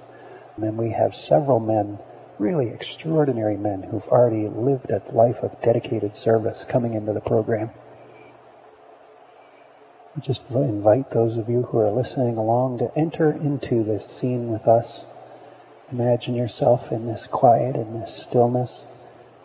And 0.55 0.63
then 0.63 0.77
we 0.77 0.91
have 0.91 1.15
several 1.15 1.59
men, 1.59 1.99
really 2.39 2.69
extraordinary 2.69 3.57
men, 3.57 3.83
who've 3.83 4.07
already 4.07 4.47
lived 4.47 4.91
a 4.91 5.01
life 5.11 5.37
of 5.43 5.61
dedicated 5.61 6.15
service 6.15 6.65
coming 6.69 6.93
into 6.93 7.13
the 7.13 7.21
program. 7.21 7.71
I 10.15 10.19
just 10.19 10.43
invite 10.49 11.11
those 11.11 11.37
of 11.37 11.49
you 11.49 11.63
who 11.63 11.77
are 11.77 11.91
listening 11.91 12.37
along 12.37 12.79
to 12.79 12.91
enter 12.97 13.31
into 13.31 13.83
this 13.83 14.07
scene 14.07 14.51
with 14.51 14.67
us. 14.67 15.05
Imagine 15.91 16.35
yourself 16.35 16.91
in 16.91 17.05
this 17.05 17.27
quiet, 17.27 17.75
in 17.75 17.99
this 17.99 18.23
stillness 18.23 18.85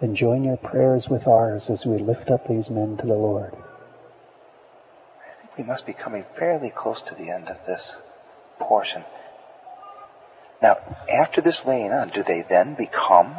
and 0.03 0.17
join 0.17 0.43
your 0.43 0.57
prayers 0.57 1.09
with 1.09 1.27
ours 1.29 1.71
as 1.71 1.87
we 1.87 1.97
lift 1.97 2.29
up 2.31 2.49
these 2.49 2.69
men 2.69 2.97
to 2.97 3.07
the 3.07 3.15
Lord. 3.15 3.55
I 3.55 5.41
think 5.41 5.57
we 5.57 5.65
must 5.65 5.87
be 5.87 5.93
coming 5.93 6.25
fairly 6.37 6.71
close 6.71 7.01
to 7.03 7.15
the 7.15 7.31
end 7.31 7.49
of 7.49 7.65
this 7.65 7.97
portion. 8.59 9.05
Now, 10.61 10.79
after 11.09 11.41
this 11.41 11.65
laying 11.65 11.93
on, 11.93 12.11
do 12.11 12.23
they 12.23 12.43
then 12.43 12.75
become 12.75 13.37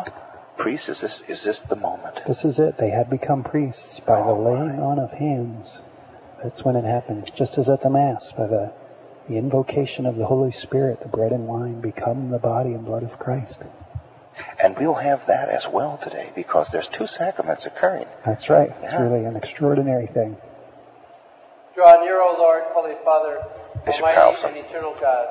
priests? 0.57 0.89
Is 0.89 1.01
this 1.01 1.21
is 1.27 1.43
this 1.43 1.59
the 1.61 1.75
moment? 1.75 2.21
This 2.25 2.45
is 2.45 2.59
it. 2.59 2.77
They 2.77 2.89
had 2.89 3.09
become 3.09 3.43
priests 3.43 3.99
by 3.99 4.21
the 4.21 4.31
oh, 4.31 4.43
laying 4.43 4.79
on 4.79 4.99
of 4.99 5.11
hands. 5.11 5.79
That's 6.41 6.63
when 6.63 6.75
it 6.75 6.85
happens. 6.85 7.29
Just 7.31 7.57
as 7.57 7.69
at 7.69 7.81
the 7.81 7.89
Mass, 7.89 8.31
by 8.37 8.47
the, 8.47 8.73
the 9.29 9.37
invocation 9.37 10.05
of 10.05 10.17
the 10.17 10.25
Holy 10.25 10.51
Spirit, 10.51 10.99
the 11.01 11.07
bread 11.07 11.31
and 11.31 11.47
wine 11.47 11.79
become 11.79 12.29
the 12.29 12.39
body 12.39 12.73
and 12.73 12.85
blood 12.85 13.03
of 13.03 13.17
Christ. 13.19 13.59
And 14.59 14.77
we'll 14.77 14.93
have 14.95 15.27
that 15.27 15.49
as 15.49 15.67
well 15.67 15.99
today 16.01 16.31
because 16.35 16.69
there's 16.69 16.87
two 16.87 17.07
sacraments 17.07 17.65
occurring. 17.65 18.05
That's 18.25 18.49
right. 18.49 18.69
Yeah. 18.81 18.91
It's 18.91 19.01
really 19.01 19.25
an 19.25 19.35
extraordinary 19.35 20.07
thing. 20.07 20.37
Draw 21.75 22.03
near, 22.03 22.21
O 22.21 22.35
Lord, 22.37 22.63
Holy 22.67 22.95
Father, 23.03 23.43
Bishop 23.85 24.01
Almighty 24.01 24.21
Carlson. 24.21 24.49
and 24.55 24.65
eternal 24.65 24.95
God, 24.99 25.27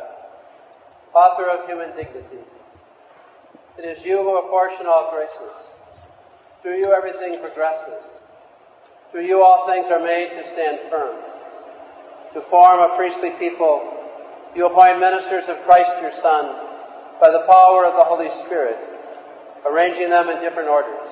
author 1.15 1.47
of 1.49 1.67
human 1.69 1.95
dignity. 1.97 2.39
It 3.79 3.85
is 3.85 4.05
you 4.05 4.19
who 4.19 4.39
apportion 4.39 4.87
all 4.87 5.11
graces. 5.13 5.57
Through 6.63 6.79
you 6.79 6.93
everything 6.93 7.41
progresses. 7.41 8.03
Through 9.11 9.27
you 9.27 9.43
all 9.43 9.67
things 9.67 9.87
are 9.91 10.01
made 10.01 10.31
to 10.31 10.47
stand 10.47 10.81
firm. 10.91 11.17
To 12.35 12.41
form 12.41 12.79
a 12.81 12.97
priestly 12.97 13.31
people, 13.31 13.99
you 14.55 14.67
appoint 14.67 15.01
ministers 15.01 15.49
of 15.49 15.63
Christ 15.65 15.91
your 16.01 16.13
Son, 16.13 16.67
by 17.21 17.31
the 17.31 17.45
power 17.47 17.85
of 17.87 17.95
the 17.97 18.05
Holy 18.05 18.31
Spirit, 18.45 18.77
arranging 19.67 20.11
them 20.11 20.29
in 20.29 20.41
different 20.41 20.69
orders. 20.69 21.09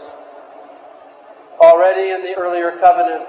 Already 1.60 2.10
in 2.10 2.22
the 2.22 2.34
earlier 2.36 2.72
covenant, 2.80 3.26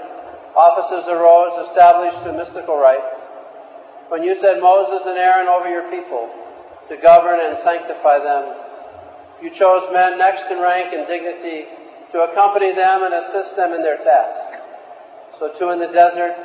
offices 0.56 1.08
arose 1.08 1.68
established 1.68 2.22
through 2.24 2.38
mystical 2.38 2.78
rites. 2.78 3.16
When 4.10 4.24
you 4.24 4.36
set 4.36 4.60
Moses 4.62 5.06
and 5.06 5.18
Aaron 5.18 5.48
over 5.48 5.70
your 5.70 5.90
people 5.90 6.30
to 6.90 6.98
govern 6.98 7.40
and 7.42 7.58
sanctify 7.58 8.20
them, 8.20 8.56
you 9.42 9.50
chose 9.50 9.84
men 9.94 10.18
next 10.18 10.52
in 10.52 10.62
rank 10.62 10.94
and 10.94 11.08
dignity 11.08 11.66
to 12.12 12.22
accompany 12.22 12.74
them 12.74 13.04
and 13.04 13.14
assist 13.14 13.56
them 13.56 13.74
in 13.74 13.82
their 13.82 13.98
task. 13.98 14.60
So 15.40 15.54
too 15.58 15.70
in 15.70 15.80
the 15.80 15.88
desert, 15.88 16.36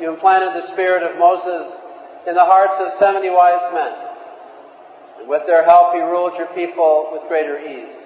you 0.00 0.12
implanted 0.12 0.54
the 0.54 0.66
spirit 0.66 1.02
of 1.02 1.18
Moses 1.18 1.72
in 2.26 2.34
the 2.34 2.44
hearts 2.44 2.74
of 2.78 2.92
70 2.98 3.30
wise 3.30 3.72
men. 3.72 3.94
And 5.20 5.28
with 5.28 5.46
their 5.46 5.64
help, 5.64 5.94
he 5.94 6.00
ruled 6.00 6.36
your 6.36 6.48
people 6.48 7.10
with 7.12 7.28
greater 7.28 7.58
ease. 7.58 7.96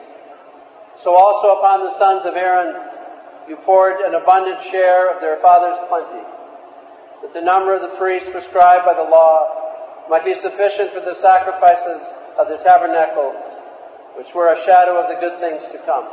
So 1.02 1.14
also 1.14 1.58
upon 1.58 1.84
the 1.84 1.96
sons 1.96 2.26
of 2.26 2.34
Aaron, 2.34 2.74
you 3.48 3.56
poured 3.56 4.00
an 4.00 4.14
abundant 4.14 4.62
share 4.62 5.14
of 5.14 5.20
their 5.20 5.38
father's 5.40 5.78
plenty, 5.88 6.26
that 7.22 7.32
the 7.32 7.40
number 7.40 7.74
of 7.74 7.82
the 7.82 7.96
priests 7.96 8.28
prescribed 8.28 8.84
by 8.84 8.94
the 8.94 9.08
law 9.08 10.06
might 10.10 10.24
be 10.24 10.34
sufficient 10.34 10.92
for 10.92 11.00
the 11.00 11.14
sacrifices 11.14 12.02
of 12.38 12.48
the 12.48 12.58
tabernacle, 12.58 13.32
which 14.16 14.34
were 14.34 14.52
a 14.52 14.64
shadow 14.64 14.98
of 14.98 15.08
the 15.08 15.20
good 15.20 15.38
things 15.40 15.62
to 15.72 15.78
come. 15.86 16.08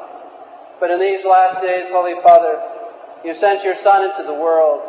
But 0.79 0.91
in 0.91 0.99
these 0.99 1.25
last 1.25 1.61
days, 1.61 1.85
Holy 1.89 2.21
Father, 2.21 2.61
you 3.23 3.33
sent 3.33 3.63
your 3.63 3.75
Son 3.75 4.03
into 4.03 4.23
the 4.23 4.33
world, 4.33 4.81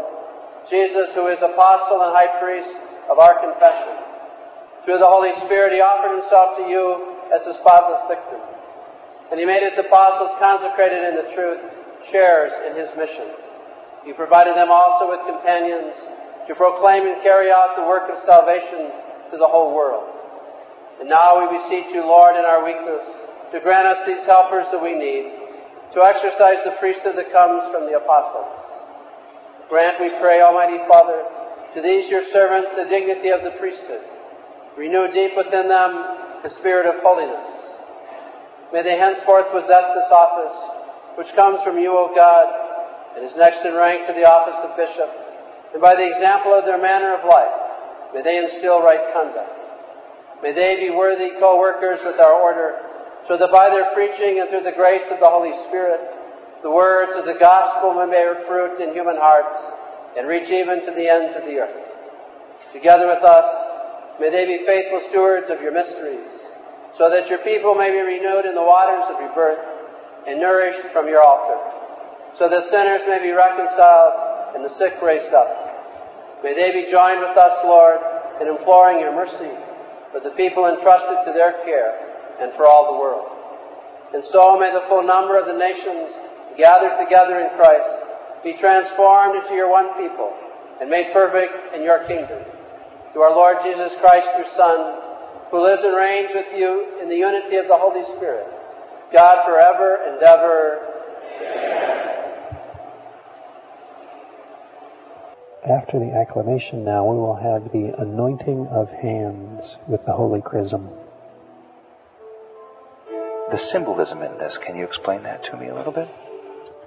Jesus, 0.69 1.15
who 1.15 1.29
is 1.29 1.41
apostle 1.41 2.03
and 2.03 2.15
high 2.15 2.39
priest 2.41 2.77
of 3.09 3.19
our 3.19 3.41
confession. 3.41 3.97
Through 4.85 4.99
the 4.99 5.07
Holy 5.07 5.35
Spirit, 5.47 5.73
he 5.73 5.81
offered 5.81 6.21
himself 6.21 6.59
to 6.59 6.65
you 6.69 7.17
as 7.33 7.47
a 7.47 7.55
spotless 7.55 8.03
victim. 8.09 8.41
And 9.31 9.41
he 9.41 9.47
made 9.47 9.63
his 9.63 9.79
apostles 9.79 10.31
consecrated 10.39 11.09
in 11.09 11.15
the 11.17 11.35
truth, 11.35 11.61
shares 12.11 12.53
in 12.69 12.77
his 12.77 12.89
mission. 12.97 13.27
You 14.07 14.15
provided 14.15 14.55
them 14.55 14.71
also 14.71 15.11
with 15.11 15.27
companions 15.27 15.95
to 16.47 16.55
proclaim 16.55 17.07
and 17.07 17.23
carry 17.23 17.51
out 17.51 17.75
the 17.77 17.83
work 17.83 18.09
of 18.09 18.19
salvation 18.19 18.91
to 19.33 19.37
the 19.37 19.47
whole 19.47 19.75
world. 19.75 20.09
And 21.01 21.09
now 21.09 21.41
we 21.41 21.59
beseech 21.59 21.93
you, 21.93 22.07
Lord, 22.07 22.37
in 22.37 22.45
our 22.45 22.65
weakness, 22.65 23.05
to 23.53 23.61
grant 23.61 23.87
us 23.87 24.07
these 24.07 24.25
helpers 24.25 24.71
that 24.71 24.83
we 24.83 24.95
need, 24.95 25.33
to 25.93 26.03
exercise 26.03 26.63
the 26.65 26.77
priesthood 26.79 27.17
that 27.17 27.33
comes 27.33 27.65
from 27.73 27.87
the 27.87 27.97
apostles. 27.97 28.47
Grant, 29.69 30.01
we 30.01 30.11
pray, 30.21 30.41
Almighty 30.41 30.79
Father, 30.87 31.25
to 31.75 31.83
these 31.83 32.09
your 32.09 32.25
servants 32.25 32.71
the 32.77 32.85
dignity 32.85 33.31
of 33.31 33.43
the 33.43 33.51
priesthood. 33.59 34.03
Renew 34.77 35.11
deep 35.11 35.33
within 35.37 35.69
them 35.69 36.17
the 36.43 36.49
spirit 36.49 36.87
of 36.87 37.03
holiness. 37.03 37.66
May 38.73 38.83
they 38.83 38.99
henceforth 38.99 39.51
possess 39.51 39.87
this 39.95 40.11
office, 40.11 40.57
which 41.17 41.35
comes 41.35 41.63
from 41.63 41.79
you, 41.79 41.97
O 41.97 42.15
God, 42.15 43.17
and 43.17 43.25
is 43.25 43.37
next 43.37 43.65
in 43.65 43.75
rank 43.75 44.07
to 44.07 44.13
the 44.13 44.29
office 44.29 44.57
of 44.63 44.77
bishop. 44.77 45.11
And 45.73 45.81
by 45.81 45.95
the 45.95 46.07
example 46.07 46.53
of 46.53 46.65
their 46.65 46.81
manner 46.81 47.15
of 47.15 47.25
life, 47.25 48.13
may 48.15 48.23
they 48.23 48.39
instill 48.39 48.83
right 48.83 49.13
conduct. 49.15 49.53
May 50.43 50.53
they 50.53 50.77
be 50.77 50.95
worthy 50.95 51.31
co-workers 51.39 52.01
with 52.05 52.21
our 52.21 52.33
order, 52.33 52.77
so 53.27 53.37
that 53.37 53.51
by 53.51 53.71
their 53.71 53.93
preaching 53.95 54.41
and 54.41 54.51
through 54.51 54.63
the 54.63 54.73
grace 54.73 55.09
of 55.11 55.19
the 55.21 55.29
Holy 55.29 55.55
Spirit, 55.67 56.01
the 56.63 56.71
words 56.71 57.15
of 57.15 57.25
the 57.25 57.35
gospel 57.35 57.95
may 57.95 58.11
bear 58.11 58.35
fruit 58.47 58.81
in 58.81 58.93
human 58.93 59.17
hearts 59.17 59.59
and 60.17 60.29
reach 60.29 60.51
even 60.51 60.85
to 60.85 60.91
the 60.91 61.09
ends 61.09 61.35
of 61.35 61.45
the 61.45 61.59
earth. 61.59 61.85
Together 62.73 63.07
with 63.07 63.25
us, 63.25 64.19
may 64.21 64.31
they 64.31 64.47
be 64.47 64.67
faithful 64.67 65.01
stewards 65.09 65.51
of 65.51 65.61
your 65.61 65.73
mysteries, 65.73 66.29
so 66.97 67.11
that 67.11 67.29
your 67.29 67.39
people 67.39 67.75
may 67.75 67.91
be 67.91 68.01
renewed 68.01 68.45
in 68.45 68.55
the 68.55 68.63
waters 68.63 69.05
of 69.11 69.21
rebirth 69.21 69.59
and 70.27 70.41
nourished 70.41 70.83
from 70.93 71.07
your 71.07 71.23
altar, 71.23 71.59
so 72.39 72.49
that 72.49 72.65
sinners 72.65 73.03
may 73.07 73.21
be 73.21 73.33
reconciled 73.33 74.55
and 74.55 74.65
the 74.65 74.71
sick 74.71 75.01
raised 75.03 75.33
up. 75.33 76.43
May 76.43 76.55
they 76.55 76.73
be 76.73 76.91
joined 76.91 77.21
with 77.21 77.37
us, 77.37 77.59
Lord, 77.65 77.99
in 78.41 78.49
imploring 78.49 79.01
your 79.01 79.15
mercy 79.15 79.51
for 80.17 80.21
the 80.21 80.31
people 80.31 80.67
entrusted 80.67 81.19
to 81.27 81.33
their 81.33 81.53
care 81.65 81.93
and 82.41 82.53
for 82.53 82.67
all 82.67 82.95
the 82.95 82.99
world. 82.99 83.29
And 84.15 84.25
so 84.25 84.59
may 84.59 84.73
the 84.73 84.87
full 84.89 85.03
number 85.03 85.39
of 85.39 85.47
the 85.47 85.57
nations 85.57 86.13
gathered 86.57 86.97
together 87.05 87.41
in 87.41 87.55
Christ 87.57 88.01
be 88.43 88.55
transformed 88.55 89.37
into 89.37 89.55
your 89.55 89.71
one 89.71 89.93
people 90.01 90.33
and 90.81 90.89
made 90.89 91.13
perfect 91.13 91.75
in 91.75 91.83
your 91.83 92.05
kingdom. 92.05 92.43
To 93.13 93.21
our 93.21 93.35
Lord 93.35 93.59
Jesus 93.63 93.95
Christ, 93.97 94.29
your 94.37 94.47
Son, 94.47 95.06
who 95.51 95.63
lives 95.63 95.85
and 95.85 95.97
reigns 95.97 96.31
with 96.35 96.53
you 96.55 96.99
in 97.01 97.09
the 97.09 97.17
unity 97.17 97.57
of 97.57 97.69
the 97.69 97.77
Holy 97.77 98.05
Spirit, 98.17 98.47
God 99.13 99.45
forever 99.47 99.99
and 100.07 100.23
ever. 100.23 100.93
After 105.69 105.99
the 105.99 106.13
acclamation 106.15 106.85
now, 106.85 107.05
we 107.11 107.19
will 107.19 107.35
have 107.35 107.73
the 107.73 107.93
anointing 107.99 108.69
of 108.69 108.89
hands 108.89 109.77
with 109.89 110.05
the 110.07 110.13
Holy 110.13 110.41
Chrism. 110.41 110.89
The 113.51 113.59
symbolism 113.59 114.23
in 114.23 114.39
this, 114.39 114.59
can 114.59 114.77
you 114.77 114.85
explain 114.85 115.23
that 115.25 115.45
to 115.45 115.57
me 115.57 115.69
a 115.69 115.75
little 115.75 115.93
bit? 115.93 116.09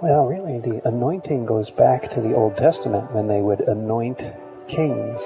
Well, 0.01 0.25
really, 0.25 0.59
the 0.59 0.81
anointing 0.87 1.45
goes 1.45 1.69
back 1.71 2.09
to 2.11 2.21
the 2.21 2.33
Old 2.33 2.55
Testament 2.55 3.13
when 3.13 3.27
they 3.27 3.41
would 3.41 3.61
anoint 3.61 4.19
kings. 4.69 5.21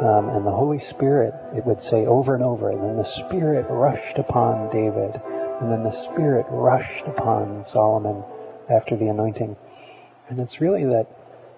Um, 0.00 0.28
and 0.28 0.46
the 0.46 0.50
Holy 0.50 0.80
Spirit, 0.80 1.32
it 1.56 1.64
would 1.64 1.80
say 1.80 2.04
over 2.04 2.34
and 2.34 2.44
over, 2.44 2.70
and 2.70 2.82
then 2.82 2.96
the 2.96 3.04
Spirit 3.04 3.64
rushed 3.70 4.18
upon 4.18 4.70
David, 4.70 5.18
and 5.60 5.72
then 5.72 5.84
the 5.84 5.90
Spirit 5.90 6.44
rushed 6.50 7.06
upon 7.06 7.64
Solomon 7.64 8.22
after 8.68 8.94
the 8.94 9.08
anointing. 9.08 9.56
And 10.28 10.38
it's 10.38 10.60
really 10.60 10.84
that 10.84 11.06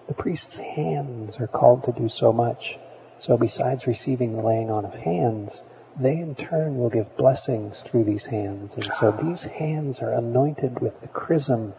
the 0.06 0.14
priest's 0.14 0.56
hands 0.56 1.34
are 1.40 1.48
called 1.48 1.82
to 1.84 1.92
do 1.92 2.08
so 2.08 2.32
much. 2.32 2.78
So 3.18 3.36
besides 3.36 3.88
receiving 3.88 4.36
the 4.36 4.42
laying 4.42 4.70
on 4.70 4.84
of 4.84 4.94
hands, 4.94 5.60
they 5.98 6.16
in 6.16 6.36
turn 6.36 6.78
will 6.78 6.90
give 6.90 7.16
blessings 7.16 7.82
through 7.82 8.04
these 8.04 8.26
hands. 8.26 8.74
And 8.74 8.84
so 9.00 9.18
these 9.20 9.42
hands 9.42 9.98
are 9.98 10.12
anointed 10.12 10.78
with 10.78 11.00
the 11.00 11.08
chrism, 11.08 11.74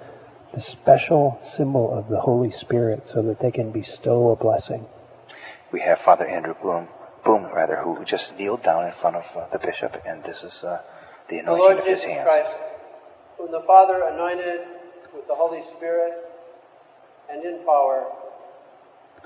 the 0.53 0.59
special 0.59 1.39
symbol 1.41 1.97
of 1.97 2.09
the 2.09 2.19
Holy 2.19 2.51
Spirit, 2.51 3.07
so 3.07 3.21
that 3.21 3.39
they 3.39 3.51
can 3.51 3.71
bestow 3.71 4.31
a 4.31 4.35
blessing. 4.35 4.85
We 5.71 5.81
have 5.81 5.99
Father 5.99 6.25
Andrew 6.25 6.55
Bloom, 6.61 6.87
Boom 7.23 7.45
rather, 7.53 7.75
who 7.77 8.03
just 8.05 8.35
kneeled 8.37 8.63
down 8.63 8.85
in 8.85 8.93
front 8.93 9.17
of 9.17 9.25
uh, 9.35 9.47
the 9.51 9.59
bishop, 9.59 10.01
and 10.05 10.23
this 10.23 10.43
is 10.43 10.63
uh, 10.63 10.81
the 11.27 11.35
The 11.35 11.39
anointing 11.41 11.59
Lord 11.63 11.77
of 11.79 11.85
his 11.85 12.01
Jesus 12.01 12.15
hands. 12.15 12.23
Christ, 12.25 12.55
whom 13.37 13.51
the 13.51 13.61
Father 13.61 14.03
anointed 14.13 14.61
with 15.13 15.27
the 15.27 15.35
Holy 15.35 15.61
Spirit 15.77 16.13
and 17.29 17.43
in 17.43 17.59
power, 17.65 18.05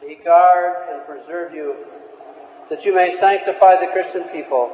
may 0.02 0.10
He 0.10 0.16
guard 0.16 0.90
and 0.92 1.06
preserve 1.06 1.54
you, 1.54 1.76
that 2.70 2.84
you 2.84 2.94
may 2.96 3.16
sanctify 3.18 3.80
the 3.80 3.92
Christian 3.94 4.24
people 4.26 4.72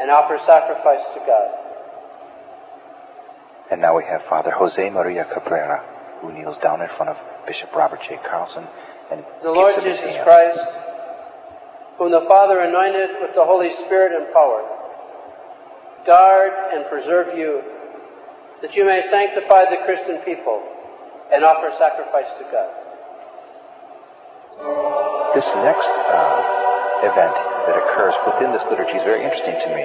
and 0.00 0.10
offer 0.10 0.38
sacrifice 0.38 1.02
to 1.14 1.20
God. 1.26 1.54
And 3.70 3.80
now 3.80 3.96
we 3.96 4.04
have 4.04 4.22
Father 4.24 4.50
Jose 4.50 4.90
Maria 4.90 5.24
Cabrera, 5.24 5.84
who 6.20 6.32
kneels 6.32 6.58
down 6.58 6.80
in 6.82 6.88
front 6.88 7.10
of 7.10 7.16
Bishop 7.46 7.74
Robert 7.74 8.02
J. 8.02 8.18
Carlson 8.28 8.66
and 9.10 9.24
The 9.42 9.50
Lord 9.52 9.74
Jesus. 9.82 10.00
Christ, 10.22 10.58
whom 11.98 12.12
the 12.12 12.22
Father 12.22 12.60
anointed 12.60 13.10
with 13.20 13.34
the 13.34 13.44
Holy 13.44 13.74
Spirit 13.74 14.14
and 14.14 14.32
power, 14.32 14.62
guard 16.06 16.52
and 16.72 16.86
preserve 16.88 17.36
you, 17.36 17.62
that 18.62 18.74
you 18.76 18.84
may 18.84 19.02
sanctify 19.10 19.68
the 19.68 19.78
Christian 19.84 20.18
people 20.18 20.62
and 21.32 21.44
offer 21.44 21.74
sacrifice 21.76 22.32
to 22.38 22.44
God. 22.50 22.70
This 25.34 25.46
next 25.56 25.90
uh, 25.90 27.02
event 27.02 27.34
that 27.66 27.76
occurs 27.76 28.14
within 28.26 28.52
this 28.52 28.62
liturgy 28.70 28.96
is 28.96 29.04
very 29.04 29.22
interesting 29.22 29.58
to 29.60 29.68
me. 29.74 29.84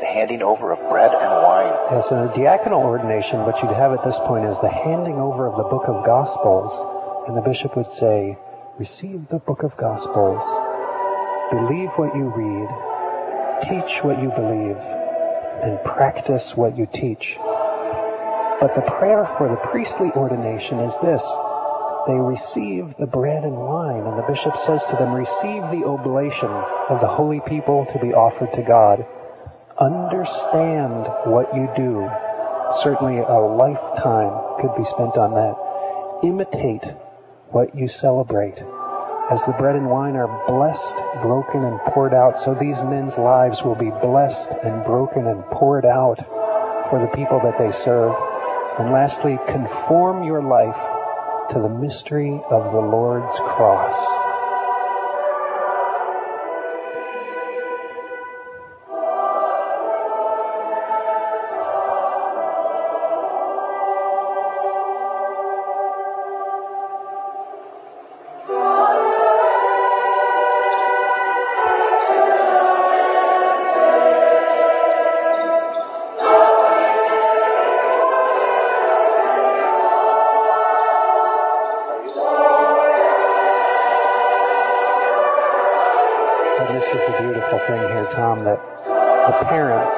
The 0.00 0.06
handing 0.06 0.42
over 0.42 0.72
of 0.72 0.80
bread 0.88 1.12
and 1.12 1.30
wine. 1.44 1.72
Yes, 1.92 2.10
in 2.10 2.18
a 2.18 2.28
diaconal 2.32 2.84
ordination, 2.84 3.40
what 3.40 3.62
you'd 3.62 3.76
have 3.76 3.92
at 3.92 4.02
this 4.04 4.16
point 4.24 4.46
is 4.46 4.58
the 4.60 4.70
handing 4.70 5.16
over 5.16 5.46
of 5.46 5.56
the 5.56 5.68
book 5.68 5.84
of 5.88 6.04
Gospels, 6.06 6.72
and 7.28 7.36
the 7.36 7.42
bishop 7.42 7.76
would 7.76 7.92
say, 7.92 8.38
Receive 8.78 9.28
the 9.28 9.38
book 9.38 9.62
of 9.62 9.76
Gospels, 9.76 10.42
believe 11.50 11.90
what 11.96 12.14
you 12.14 12.30
read, 12.30 12.68
teach 13.62 14.02
what 14.04 14.22
you 14.22 14.30
believe, 14.30 14.76
and 15.62 15.82
practice 15.84 16.56
what 16.56 16.76
you 16.76 16.86
teach. 16.86 17.36
But 18.60 18.74
the 18.74 18.82
prayer 18.98 19.26
for 19.36 19.48
the 19.48 19.56
priestly 19.70 20.10
ordination 20.14 20.80
is 20.80 20.94
this. 21.02 21.22
They 22.06 22.14
receive 22.14 22.94
the 22.98 23.06
bread 23.06 23.44
and 23.44 23.56
wine, 23.56 24.06
and 24.06 24.18
the 24.18 24.26
bishop 24.28 24.56
says 24.58 24.82
to 24.90 24.96
them, 24.96 25.12
Receive 25.12 25.62
the 25.70 25.84
oblation 25.86 26.48
of 26.88 27.00
the 27.00 27.08
holy 27.08 27.40
people 27.46 27.86
to 27.92 27.98
be 27.98 28.12
offered 28.12 28.52
to 28.54 28.62
God. 28.62 29.04
Understand 29.78 31.08
what 31.26 31.54
you 31.54 31.68
do. 31.76 32.08
Certainly 32.82 33.18
a 33.18 33.40
lifetime 33.40 34.60
could 34.60 34.76
be 34.76 34.84
spent 34.84 35.16
on 35.18 35.34
that. 35.34 35.56
Imitate 36.22 36.84
what 37.50 37.74
you 37.74 37.88
celebrate. 37.88 38.56
As 39.30 39.44
the 39.44 39.52
bread 39.52 39.76
and 39.76 39.88
wine 39.88 40.16
are 40.16 40.26
blessed, 40.48 41.22
broken, 41.22 41.62
and 41.62 41.78
poured 41.92 42.12
out, 42.12 42.36
so 42.36 42.52
these 42.52 42.82
men's 42.82 43.16
lives 43.16 43.62
will 43.62 43.76
be 43.76 43.90
blessed 44.02 44.50
and 44.64 44.84
broken 44.84 45.28
and 45.28 45.44
poured 45.52 45.86
out 45.86 46.18
for 46.90 46.98
the 46.98 47.14
people 47.14 47.38
that 47.44 47.56
they 47.56 47.70
serve. 47.84 48.12
And 48.80 48.90
lastly, 48.90 49.38
conform 49.46 50.24
your 50.24 50.42
life 50.42 50.74
to 51.52 51.60
the 51.60 51.68
mystery 51.68 52.42
of 52.50 52.72
the 52.72 52.80
Lord's 52.80 53.36
cross. 53.36 54.29
Tom, 88.12 88.44
that 88.44 88.60
the 88.84 89.46
parents 89.46 89.94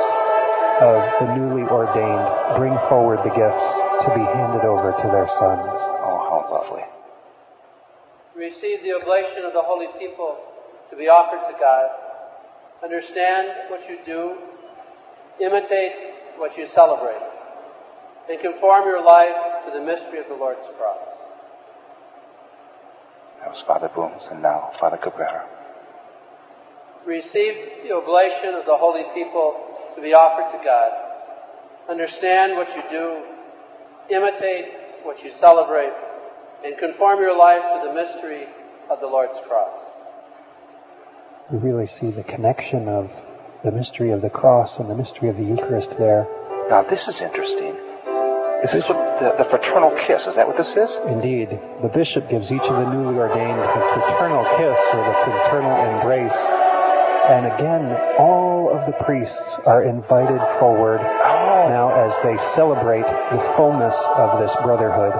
of 0.82 0.98
the 1.20 1.36
newly 1.36 1.62
ordained 1.68 2.56
bring 2.56 2.76
forward 2.88 3.18
the 3.18 3.30
gifts 3.30 3.68
to 4.04 4.10
be 4.14 4.24
handed 4.24 4.64
over 4.66 4.92
to 4.92 5.08
their 5.08 5.28
sons. 5.38 5.78
Oh, 6.02 6.18
how 6.28 6.46
lovely. 6.50 6.82
Receive 8.34 8.82
the 8.82 8.92
oblation 8.94 9.44
of 9.44 9.52
the 9.52 9.62
holy 9.62 9.86
people 9.98 10.38
to 10.90 10.96
be 10.96 11.08
offered 11.08 11.46
to 11.52 11.58
God. 11.60 11.90
Understand 12.82 13.70
what 13.70 13.88
you 13.88 13.98
do. 14.04 14.36
Imitate 15.40 15.92
what 16.38 16.56
you 16.56 16.66
celebrate. 16.66 17.20
and 18.28 18.40
conform 18.40 18.86
your 18.86 19.02
life 19.04 19.64
to 19.66 19.72
the 19.72 19.80
mystery 19.84 20.18
of 20.20 20.28
the 20.28 20.34
Lord's 20.34 20.66
cross. 20.78 20.98
That 23.40 23.50
was 23.50 23.60
Father 23.62 23.88
Booms, 23.88 24.28
and 24.30 24.40
now 24.42 24.70
Father 24.78 24.96
Cabrera. 24.96 25.44
Receive 27.06 27.54
the 27.82 27.94
oblation 27.94 28.54
of 28.54 28.64
the 28.64 28.76
holy 28.76 29.04
people 29.14 29.56
to 29.96 30.02
be 30.02 30.14
offered 30.14 30.56
to 30.56 30.64
God. 30.64 30.90
Understand 31.90 32.56
what 32.56 32.68
you 32.76 32.82
do, 32.90 33.22
imitate 34.14 34.66
what 35.02 35.24
you 35.24 35.32
celebrate, 35.32 35.92
and 36.64 36.78
conform 36.78 37.20
your 37.20 37.36
life 37.36 37.62
to 37.74 37.88
the 37.88 37.94
mystery 37.94 38.46
of 38.88 39.00
the 39.00 39.06
Lord's 39.06 39.38
cross. 39.48 39.80
We 41.50 41.58
really 41.58 41.88
see 41.88 42.10
the 42.10 42.22
connection 42.22 42.88
of 42.88 43.10
the 43.64 43.72
mystery 43.72 44.12
of 44.12 44.22
the 44.22 44.30
cross 44.30 44.78
and 44.78 44.88
the 44.88 44.94
mystery 44.94 45.28
of 45.28 45.36
the 45.36 45.44
Eucharist 45.44 45.90
there. 45.98 46.26
Now, 46.70 46.82
this 46.82 47.08
is 47.08 47.20
interesting. 47.20 47.74
Is 48.62 48.70
this 48.70 48.88
what 48.88 49.18
the, 49.18 49.34
the 49.42 49.44
fraternal 49.50 49.90
kiss? 49.98 50.28
Is 50.28 50.36
that 50.36 50.46
what 50.46 50.56
this 50.56 50.70
is? 50.76 50.96
Indeed. 51.08 51.50
The 51.82 51.90
bishop 51.92 52.30
gives 52.30 52.52
each 52.52 52.62
of 52.62 52.76
the 52.76 52.94
newly 52.94 53.18
ordained 53.18 53.58
the 53.58 53.90
fraternal 53.92 54.44
kiss 54.54 54.78
or 54.94 55.02
the 55.02 55.18
fraternal 55.24 55.98
embrace. 55.98 56.61
And 57.32 57.46
again, 57.46 57.88
all 58.18 58.68
of 58.76 58.84
the 58.84 58.92
priests 58.92 59.56
are 59.64 59.84
invited 59.84 60.38
forward 60.60 61.00
now 61.00 61.88
as 61.88 62.12
they 62.22 62.36
celebrate 62.54 63.08
the 63.08 63.40
fullness 63.56 63.96
of 64.20 64.38
this 64.38 64.54
brotherhood. 64.60 65.16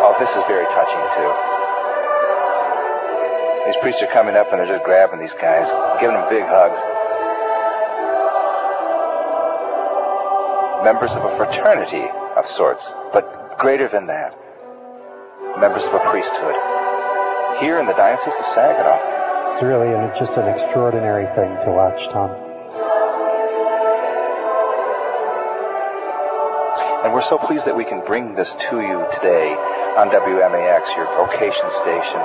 Oh, 0.00 0.16
this 0.18 0.30
is 0.30 0.40
very 0.48 0.64
touching, 0.72 1.04
too. 1.20 1.30
These 3.68 3.76
priests 3.82 4.00
are 4.00 4.08
coming 4.08 4.36
up 4.36 4.48
and 4.50 4.58
they're 4.58 4.72
just 4.72 4.86
grabbing 4.86 5.20
these 5.20 5.36
guys, 5.36 5.68
giving 6.00 6.16
them 6.16 6.26
big 6.30 6.44
hugs. 6.48 6.80
Members 10.82 11.12
of 11.12 11.28
a 11.28 11.36
fraternity 11.36 12.08
of 12.38 12.48
sorts, 12.48 12.88
but 13.12 13.58
greater 13.58 13.88
than 13.88 14.06
that. 14.06 14.32
Members 15.60 15.84
of 15.84 15.92
a 15.92 16.00
priesthood. 16.08 16.56
Here 17.60 17.78
in 17.80 17.84
the 17.84 17.92
Diocese 17.92 18.32
of 18.38 18.46
Saginaw. 18.54 19.17
It's 19.58 19.64
really 19.64 19.92
an, 19.92 20.12
just 20.16 20.38
an 20.38 20.46
extraordinary 20.46 21.26
thing 21.34 21.50
to 21.66 21.72
watch, 21.74 21.98
Tom. 22.14 22.30
And 27.02 27.12
we're 27.12 27.26
so 27.26 27.38
pleased 27.38 27.64
that 27.66 27.74
we 27.74 27.84
can 27.84 28.04
bring 28.06 28.36
this 28.36 28.54
to 28.70 28.78
you 28.78 29.04
today 29.18 29.50
on 29.98 30.10
WMAX, 30.10 30.94
your 30.94 31.06
vocation 31.18 31.68
station. 31.70 32.22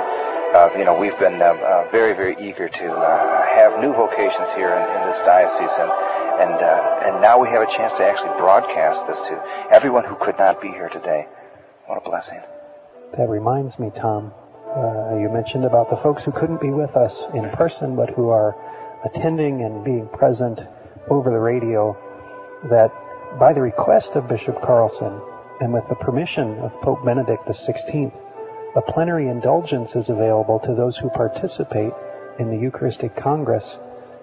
Uh, 0.54 0.70
you 0.78 0.84
know, 0.84 0.96
we've 0.96 1.18
been 1.18 1.42
um, 1.42 1.58
uh, 1.58 1.90
very, 1.90 2.14
very 2.14 2.36
eager 2.38 2.68
to 2.68 2.92
uh, 2.92 3.46
have 3.50 3.82
new 3.82 3.92
vocations 3.92 4.48
here 4.54 4.70
in, 4.70 4.82
in 4.94 5.10
this 5.10 5.18
diocese, 5.26 5.74
and 5.74 5.90
and 6.38 6.54
uh, 6.62 7.00
and 7.02 7.20
now 7.20 7.36
we 7.36 7.48
have 7.48 7.62
a 7.62 7.66
chance 7.66 7.92
to 7.94 8.06
actually 8.06 8.30
broadcast 8.38 9.08
this 9.08 9.20
to 9.22 9.34
everyone 9.72 10.04
who 10.04 10.14
could 10.22 10.38
not 10.38 10.62
be 10.62 10.68
here 10.68 10.88
today. 10.88 11.26
What 11.86 11.98
a 11.98 12.08
blessing! 12.08 12.38
That 13.18 13.28
reminds 13.28 13.76
me, 13.80 13.90
Tom, 13.90 14.32
uh, 14.76 15.16
you 15.16 15.28
mentioned 15.28 15.64
about 15.64 15.90
the 15.90 15.96
folks 15.96 16.22
who 16.22 16.32
couldn't 16.32 16.60
be 16.60 16.70
with 16.70 16.96
us 16.96 17.22
in 17.32 17.48
person, 17.50 17.94
but 17.94 18.10
who 18.10 18.28
are 18.28 18.56
attending 19.04 19.62
and 19.62 19.84
being 19.84 20.08
present 20.08 20.60
over 21.08 21.30
the 21.30 21.38
radio, 21.38 21.96
that 22.70 22.90
by 23.38 23.52
the 23.52 23.60
request 23.60 24.16
of 24.16 24.28
Bishop 24.28 24.60
Carlson 24.62 25.20
and 25.60 25.72
with 25.72 25.86
the 25.88 25.94
permission 25.94 26.58
of 26.58 26.72
Pope 26.80 27.04
Benedict 27.04 27.44
XVI, 27.44 28.12
a 28.76 28.82
plenary 28.82 29.28
indulgence 29.28 29.94
is 29.94 30.08
available 30.08 30.58
to 30.60 30.74
those 30.74 30.96
who 30.96 31.08
participate 31.10 31.92
in 32.38 32.50
the 32.50 32.56
Eucharistic 32.56 33.14
Congress. 33.14 33.78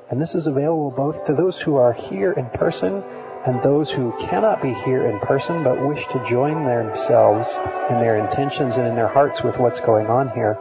And 0.10 0.22
this 0.22 0.36
is 0.36 0.48
available 0.48 0.92
both 0.92 1.26
to 1.26 1.34
those 1.34 1.60
who 1.60 1.78
are 1.78 1.94
here 1.94 2.34
in 2.34 2.50
person 2.50 3.04
and 3.46 3.62
those 3.64 3.90
who 3.90 4.14
cannot 4.20 4.62
be 4.62 4.74
here 4.86 5.08
in 5.08 5.20
person 5.20 5.64
but 5.64 5.88
wish 5.88 6.06
to 6.08 6.26
join 6.30 6.66
themselves 6.66 7.48
in 7.90 8.00
their 8.00 8.18
intentions 8.18 8.76
and 8.76 8.88
in 8.88 8.96
their 8.96 9.08
hearts 9.08 9.42
with 9.44 9.58
what's 9.58 9.80
going 9.82 10.08
on 10.08 10.30
here. 10.30 10.58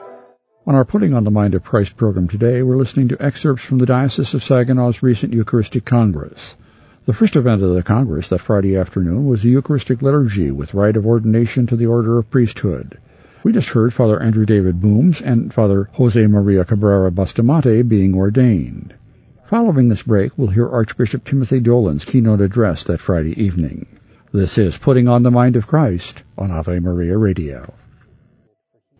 On 0.66 0.74
our 0.74 0.84
Putting 0.84 1.14
on 1.14 1.24
the 1.24 1.30
Mind 1.30 1.54
of 1.54 1.64
Christ 1.64 1.96
program 1.96 2.28
today, 2.28 2.62
we're 2.62 2.76
listening 2.76 3.08
to 3.08 3.22
excerpts 3.22 3.64
from 3.64 3.78
the 3.78 3.86
Diocese 3.86 4.34
of 4.34 4.42
Saginaw's 4.42 5.02
recent 5.02 5.32
Eucharistic 5.32 5.84
Congress. 5.84 6.54
The 7.06 7.12
first 7.12 7.36
event 7.36 7.62
of 7.62 7.74
the 7.74 7.82
Congress 7.82 8.28
that 8.28 8.40
Friday 8.40 8.76
afternoon 8.76 9.26
was 9.26 9.42
the 9.42 9.50
Eucharistic 9.50 10.02
Liturgy 10.02 10.50
with 10.50 10.74
rite 10.74 10.96
of 10.96 11.06
ordination 11.06 11.66
to 11.66 11.76
the 11.76 11.86
Order 11.86 12.18
of 12.18 12.30
Priesthood. 12.30 12.98
We 13.42 13.52
just 13.52 13.70
heard 13.70 13.92
Father 13.92 14.22
Andrew 14.22 14.44
David 14.44 14.80
Booms 14.80 15.22
and 15.22 15.52
Father 15.52 15.88
Jose 15.94 16.26
Maria 16.26 16.64
Cabrera 16.64 17.10
Bustamante 17.10 17.82
being 17.82 18.14
ordained. 18.14 18.94
Following 19.50 19.88
this 19.88 20.04
break, 20.04 20.38
we'll 20.38 20.46
hear 20.46 20.68
Archbishop 20.68 21.24
Timothy 21.24 21.58
Dolan's 21.58 22.04
keynote 22.04 22.40
address 22.40 22.84
that 22.84 23.00
Friday 23.00 23.32
evening. 23.42 23.88
This 24.32 24.58
is 24.58 24.78
Putting 24.78 25.08
on 25.08 25.24
the 25.24 25.32
Mind 25.32 25.56
of 25.56 25.66
Christ 25.66 26.22
on 26.38 26.52
Ave 26.52 26.78
Maria 26.78 27.18
Radio. 27.18 27.74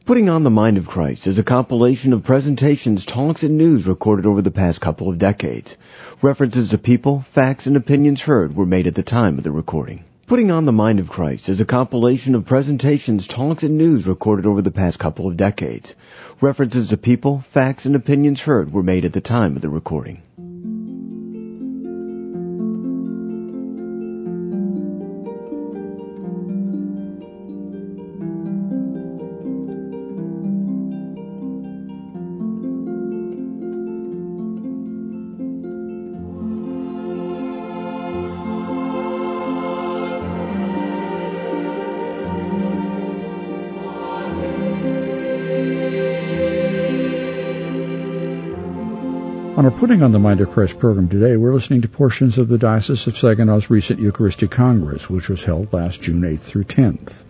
Putting 0.06 0.28
on 0.28 0.42
the 0.42 0.50
Mind 0.50 0.76
of 0.76 0.88
Christ 0.88 1.28
is 1.28 1.38
a 1.38 1.44
compilation 1.44 2.12
of 2.12 2.24
presentations, 2.24 3.06
talks, 3.06 3.44
and 3.44 3.58
news 3.58 3.86
recorded 3.86 4.26
over 4.26 4.42
the 4.42 4.50
past 4.50 4.80
couple 4.80 5.08
of 5.08 5.18
decades. 5.18 5.76
References 6.20 6.70
to 6.70 6.78
people, 6.78 7.20
facts, 7.30 7.66
and 7.66 7.76
opinions 7.76 8.20
heard 8.20 8.56
were 8.56 8.66
made 8.66 8.88
at 8.88 8.96
the 8.96 9.04
time 9.04 9.38
of 9.38 9.44
the 9.44 9.52
recording. 9.52 10.02
Putting 10.30 10.52
on 10.52 10.64
the 10.64 10.70
Mind 10.70 11.00
of 11.00 11.10
Christ 11.10 11.48
is 11.48 11.60
a 11.60 11.64
compilation 11.64 12.36
of 12.36 12.46
presentations, 12.46 13.26
talks, 13.26 13.64
and 13.64 13.76
news 13.76 14.06
recorded 14.06 14.46
over 14.46 14.62
the 14.62 14.70
past 14.70 14.96
couple 14.96 15.26
of 15.26 15.36
decades. 15.36 15.92
References 16.40 16.90
to 16.90 16.96
people, 16.96 17.40
facts, 17.50 17.84
and 17.84 17.96
opinions 17.96 18.40
heard 18.40 18.72
were 18.72 18.84
made 18.84 19.04
at 19.04 19.12
the 19.12 19.20
time 19.20 19.56
of 19.56 19.60
the 19.60 19.68
recording. 19.68 20.22
Putting 49.80 50.02
on 50.02 50.12
the 50.12 50.18
Mind 50.18 50.42
of 50.42 50.50
Christ 50.50 50.78
program 50.78 51.08
today, 51.08 51.38
we're 51.38 51.54
listening 51.54 51.80
to 51.80 51.88
portions 51.88 52.36
of 52.36 52.48
the 52.48 52.58
Diocese 52.58 53.06
of 53.06 53.14
Saginaw's 53.14 53.70
recent 53.70 53.98
Eucharistic 53.98 54.50
Congress, 54.50 55.08
which 55.08 55.30
was 55.30 55.42
held 55.42 55.72
last 55.72 56.02
June 56.02 56.20
8th 56.20 56.40
through 56.40 56.64
10th. 56.64 57.22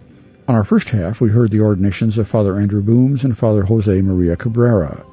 On 0.48 0.56
our 0.56 0.64
first 0.64 0.90
half, 0.90 1.20
we 1.20 1.30
heard 1.30 1.52
the 1.52 1.60
ordinations 1.60 2.18
of 2.18 2.26
Father 2.26 2.60
Andrew 2.60 2.82
Booms 2.82 3.22
and 3.22 3.38
Father 3.38 3.62
Jose 3.62 4.02
Maria 4.02 4.34
Cabrera. 4.34 5.04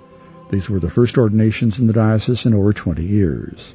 These 0.49 0.67
were 0.67 0.79
the 0.79 0.89
first 0.89 1.19
ordinations 1.19 1.79
in 1.79 1.85
the 1.85 1.93
diocese 1.93 2.47
in 2.47 2.55
over 2.55 2.73
20 2.73 3.03
years. 3.03 3.71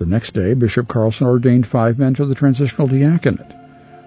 The 0.00 0.06
next 0.06 0.32
day, 0.32 0.54
Bishop 0.54 0.88
Carlson 0.88 1.28
ordained 1.28 1.68
five 1.68 2.00
men 2.00 2.14
to 2.14 2.26
the 2.26 2.34
transitional 2.34 2.88
diaconate. 2.88 3.54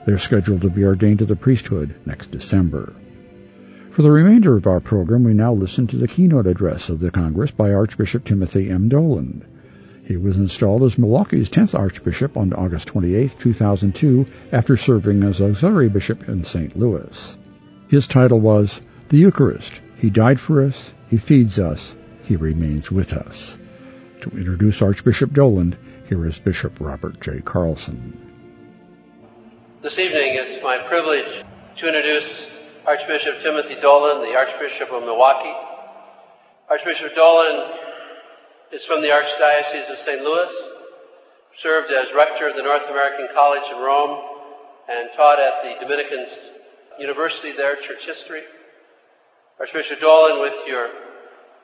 They're 0.06 0.18
scheduled 0.18 0.64
to 0.64 0.70
be 0.70 0.84
ordained 0.84 1.20
to 1.20 1.26
the 1.26 1.38
priesthood 1.38 1.96
next 2.06 2.32
December. 2.32 2.92
For 3.92 4.04
the 4.04 4.12
remainder 4.12 4.56
of 4.56 4.68
our 4.68 4.80
program, 4.80 5.24
we 5.24 5.34
now 5.34 5.54
listen 5.54 5.88
to 5.88 5.98
the 5.98 6.08
keynote 6.08 6.46
address 6.46 6.90
of 6.90 7.00
the 7.00 7.10
Congress 7.10 7.50
by 7.50 7.74
Archbishop 7.74 8.24
Timothy 8.24 8.70
M. 8.70 8.88
Dolan. 8.88 9.44
He 10.06 10.16
was 10.16 10.38
installed 10.38 10.84
as 10.84 10.98
Milwaukee's 10.98 11.50
10th 11.50 11.78
Archbishop 11.78 12.38
on 12.38 12.54
August 12.54 12.88
28, 12.88 13.36
2002, 13.40 14.28
after 14.52 14.78
serving 14.78 15.24
as 15.24 15.42
auxiliary 15.42 15.90
bishop 15.90 16.30
in 16.30 16.44
St. 16.44 16.78
Louis. 16.78 17.38
His 17.88 18.08
title 18.08 18.40
was 18.40 18.80
The 19.10 19.18
Eucharist. 19.18 19.74
He 19.98 20.12
died 20.12 20.40
for 20.40 20.64
us, 20.64 20.94
He 21.10 21.18
feeds 21.18 21.58
us, 21.58 21.94
He 22.24 22.36
remains 22.36 22.92
with 22.92 23.14
us. 23.14 23.58
To 24.22 24.30
introduce 24.30 24.84
Archbishop 24.84 25.34
Dolan, 25.34 25.76
here 26.08 26.26
is 26.28 26.38
Bishop 26.38 26.80
Robert 26.80 27.20
J. 27.22 27.42
Carlson. 27.42 28.18
This 29.82 29.94
evening, 29.94 30.38
it's 30.38 30.64
my 30.64 30.78
privilege 30.88 31.44
to 31.80 31.88
introduce 31.88 32.59
Archbishop 32.90 33.46
Timothy 33.46 33.78
Dolan, 33.86 34.26
the 34.26 34.34
Archbishop 34.34 34.90
of 34.90 35.06
Milwaukee. 35.06 35.54
Archbishop 36.74 37.14
Dolan 37.14 37.70
is 38.74 38.82
from 38.90 39.06
the 39.06 39.14
Archdiocese 39.14 39.94
of 39.94 39.98
St. 40.10 40.26
Louis, 40.26 40.50
served 41.62 41.94
as 41.94 42.10
rector 42.18 42.50
of 42.50 42.58
the 42.58 42.66
North 42.66 42.90
American 42.90 43.30
College 43.38 43.62
in 43.70 43.78
Rome, 43.78 44.18
and 44.90 45.14
taught 45.14 45.38
at 45.38 45.62
the 45.62 45.86
Dominican 45.86 46.26
University 46.98 47.54
there, 47.54 47.78
church 47.86 48.02
history. 48.10 48.42
Archbishop 49.62 50.02
Dolan, 50.02 50.42
with 50.42 50.58
your 50.66 50.90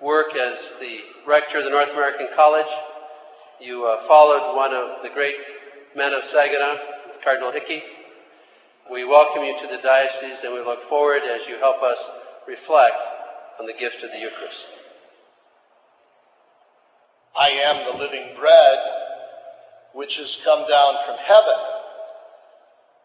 work 0.06 0.30
as 0.30 0.78
the 0.78 1.26
rector 1.26 1.58
of 1.58 1.66
the 1.66 1.74
North 1.74 1.90
American 1.90 2.30
College, 2.38 2.70
you 3.66 3.82
uh, 3.82 4.06
followed 4.06 4.54
one 4.54 4.78
of 4.78 5.02
the 5.02 5.10
great 5.10 5.42
men 5.98 6.14
of 6.14 6.22
Saginaw, 6.30 7.26
Cardinal 7.26 7.50
Hickey. 7.50 7.82
We 8.86 9.02
welcome 9.02 9.42
you 9.42 9.58
to 9.66 9.68
the 9.74 9.82
diocese 9.82 10.46
and 10.46 10.54
we 10.54 10.62
look 10.62 10.86
forward 10.94 11.26
as 11.26 11.42
you 11.50 11.58
help 11.58 11.82
us 11.82 11.98
reflect 12.46 13.02
on 13.58 13.66
the 13.66 13.74
gift 13.74 13.98
of 14.06 14.14
the 14.14 14.22
Eucharist. 14.22 14.62
I 17.34 17.50
am 17.66 17.78
the 17.82 17.98
living 17.98 18.38
bread 18.38 18.80
which 19.98 20.14
has 20.14 20.30
come 20.46 20.70
down 20.70 21.02
from 21.02 21.18
heaven. 21.18 21.60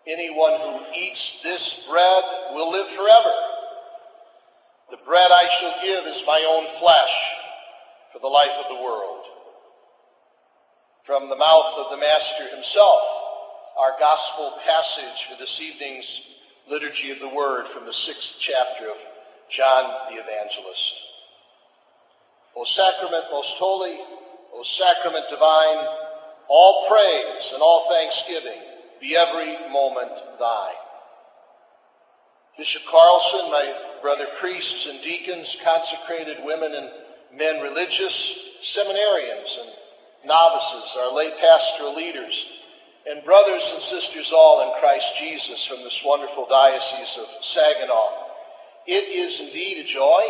Anyone 0.05 0.61
who 0.61 0.85
eats 0.93 1.25
this 1.49 1.65
bread 1.89 2.53
will 2.53 2.69
live 2.69 2.93
forever. 2.93 3.37
The 4.93 5.01
bread 5.09 5.33
I 5.33 5.49
shall 5.65 5.81
give 5.81 6.05
is 6.13 6.29
my 6.29 6.45
own 6.45 6.77
flesh 6.77 7.17
for 8.13 8.21
the 8.21 8.29
life 8.29 8.53
of 8.61 8.69
the 8.69 8.85
world. 8.85 9.25
From 11.09 11.33
the 11.33 11.41
mouth 11.41 11.73
of 11.81 11.89
the 11.89 11.97
Master 11.97 12.53
himself, 12.53 13.20
our 13.81 13.97
gospel 13.97 14.61
passage 14.61 15.19
for 15.33 15.41
this 15.41 15.57
evening's 15.57 16.05
liturgy 16.69 17.17
of 17.17 17.21
the 17.25 17.33
Word 17.33 17.65
from 17.73 17.89
the 17.89 17.97
sixth 18.05 18.31
chapter 18.45 18.93
of 18.93 19.01
John 19.57 20.13
the 20.13 20.21
Evangelist. 20.21 20.89
O 22.61 22.69
sacrament 22.77 23.25
most 23.33 23.57
holy, 23.57 23.97
O 24.53 24.61
sacrament 24.77 25.25
divine, 25.33 25.81
all 26.53 26.93
praise 26.93 27.45
and 27.57 27.65
all 27.65 27.89
thanksgiving 27.89 28.61
be 29.01 29.17
every 29.17 29.73
moment 29.73 30.13
thine. 30.37 30.83
Bishop 32.61 32.85
Carlson, 32.85 33.49
my 33.49 33.65
brother 34.05 34.29
priests 34.45 34.83
and 34.93 35.01
deacons, 35.01 35.49
consecrated 35.65 36.45
women 36.45 36.69
and 36.69 36.89
men 37.33 37.65
religious, 37.65 38.17
seminarians 38.77 39.51
and 39.57 39.71
novices, 40.29 40.89
our 41.01 41.17
lay 41.17 41.33
pastoral 41.41 41.97
leaders, 41.97 42.60
and 43.07 43.25
brothers 43.25 43.65
and 43.65 43.83
sisters 43.89 44.29
all 44.35 44.67
in 44.69 44.81
Christ 44.81 45.09
Jesus 45.21 45.61
from 45.69 45.81
this 45.85 45.99
wonderful 46.05 46.45
diocese 46.51 47.13
of 47.21 47.29
Saginaw. 47.57 48.09
It 48.85 49.07
is 49.09 49.33
indeed 49.49 49.85
a 49.85 49.93
joy 49.93 50.23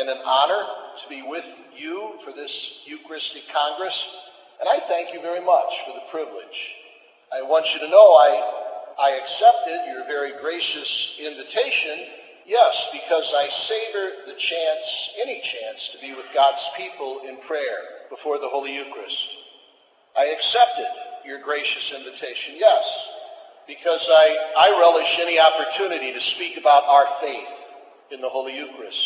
and 0.00 0.10
an 0.10 0.22
honor 0.26 0.62
to 1.02 1.06
be 1.10 1.22
with 1.22 1.46
you 1.76 2.18
for 2.24 2.32
this 2.32 2.52
Eucharistic 2.86 3.46
Congress, 3.52 3.94
and 4.58 4.66
I 4.66 4.82
thank 4.88 5.14
you 5.14 5.20
very 5.20 5.44
much 5.44 5.70
for 5.86 5.94
the 5.94 6.06
privilege 6.10 6.58
I 7.26 7.42
want 7.42 7.66
you 7.74 7.82
to 7.82 7.90
know 7.90 8.08
I, 8.14 8.30
I 9.02 9.10
accepted 9.18 9.78
your 9.90 10.06
very 10.06 10.38
gracious 10.38 10.90
invitation, 11.18 12.46
yes, 12.46 12.72
because 12.94 13.26
I 13.26 13.46
savor 13.66 14.06
the 14.30 14.38
chance, 14.38 14.86
any 15.26 15.42
chance, 15.42 15.80
to 15.90 15.98
be 16.06 16.14
with 16.14 16.30
God's 16.30 16.62
people 16.78 17.26
in 17.26 17.42
prayer 17.50 18.06
before 18.14 18.38
the 18.38 18.46
Holy 18.46 18.78
Eucharist. 18.78 19.26
I 20.14 20.30
accepted 20.30 20.90
your 21.26 21.42
gracious 21.42 21.86
invitation, 21.98 22.56
yes, 22.56 22.84
because 23.66 24.00
I, 24.00 24.26
I 24.62 24.66
relish 24.78 25.12
any 25.20 25.36
opportunity 25.42 26.14
to 26.14 26.22
speak 26.38 26.54
about 26.56 26.86
our 26.86 27.06
faith 27.20 27.52
in 28.14 28.22
the 28.22 28.30
Holy 28.30 28.54
Eucharist. 28.54 29.04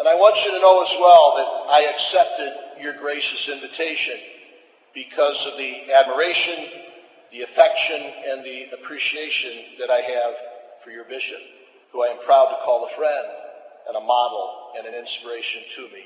And 0.00 0.08
I 0.08 0.16
want 0.16 0.40
you 0.40 0.50
to 0.56 0.60
know 0.62 0.76
as 0.82 0.94
well 0.98 1.24
that 1.36 1.48
I 1.74 1.80
accepted 1.92 2.52
your 2.80 2.94
gracious 2.96 3.42
invitation 3.52 4.18
because 4.94 5.38
of 5.52 5.60
the 5.60 5.72
admiration 5.92 6.88
the 7.32 7.44
affection 7.44 8.00
and 8.32 8.38
the 8.40 8.58
appreciation 8.80 9.76
that 9.84 9.92
I 9.92 10.00
have 10.00 10.34
for 10.84 10.90
your 10.90 11.04
bishop, 11.04 11.42
who 11.92 12.00
I 12.00 12.16
am 12.16 12.24
proud 12.24 12.48
to 12.48 12.58
call 12.64 12.88
a 12.88 12.92
friend 12.96 13.26
and 13.88 13.96
a 13.96 14.04
model 14.04 14.72
and 14.80 14.88
an 14.88 14.96
inspiration 14.96 15.60
to 15.76 15.82
me. 15.92 16.04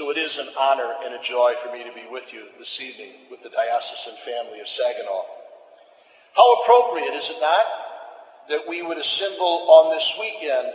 So 0.00 0.08
it 0.08 0.18
is 0.18 0.32
an 0.40 0.56
honor 0.56 0.90
and 1.04 1.12
a 1.14 1.22
joy 1.28 1.52
for 1.60 1.70
me 1.76 1.84
to 1.84 1.92
be 1.92 2.08
with 2.08 2.24
you 2.32 2.48
this 2.56 2.74
evening 2.80 3.28
with 3.28 3.44
the 3.44 3.52
diocesan 3.52 4.16
family 4.24 4.58
of 4.58 4.68
Saginaw. 4.80 5.22
How 6.34 6.46
appropriate, 6.64 7.14
is 7.14 7.28
it 7.30 7.38
not, 7.38 7.66
that 8.48 8.62
we 8.68 8.80
would 8.80 8.98
assemble 8.98 9.56
on 9.68 9.94
this 9.94 10.08
weekend 10.18 10.72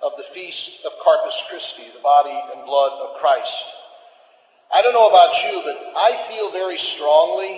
of 0.00 0.12
the 0.16 0.28
feast 0.32 0.86
of 0.88 0.92
Corpus 1.04 1.36
Christi, 1.48 1.92
the 1.92 2.04
body 2.04 2.32
and 2.32 2.64
blood 2.64 2.94
of 3.04 3.20
Christ. 3.20 3.58
I 4.72 4.80
don't 4.80 4.94
know 4.94 5.10
about 5.12 5.32
you, 5.44 5.54
but 5.66 5.78
I 5.98 6.10
feel 6.30 6.52
very 6.52 6.78
strongly 6.96 7.52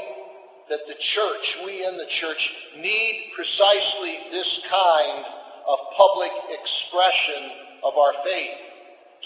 that 0.70 0.82
the 0.88 0.96
church, 0.96 1.46
we 1.66 1.84
in 1.84 1.94
the 1.98 2.10
church, 2.18 2.42
need 2.80 3.36
precisely 3.36 4.32
this 4.32 4.50
kind 4.70 5.22
of 5.68 5.78
public 5.94 6.34
expression 6.50 7.42
of 7.84 7.94
our 7.94 8.14
faith 8.24 8.56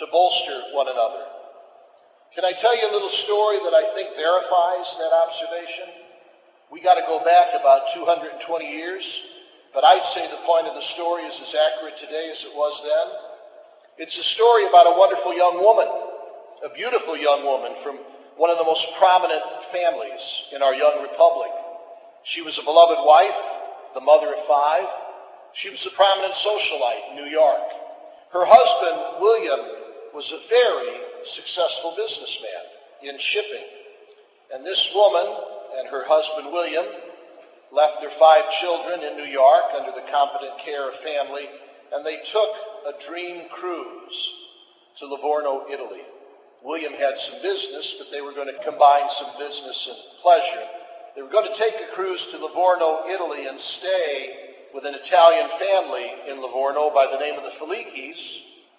to 0.03 0.05
bolster 0.12 0.77
one 0.77 0.91
another. 0.91 1.26
Can 2.37 2.45
I 2.45 2.53
tell 2.61 2.76
you 2.76 2.84
a 2.84 2.93
little 2.93 3.16
story 3.24 3.64
that 3.64 3.72
I 3.72 3.97
think 3.97 4.12
verifies 4.12 4.89
that 5.01 5.09
observation? 5.09 5.89
We 6.68 6.84
got 6.84 7.01
to 7.01 7.05
go 7.09 7.24
back 7.24 7.57
about 7.57 7.97
220 7.97 8.37
years, 8.76 9.01
but 9.72 9.89
I'd 9.89 10.05
say 10.12 10.28
the 10.28 10.45
point 10.45 10.68
of 10.68 10.76
the 10.76 10.84
story 11.01 11.24
is 11.24 11.32
as 11.32 11.53
accurate 11.57 11.97
today 11.97 12.28
as 12.28 12.41
it 12.45 12.53
was 12.53 12.76
then. 12.84 13.07
It's 14.05 14.12
a 14.12 14.26
story 14.37 14.68
about 14.68 14.84
a 14.84 15.01
wonderful 15.01 15.32
young 15.32 15.64
woman, 15.64 15.89
a 16.61 16.76
beautiful 16.76 17.16
young 17.16 17.41
woman 17.41 17.72
from 17.80 18.05
one 18.37 18.53
of 18.53 18.61
the 18.61 18.68
most 18.68 18.84
prominent 19.01 19.72
families 19.72 20.24
in 20.53 20.61
our 20.61 20.76
young 20.76 21.09
republic. 21.09 21.49
She 22.37 22.45
was 22.45 22.53
a 22.61 22.68
beloved 22.68 23.01
wife, 23.01 23.41
the 23.97 24.05
mother 24.05 24.37
of 24.37 24.45
five. 24.45 24.84
She 25.64 25.72
was 25.72 25.80
a 25.89 25.93
prominent 25.97 26.37
socialite 26.45 27.16
in 27.16 27.24
New 27.24 27.32
York. 27.32 27.64
Her 28.28 28.45
husband, 28.45 29.24
William, 29.24 29.62
was 30.12 30.28
a 30.37 30.45
very 30.53 31.06
successful 31.35 31.99
businessman 31.99 32.64
in 33.03 33.14
shipping. 33.35 33.68
And 34.55 34.61
this 34.62 34.79
woman 34.95 35.27
and 35.83 35.91
her 35.91 36.07
husband, 36.07 36.55
William, 36.55 36.87
left 37.74 37.99
their 37.99 38.14
five 38.16 38.47
children 38.62 39.03
in 39.03 39.18
New 39.18 39.31
York 39.31 39.74
under 39.74 39.91
the 39.91 40.07
competent 40.07 40.55
care 40.62 40.87
of 40.87 40.95
family, 41.03 41.47
and 41.93 42.07
they 42.07 42.22
took 42.31 42.53
a 42.87 42.95
dream 43.11 43.51
cruise 43.59 44.18
to 45.03 45.11
Livorno, 45.11 45.66
Italy. 45.66 46.07
William 46.62 46.95
had 46.95 47.14
some 47.31 47.39
business, 47.43 47.87
but 47.99 48.09
they 48.14 48.22
were 48.22 48.35
going 48.35 48.51
to 48.51 48.59
combine 48.64 49.07
some 49.18 49.39
business 49.39 49.79
and 49.93 50.01
pleasure. 50.22 50.66
They 51.14 51.22
were 51.22 51.33
going 51.33 51.47
to 51.47 51.59
take 51.59 51.77
a 51.79 51.95
cruise 51.95 52.22
to 52.33 52.43
Livorno, 52.43 53.07
Italy, 53.11 53.47
and 53.47 53.59
stay 53.79 54.72
with 54.74 54.85
an 54.87 54.95
Italian 54.95 55.49
family 55.59 56.09
in 56.33 56.43
Livorno 56.43 56.91
by 56.95 57.07
the 57.11 57.20
name 57.20 57.39
of 57.39 57.45
the 57.45 57.55
Filicchis, 57.59 58.20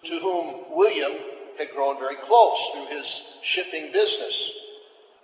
to 0.10 0.16
whom 0.22 0.78
William 0.78 1.37
had 1.58 1.74
grown 1.74 1.97
very 1.97 2.18
close 2.26 2.60
through 2.74 2.89
his 2.93 3.08
shipping 3.58 3.89
business. 3.89 4.38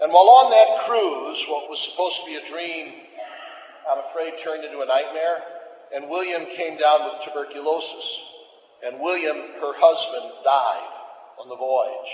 And 0.02 0.12
while 0.12 0.28
on 0.44 0.52
that 0.52 0.90
cruise, 0.90 1.40
what 1.48 1.70
was 1.70 1.80
supposed 1.94 2.18
to 2.22 2.26
be 2.28 2.36
a 2.36 2.46
dream, 2.50 2.86
I'm 3.88 4.02
afraid 4.10 4.36
turned 4.42 4.66
into 4.66 4.82
a 4.82 4.90
nightmare, 4.90 5.38
and 5.94 6.10
William 6.10 6.44
came 6.58 6.76
down 6.82 7.06
with 7.08 7.24
tuberculosis. 7.24 8.08
And 8.84 9.00
William, 9.00 9.38
her 9.64 9.74
husband, 9.80 10.44
died 10.44 10.92
on 11.40 11.48
the 11.48 11.56
voyage. 11.56 12.12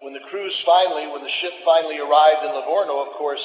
When 0.00 0.16
the 0.16 0.24
cruise 0.32 0.56
finally, 0.64 1.08
when 1.12 1.20
the 1.20 1.36
ship 1.44 1.60
finally 1.64 2.00
arrived 2.00 2.48
in 2.48 2.56
Livorno, 2.56 3.04
of 3.04 3.20
course, 3.20 3.42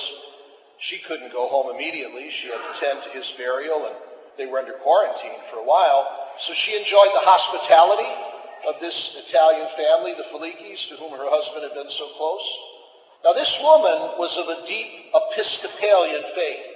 she 0.87 1.03
couldn't 1.07 1.35
go 1.35 1.51
home 1.51 1.75
immediately. 1.75 2.31
She 2.31 2.47
had 2.47 2.63
to 2.63 2.73
tend 2.79 2.97
to 3.07 3.11
his 3.11 3.27
burial, 3.35 3.91
and 3.91 3.95
they 4.39 4.47
were 4.47 4.59
under 4.59 4.79
quarantine 4.79 5.41
for 5.51 5.59
a 5.59 5.67
while. 5.67 6.07
So 6.47 6.55
she 6.63 6.79
enjoyed 6.79 7.11
the 7.11 7.27
hospitality 7.27 8.30
of 8.67 8.81
this 8.81 8.97
Italian 9.27 9.67
family, 9.77 10.13
the 10.17 10.29
Filicchis, 10.29 10.81
to 10.89 10.95
whom 11.01 11.11
her 11.13 11.29
husband 11.29 11.65
had 11.65 11.75
been 11.75 11.93
so 11.97 12.07
close. 12.17 12.47
Now, 13.23 13.33
this 13.33 13.51
woman 13.61 14.17
was 14.17 14.33
of 14.37 14.47
a 14.49 14.65
deep 14.65 14.91
Episcopalian 15.13 16.25
faith, 16.33 16.67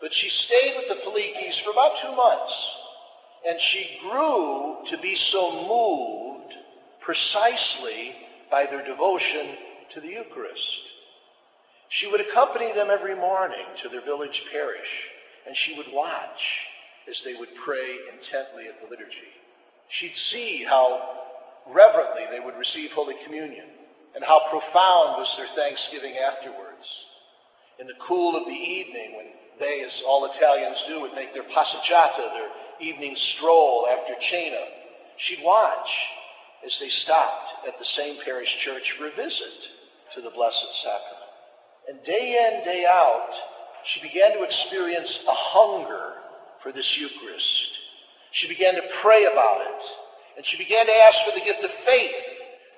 but 0.00 0.12
she 0.12 0.28
stayed 0.46 0.74
with 0.76 0.88
the 0.92 1.00
Filicchis 1.04 1.56
for 1.64 1.72
about 1.72 1.96
two 2.00 2.12
months, 2.12 2.54
and 3.48 3.56
she 3.72 3.84
grew 4.04 4.84
to 4.92 4.96
be 5.00 5.16
so 5.32 5.42
moved 5.64 6.52
precisely 7.00 8.12
by 8.50 8.66
their 8.68 8.84
devotion 8.84 9.56
to 9.94 10.00
the 10.00 10.12
Eucharist. 10.20 10.82
She 11.98 12.06
would 12.06 12.20
accompany 12.20 12.72
them 12.72 12.90
every 12.90 13.16
morning 13.16 13.66
to 13.82 13.88
their 13.88 14.04
village 14.04 14.36
parish, 14.52 14.92
and 15.46 15.56
she 15.64 15.74
would 15.76 15.90
watch 15.92 16.42
as 17.08 17.16
they 17.24 17.34
would 17.34 17.50
pray 17.64 17.98
intently 18.14 18.68
at 18.68 18.78
the 18.78 18.86
liturgy. 18.86 19.32
She'd 19.98 20.18
see 20.30 20.64
how 20.68 21.66
reverently 21.66 22.30
they 22.30 22.38
would 22.38 22.54
receive 22.54 22.90
Holy 22.94 23.18
Communion 23.26 23.66
and 24.14 24.22
how 24.22 24.46
profound 24.50 25.18
was 25.18 25.30
their 25.38 25.50
thanksgiving 25.54 26.14
afterwards. 26.18 26.86
In 27.78 27.86
the 27.86 27.98
cool 28.06 28.36
of 28.36 28.44
the 28.44 28.60
evening, 28.60 29.16
when 29.16 29.28
they, 29.58 29.82
as 29.82 29.94
all 30.06 30.28
Italians 30.30 30.78
do, 30.88 31.00
would 31.00 31.14
make 31.14 31.32
their 31.32 31.46
passeggiata, 31.48 32.24
their 32.34 32.52
evening 32.80 33.16
stroll 33.36 33.86
after 33.90 34.14
cena, 34.30 34.64
she'd 35.28 35.44
watch 35.44 35.90
as 36.64 36.72
they 36.80 36.90
stopped 37.04 37.68
at 37.68 37.78
the 37.78 37.90
same 37.96 38.20
parish 38.24 38.50
church 38.64 38.84
for 38.98 39.08
a 39.08 39.16
visit 39.16 39.58
to 40.14 40.20
the 40.20 40.34
Blessed 40.34 40.70
Sacrament. 40.84 41.32
And 41.88 42.04
day 42.04 42.36
in, 42.36 42.64
day 42.64 42.84
out, 42.84 43.32
she 43.94 44.04
began 44.04 44.36
to 44.36 44.44
experience 44.44 45.10
a 45.24 45.36
hunger 45.56 46.20
for 46.62 46.72
this 46.72 46.86
Eucharist. 47.00 47.69
She 48.38 48.46
began 48.46 48.78
to 48.78 48.84
pray 49.02 49.26
about 49.26 49.60
it. 49.66 49.82
And 50.36 50.46
she 50.46 50.56
began 50.56 50.86
to 50.86 50.94
ask 50.94 51.16
for 51.26 51.34
the 51.34 51.44
gift 51.44 51.62
of 51.66 51.72
faith 51.84 52.16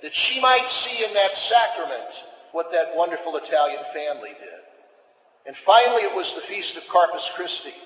that 0.02 0.14
she 0.26 0.40
might 0.40 0.66
see 0.82 1.04
in 1.04 1.12
that 1.14 1.34
sacrament 1.46 2.10
what 2.50 2.72
that 2.74 2.96
wonderful 2.98 3.38
Italian 3.38 3.84
family 3.94 4.34
did. 4.34 4.62
And 5.46 5.54
finally, 5.66 6.06
it 6.06 6.14
was 6.14 6.26
the 6.34 6.48
feast 6.48 6.74
of 6.78 6.86
Corpus 6.90 7.22
Christi. 7.38 7.76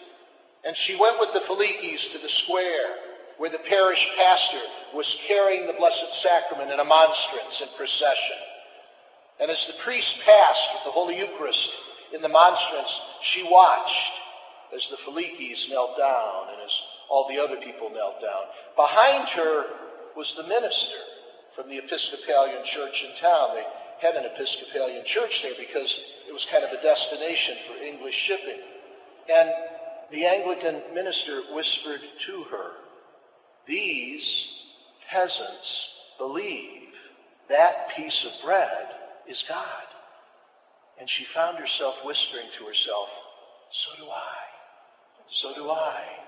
And 0.65 0.75
she 0.87 0.99
went 0.99 1.21
with 1.21 1.31
the 1.37 1.45
Filicchis 1.47 2.03
to 2.13 2.19
the 2.19 2.33
square 2.45 3.17
where 3.37 3.53
the 3.53 3.63
parish 3.69 4.01
pastor 4.17 4.65
was 4.97 5.07
carrying 5.29 5.69
the 5.69 5.77
Blessed 5.77 6.11
Sacrament 6.25 6.73
in 6.73 6.81
a 6.81 6.89
monstrance 6.89 7.57
in 7.61 7.71
procession. 7.77 8.41
And 9.45 9.53
as 9.53 9.61
the 9.69 9.81
priest 9.85 10.09
passed 10.25 10.67
with 10.73 10.85
the 10.89 10.97
Holy 10.97 11.21
Eucharist 11.21 11.69
in 12.17 12.25
the 12.25 12.33
monstrance, 12.33 12.93
she 13.37 13.45
watched 13.45 14.13
as 14.73 14.81
the 14.89 15.01
Filicchis 15.05 15.69
knelt 15.69 16.01
down 16.01 16.49
and 16.49 16.65
as 16.65 16.75
all 17.11 17.27
the 17.31 17.39
other 17.39 17.59
people 17.63 17.91
knelt 17.91 18.19
down. 18.19 18.45
Behind 18.75 19.29
her 19.39 19.55
was 20.19 20.27
the 20.37 20.47
minister 20.49 21.01
from 21.55 21.71
the 21.71 21.79
Episcopalian 21.79 22.63
church 22.75 22.97
in 22.97 23.13
town. 23.23 23.47
They 23.57 23.67
had 24.03 24.15
an 24.19 24.29
Episcopalian 24.29 25.05
church 25.15 25.35
there 25.43 25.57
because 25.57 25.91
it 26.29 26.35
was 26.35 26.45
kind 26.53 26.65
of 26.67 26.73
a 26.75 26.81
destination 26.83 27.55
for 27.71 27.75
English 27.81 28.17
shipping. 28.29 28.63
And 29.31 29.49
the 30.13 30.23
Anglican 30.27 30.95
minister 30.95 31.55
whispered 31.55 32.03
to 32.29 32.35
her, 32.53 32.71
These 33.67 34.27
peasants 35.11 35.71
believe 36.19 36.93
that 37.49 37.95
piece 37.97 38.19
of 38.27 38.33
bread 38.45 38.87
is 39.29 39.39
God. 39.49 39.87
And 40.99 41.09
she 41.19 41.25
found 41.35 41.59
herself 41.59 41.95
whispering 42.05 42.49
to 42.59 42.63
herself, 42.65 43.09
So 43.85 44.05
do 44.05 44.07
I. 44.11 44.39
So 45.43 45.49
do 45.55 45.71
I. 45.71 46.27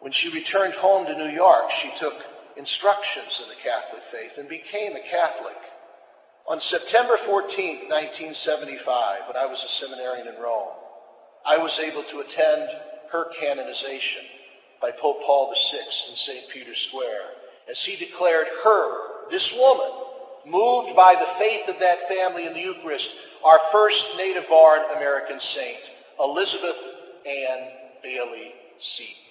When 0.00 0.12
she 0.16 0.32
returned 0.32 0.74
home 0.80 1.04
to 1.04 1.16
New 1.16 1.32
York, 1.32 1.68
she 1.84 1.92
took 2.00 2.16
instructions 2.56 3.32
in 3.44 3.48
the 3.52 3.60
Catholic 3.60 4.04
faith 4.08 4.34
and 4.40 4.48
became 4.48 4.96
a 4.96 5.04
Catholic. 5.12 5.60
On 6.48 6.56
September 6.72 7.20
14, 7.28 7.92
1975, 7.92 9.28
when 9.28 9.36
I 9.36 9.44
was 9.44 9.60
a 9.60 9.72
seminarian 9.84 10.32
in 10.32 10.40
Rome, 10.40 10.72
I 11.44 11.60
was 11.60 11.72
able 11.84 12.02
to 12.02 12.24
attend 12.24 12.64
her 13.12 13.28
canonization 13.44 14.24
by 14.80 14.88
Pope 14.96 15.20
Paul 15.28 15.52
VI 15.52 15.84
in 15.84 16.16
St. 16.24 16.44
Peter's 16.48 16.80
Square 16.88 17.40
as 17.68 17.76
he 17.84 18.00
declared 18.00 18.48
her, 18.64 18.84
this 19.30 19.44
woman, 19.60 19.92
moved 20.48 20.96
by 20.96 21.12
the 21.12 21.30
faith 21.38 21.68
of 21.68 21.76
that 21.78 22.08
family 22.08 22.48
in 22.48 22.56
the 22.56 22.64
Eucharist, 22.64 23.06
our 23.44 23.60
first 23.70 24.00
native 24.16 24.48
born 24.48 24.80
American 24.96 25.38
saint, 25.54 25.84
Elizabeth 26.18 26.80
Ann 27.28 27.60
Bayley 28.02 28.48
Seton. 28.96 29.29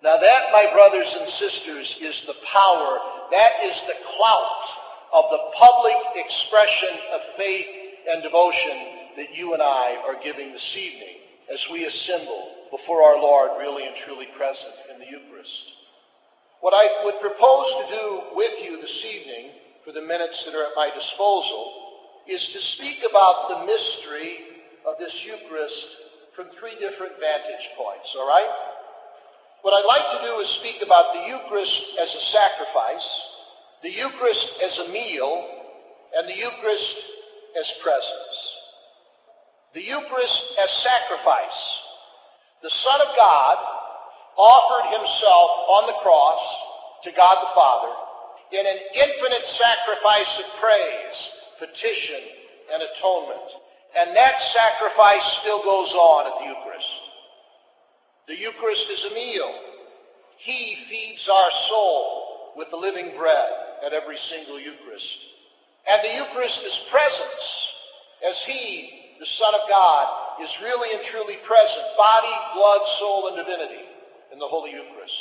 Now, 0.00 0.16
that, 0.16 0.42
my 0.48 0.64
brothers 0.72 1.08
and 1.12 1.28
sisters, 1.36 1.86
is 2.00 2.16
the 2.24 2.40
power, 2.48 2.90
that 3.36 3.52
is 3.68 3.76
the 3.84 4.00
clout 4.16 4.64
of 5.12 5.24
the 5.28 5.42
public 5.60 6.00
expression 6.16 6.94
of 7.12 7.20
faith 7.36 7.70
and 8.08 8.24
devotion 8.24 8.76
that 9.20 9.36
you 9.36 9.52
and 9.52 9.60
I 9.60 10.00
are 10.08 10.16
giving 10.24 10.56
this 10.56 10.70
evening 10.72 11.20
as 11.52 11.60
we 11.68 11.84
assemble 11.84 12.72
before 12.72 13.04
our 13.04 13.20
Lord, 13.20 13.60
really 13.60 13.84
and 13.84 13.92
truly 14.08 14.30
present 14.38 14.76
in 14.94 15.02
the 15.02 15.08
Eucharist. 15.10 15.58
What 16.64 16.72
I 16.72 17.04
would 17.04 17.20
propose 17.20 17.68
to 17.84 17.86
do 17.92 18.06
with 18.38 18.56
you 18.64 18.80
this 18.80 18.98
evening, 19.04 19.52
for 19.84 19.92
the 19.92 20.04
minutes 20.04 20.38
that 20.46 20.56
are 20.56 20.70
at 20.70 20.78
my 20.80 20.88
disposal, 20.88 22.24
is 22.24 22.40
to 22.40 22.60
speak 22.78 23.04
about 23.04 23.52
the 23.52 23.60
mystery 23.68 24.64
of 24.88 24.96
this 24.96 25.12
Eucharist 25.28 25.82
from 26.38 26.48
three 26.56 26.78
different 26.78 27.18
vantage 27.20 27.66
points, 27.76 28.08
all 28.16 28.28
right? 28.28 28.69
What 29.60 29.76
I'd 29.76 29.84
like 29.84 30.08
to 30.16 30.20
do 30.24 30.32
is 30.40 30.48
speak 30.64 30.80
about 30.80 31.12
the 31.12 31.28
Eucharist 31.28 31.76
as 32.00 32.08
a 32.08 32.22
sacrifice, 32.32 33.08
the 33.84 33.92
Eucharist 33.92 34.46
as 34.64 34.74
a 34.84 34.92
meal, 34.92 35.32
and 36.16 36.24
the 36.24 36.36
Eucharist 36.36 36.96
as 37.60 37.68
presence. 37.84 38.36
The 39.76 39.84
Eucharist 39.84 40.38
as 40.56 40.70
sacrifice. 40.80 41.60
The 42.64 42.72
Son 42.72 42.98
of 43.04 43.12
God 43.20 43.56
offered 44.40 44.86
himself 44.96 45.50
on 45.76 45.82
the 45.92 45.98
cross 46.00 46.42
to 47.04 47.10
God 47.12 47.36
the 47.44 47.52
Father 47.52 47.92
in 48.56 48.64
an 48.64 48.80
infinite 48.96 49.46
sacrifice 49.60 50.32
of 50.40 50.46
praise, 50.56 51.18
petition, 51.60 52.22
and 52.72 52.80
atonement. 52.80 53.48
And 53.92 54.16
that 54.16 54.34
sacrifice 54.56 55.26
still 55.44 55.60
goes 55.62 55.92
on 55.92 56.20
at 56.32 56.34
the 56.40 56.46
Eucharist. 56.48 56.99
The 58.30 58.38
Eucharist 58.38 58.86
is 58.94 59.02
a 59.10 59.14
meal. 59.18 59.50
He 60.46 60.86
feeds 60.86 61.26
our 61.26 61.50
soul 61.66 62.54
with 62.54 62.70
the 62.70 62.78
living 62.78 63.18
bread 63.18 63.50
at 63.82 63.90
every 63.90 64.14
single 64.30 64.54
Eucharist. 64.54 65.18
And 65.82 65.98
the 65.98 66.14
Eucharist 66.14 66.62
is 66.62 66.76
presence, 66.94 67.44
as 68.22 68.36
He, 68.46 69.18
the 69.18 69.26
Son 69.34 69.58
of 69.58 69.66
God, 69.66 70.06
is 70.46 70.62
really 70.62 70.94
and 70.94 71.02
truly 71.10 71.42
present, 71.42 71.86
body, 71.98 72.30
blood, 72.54 72.82
soul, 73.02 73.34
and 73.34 73.36
divinity 73.42 73.82
in 74.30 74.38
the 74.38 74.46
Holy 74.46 74.78
Eucharist. 74.78 75.20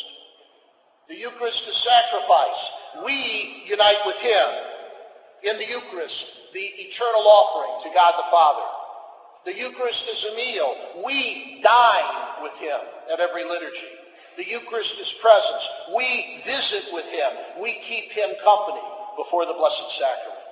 The 1.09 1.17
Eucharist 1.17 1.65
is 1.65 1.77
sacrifice. 1.81 2.61
We 3.09 3.65
unite 3.73 4.05
with 4.05 4.21
Him 4.21 4.47
in 5.49 5.55
the 5.57 5.65
Eucharist, 5.65 6.53
the 6.53 6.61
eternal 6.61 7.25
offering 7.25 7.89
to 7.89 7.89
God 7.89 8.21
the 8.21 8.29
Father. 8.29 8.69
The 9.49 9.57
Eucharist 9.57 10.03
is 10.13 10.21
a 10.29 10.33
meal. 10.37 10.69
We 11.01 11.57
dine 11.65 12.18
with 12.41 12.55
Him 12.59 12.81
at 13.11 13.19
every 13.19 13.45
liturgy. 13.45 13.91
The 14.39 14.47
Eucharist 14.47 14.95
is 14.95 15.11
presence. 15.19 15.63
We 15.95 16.07
visit 16.47 16.95
with 16.95 17.07
Him. 17.11 17.61
We 17.63 17.75
keep 17.87 18.11
Him 18.15 18.31
company 18.43 18.85
before 19.19 19.43
the 19.43 19.57
Blessed 19.57 19.89
Sacrament. 19.99 20.49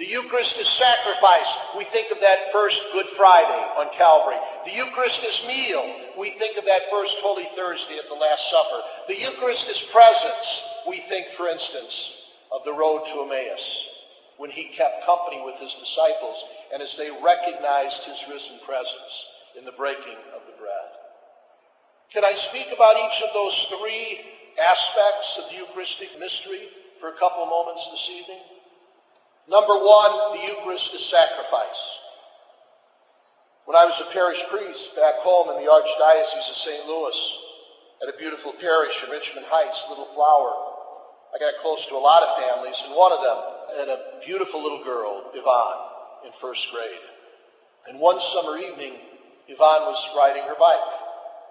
The 0.00 0.08
Eucharist 0.08 0.56
is 0.56 0.70
sacrifice. 0.80 1.50
We 1.76 1.84
think 1.92 2.08
of 2.08 2.24
that 2.24 2.48
first 2.56 2.80
Good 2.96 3.12
Friday 3.20 3.62
on 3.76 3.92
Calvary. 4.00 4.40
The 4.64 4.72
Eucharist 4.72 5.20
is 5.20 5.36
meal. 5.44 5.84
We 6.16 6.32
think 6.40 6.56
of 6.56 6.64
that 6.64 6.88
first 6.88 7.12
Holy 7.20 7.44
Thursday 7.52 8.00
at 8.00 8.08
the 8.08 8.16
Last 8.16 8.40
Supper. 8.48 8.80
The 9.12 9.20
Eucharist 9.20 9.60
is 9.68 9.80
presence. 9.92 10.46
We 10.88 11.04
think, 11.12 11.28
for 11.36 11.52
instance, 11.52 11.92
of 12.48 12.64
the 12.64 12.72
road 12.72 13.04
to 13.12 13.28
Emmaus 13.28 13.66
when 14.40 14.48
he 14.48 14.72
kept 14.72 15.04
company 15.04 15.44
with 15.44 15.60
his 15.60 15.74
disciples 15.84 16.38
and 16.72 16.80
as 16.80 16.92
they 16.96 17.12
recognized 17.20 18.00
his 18.08 18.20
risen 18.32 18.56
presence 18.64 19.12
in 19.60 19.68
the 19.68 19.76
breaking 19.76 20.16
of 20.32 20.48
the 20.48 20.56
bread. 20.56 21.09
Can 22.10 22.26
I 22.26 22.34
speak 22.50 22.66
about 22.74 22.98
each 22.98 23.18
of 23.22 23.30
those 23.30 23.56
three 23.78 24.06
aspects 24.58 25.28
of 25.38 25.44
the 25.46 25.56
Eucharistic 25.62 26.10
mystery 26.18 26.66
for 26.98 27.14
a 27.14 27.16
couple 27.22 27.46
moments 27.46 27.86
this 27.86 28.06
evening? 28.18 28.42
Number 29.46 29.78
one, 29.78 30.34
the 30.34 30.42
Eucharist 30.42 30.90
is 30.90 31.06
sacrifice. 31.06 31.82
When 33.62 33.78
I 33.78 33.86
was 33.86 33.94
a 34.02 34.10
parish 34.10 34.42
priest 34.50 34.98
back 34.98 35.22
home 35.22 35.54
in 35.54 35.62
the 35.62 35.70
Archdiocese 35.70 36.50
of 36.50 36.58
St. 36.66 36.82
Louis, 36.90 37.18
at 38.02 38.10
a 38.10 38.18
beautiful 38.18 38.58
parish 38.58 38.96
in 39.06 39.14
Richmond 39.14 39.46
Heights, 39.46 39.78
Little 39.86 40.10
Flower, 40.10 40.50
I 41.30 41.38
got 41.38 41.62
close 41.62 41.78
to 41.94 41.94
a 41.94 42.02
lot 42.02 42.26
of 42.26 42.34
families, 42.42 42.78
and 42.90 42.98
one 42.98 43.14
of 43.14 43.22
them 43.22 43.38
had 43.78 43.86
a 43.86 43.98
beautiful 44.26 44.58
little 44.58 44.82
girl, 44.82 45.30
Yvonne, 45.30 46.26
in 46.26 46.34
first 46.42 46.66
grade. 46.74 47.06
And 47.86 48.02
one 48.02 48.18
summer 48.34 48.58
evening, 48.58 48.98
Yvonne 49.46 49.86
was 49.86 50.00
riding 50.18 50.42
her 50.50 50.58
bike, 50.58 50.99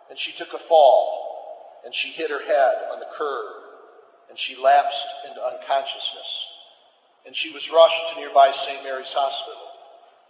and 0.10 0.18
she 0.26 0.34
took 0.42 0.50
a 0.58 0.62
fall, 0.66 1.82
and 1.86 1.94
she 1.94 2.18
hit 2.18 2.34
her 2.34 2.42
head 2.42 2.76
on 2.90 2.98
the 2.98 3.14
curb, 3.14 3.48
and 4.34 4.36
she 4.50 4.58
lapsed 4.58 5.10
into 5.30 5.38
unconsciousness. 5.38 6.32
And 7.30 7.34
she 7.38 7.54
was 7.54 7.62
rushed 7.70 8.04
to 8.10 8.14
nearby 8.18 8.50
St. 8.66 8.82
Mary's 8.82 9.14
Hospital, 9.14 9.70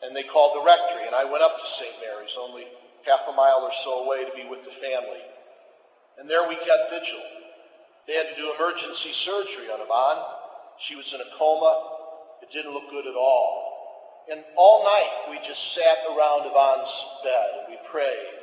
and 0.04 0.12
they 0.12 0.28
called 0.28 0.60
the 0.60 0.68
rectory, 0.68 1.08
and 1.08 1.16
I 1.16 1.24
went 1.24 1.44
up 1.48 1.56
to 1.56 1.68
St. 1.80 1.96
Mary's, 2.04 2.36
only 2.36 2.68
half 3.08 3.24
a 3.32 3.36
mile 3.36 3.64
or 3.64 3.72
so 3.88 4.04
away, 4.04 4.28
to 4.28 4.36
be 4.36 4.52
with 4.52 4.68
the 4.68 4.76
family. 4.84 5.24
And 6.20 6.28
there 6.28 6.44
we 6.44 6.60
kept 6.60 6.92
vigil. 6.92 7.24
They 8.04 8.20
had 8.20 8.28
to 8.28 8.36
do 8.36 8.52
emergency 8.52 9.14
surgery 9.24 9.72
on 9.72 9.80
Yvonne. 9.80 10.22
She 10.92 11.00
was 11.00 11.08
in 11.16 11.24
a 11.24 11.30
coma. 11.40 12.44
It 12.44 12.52
didn't 12.52 12.76
look 12.76 12.92
good 12.92 13.08
at 13.08 13.16
all. 13.16 14.28
And 14.28 14.44
all 14.60 14.84
night 14.84 15.32
we 15.32 15.40
just 15.48 15.64
sat 15.80 16.04
around 16.12 16.44
Yvonne's 16.44 16.96
bed 17.24 17.48
and 17.64 17.66
we 17.72 17.78
prayed 17.88 18.39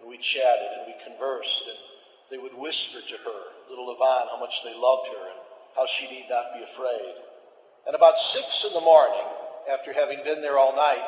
and 0.00 0.08
we 0.08 0.16
chatted 0.16 0.70
and 0.80 0.84
we 0.88 0.96
conversed 1.04 1.64
and 1.68 1.80
they 2.32 2.40
would 2.40 2.54
whisper 2.56 3.02
to 3.02 3.16
her, 3.26 3.40
little 3.68 3.90
Yvonne, 3.90 4.30
how 4.30 4.38
much 4.38 4.54
they 4.62 4.72
loved 4.72 5.06
her 5.12 5.24
and 5.34 5.40
how 5.74 5.84
she 5.98 6.08
need 6.08 6.30
not 6.30 6.54
be 6.54 6.62
afraid. 6.62 7.14
And 7.90 7.94
about 7.98 8.14
six 8.32 8.46
in 8.70 8.72
the 8.78 8.86
morning, 8.86 9.26
after 9.66 9.90
having 9.90 10.22
been 10.22 10.40
there 10.40 10.56
all 10.56 10.72
night, 10.72 11.04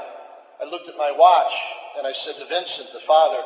I 0.61 0.66
looked 0.66 0.90
at 0.90 0.99
my 0.99 1.14
watch 1.14 1.55
and 1.99 2.05
I 2.05 2.14
said 2.26 2.36
to 2.43 2.47
Vincent, 2.51 2.90
the 2.90 3.07
father, 3.07 3.38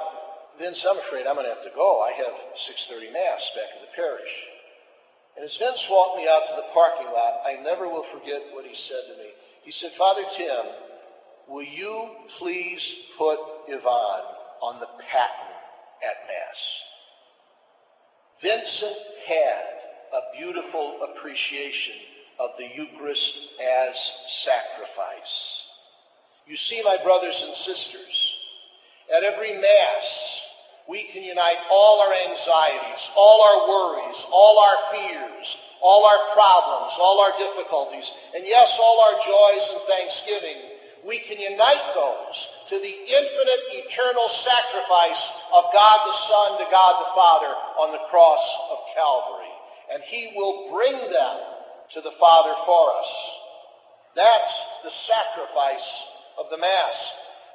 Vince, 0.56 0.80
I'm 0.88 1.00
afraid 1.04 1.28
I'm 1.28 1.36
going 1.36 1.44
to 1.44 1.52
have 1.52 1.68
to 1.68 1.76
go. 1.76 2.00
I 2.00 2.16
have 2.16 2.32
6:30 2.32 3.12
mass 3.12 3.42
back 3.52 3.70
in 3.76 3.80
the 3.84 3.92
parish. 3.92 4.34
And 5.36 5.44
as 5.44 5.52
Vince 5.60 5.84
walked 5.92 6.16
me 6.16 6.24
out 6.24 6.48
to 6.48 6.54
the 6.56 6.72
parking 6.72 7.12
lot, 7.12 7.44
I 7.44 7.60
never 7.60 7.92
will 7.92 8.08
forget 8.08 8.40
what 8.56 8.64
he 8.64 8.72
said 8.88 9.04
to 9.12 9.14
me. 9.20 9.28
He 9.68 9.72
said, 9.84 9.92
Father 10.00 10.24
Tim, 10.32 10.64
will 11.52 11.66
you 11.68 11.92
please 12.40 12.80
put 13.20 13.36
Yvonne 13.68 14.35
on 14.66 14.82
the 14.82 14.90
paten 14.98 15.50
at 16.02 16.18
Mass? 16.26 16.60
Vincent 18.42 19.00
had 19.30 19.66
a 20.10 20.22
beautiful 20.34 21.06
appreciation 21.06 21.96
of 22.42 22.50
the 22.58 22.66
Eucharist 22.74 23.32
as 23.62 23.94
sacrifice. 24.42 25.34
You 26.50 26.58
see, 26.66 26.82
my 26.82 26.98
brothers 27.02 27.34
and 27.34 27.54
sisters, 27.62 28.16
at 29.14 29.22
every 29.22 29.54
Mass, 29.54 30.06
we 30.90 31.06
can 31.14 31.22
unite 31.22 31.62
all 31.70 32.02
our 32.02 32.14
anxieties, 32.14 33.02
all 33.14 33.38
our 33.42 33.58
worries, 33.70 34.18
all 34.30 34.58
our 34.58 34.78
fears, 34.94 35.46
all 35.82 36.02
our 36.06 36.34
problems, 36.34 36.94
all 36.98 37.22
our 37.22 37.34
difficulties, 37.38 38.06
and 38.34 38.42
yes, 38.46 38.66
all 38.82 38.98
our 38.98 39.16
joys 39.22 39.64
and 39.74 39.80
thanksgiving. 39.86 40.58
We 41.06 41.22
can 41.26 41.38
unite 41.38 41.86
those 41.94 42.38
to 42.70 42.76
the 42.82 42.94
infinite 43.06 43.62
eternal 43.78 44.28
sacrifice 44.42 45.22
of 45.54 45.70
God 45.70 45.98
the 46.02 46.18
Son 46.26 46.48
to 46.58 46.66
God 46.70 46.94
the 46.98 47.12
Father 47.14 47.52
on 47.78 47.94
the 47.94 48.04
cross 48.10 48.44
of 48.74 48.78
Calvary. 48.94 49.54
And 49.94 50.00
He 50.10 50.34
will 50.34 50.74
bring 50.74 50.98
them 50.98 51.36
to 51.94 52.00
the 52.02 52.14
Father 52.18 52.54
for 52.66 52.84
us. 52.90 53.10
That's 54.18 54.54
the 54.82 54.94
sacrifice 55.06 55.88
of 56.42 56.50
the 56.50 56.58
Mass. 56.58 56.96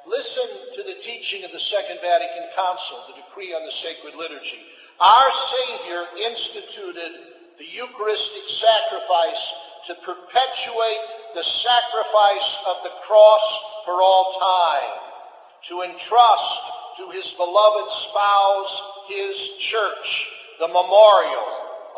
Listen 0.08 0.80
to 0.80 0.82
the 0.82 0.98
teaching 1.04 1.46
of 1.46 1.52
the 1.54 1.62
Second 1.70 2.02
Vatican 2.02 2.50
Council, 2.58 3.12
the 3.12 3.20
decree 3.22 3.54
on 3.54 3.62
the 3.62 3.76
sacred 3.84 4.18
liturgy. 4.18 4.62
Our 4.98 5.30
Savior 5.52 6.02
instituted 6.18 7.12
the 7.60 7.68
Eucharistic 7.70 8.46
sacrifice 8.58 9.42
to 9.90 9.92
perpetuate 10.02 11.21
the 11.34 11.48
sacrifice 11.64 12.50
of 12.68 12.76
the 12.84 12.94
cross 13.08 13.46
for 13.84 14.00
all 14.00 14.38
time, 14.38 14.92
to 15.68 15.74
entrust 15.86 16.62
to 17.00 17.04
his 17.10 17.26
beloved 17.40 17.88
spouse 18.10 18.74
his 19.08 19.36
church, 19.72 20.08
the 20.60 20.70
memorial 20.70 21.48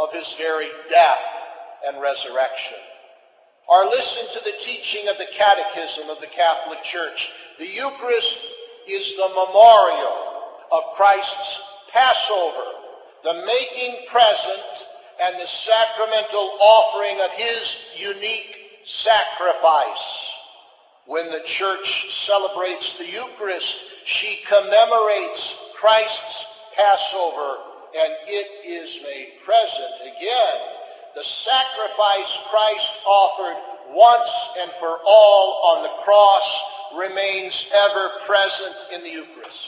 of 0.01 0.09
his 0.15 0.27
very 0.39 0.71
death 0.91 1.25
and 1.89 2.01
resurrection. 2.01 2.81
Or 3.69 3.89
listen 3.89 4.25
to 4.37 4.41
the 4.45 4.57
teaching 4.65 5.09
of 5.09 5.17
the 5.17 5.31
Catechism 5.37 6.13
of 6.13 6.21
the 6.21 6.33
Catholic 6.33 6.81
Church. 6.93 7.21
The 7.59 7.71
Eucharist 7.71 8.41
is 8.85 9.05
the 9.17 9.31
memorial 9.33 10.19
of 10.69 10.97
Christ's 10.97 11.51
Passover, 11.89 12.69
the 13.25 13.41
making 13.41 14.05
present 14.13 14.69
and 15.17 15.39
the 15.39 15.51
sacramental 15.65 16.47
offering 16.61 17.17
of 17.25 17.31
his 17.39 17.63
unique 18.05 18.64
sacrifice. 19.05 20.07
When 21.07 21.29
the 21.29 21.45
church 21.61 21.89
celebrates 22.25 22.89
the 22.99 23.09
Eucharist, 23.13 23.73
she 24.21 24.41
commemorates 24.49 25.43
Christ's 25.81 26.37
Passover 26.77 27.75
and 27.95 28.13
it 28.27 28.49
is 28.67 28.91
made 29.07 29.31
present 29.47 29.95
again. 30.17 30.59
The 31.15 31.27
sacrifice 31.47 32.33
Christ 32.51 32.91
offered 33.07 33.59
once 33.95 34.33
and 34.65 34.71
for 34.83 34.99
all 35.07 35.77
on 35.77 35.79
the 35.87 35.95
cross 36.03 36.49
remains 36.99 37.55
ever 37.71 38.05
present 38.27 38.77
in 38.99 39.01
the 39.07 39.13
Eucharist. 39.15 39.63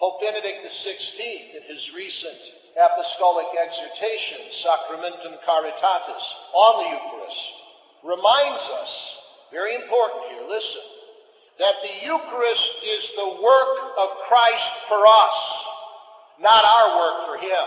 Pope 0.00 0.18
Benedict 0.24 0.64
XVI, 0.64 1.60
in 1.60 1.62
his 1.68 1.82
recent 1.94 2.59
apostolic 2.78 3.50
exhortation, 3.54 4.40
Sacramentum 4.62 5.34
Caritatis, 5.42 6.24
on 6.54 6.72
the 6.84 6.88
Eucharist, 6.94 7.44
reminds 8.06 8.64
us, 8.78 8.92
very 9.50 9.74
important 9.74 10.22
here, 10.30 10.46
listen, 10.46 10.86
that 11.58 11.76
the 11.82 11.94
Eucharist 12.06 12.70
is 12.86 13.02
the 13.18 13.30
work 13.42 13.74
of 13.98 14.08
Christ 14.30 14.72
for 14.88 15.02
us, 15.04 15.38
not 16.40 16.64
our 16.64 16.88
work 16.96 17.16
for 17.28 17.36
Him. 17.42 17.66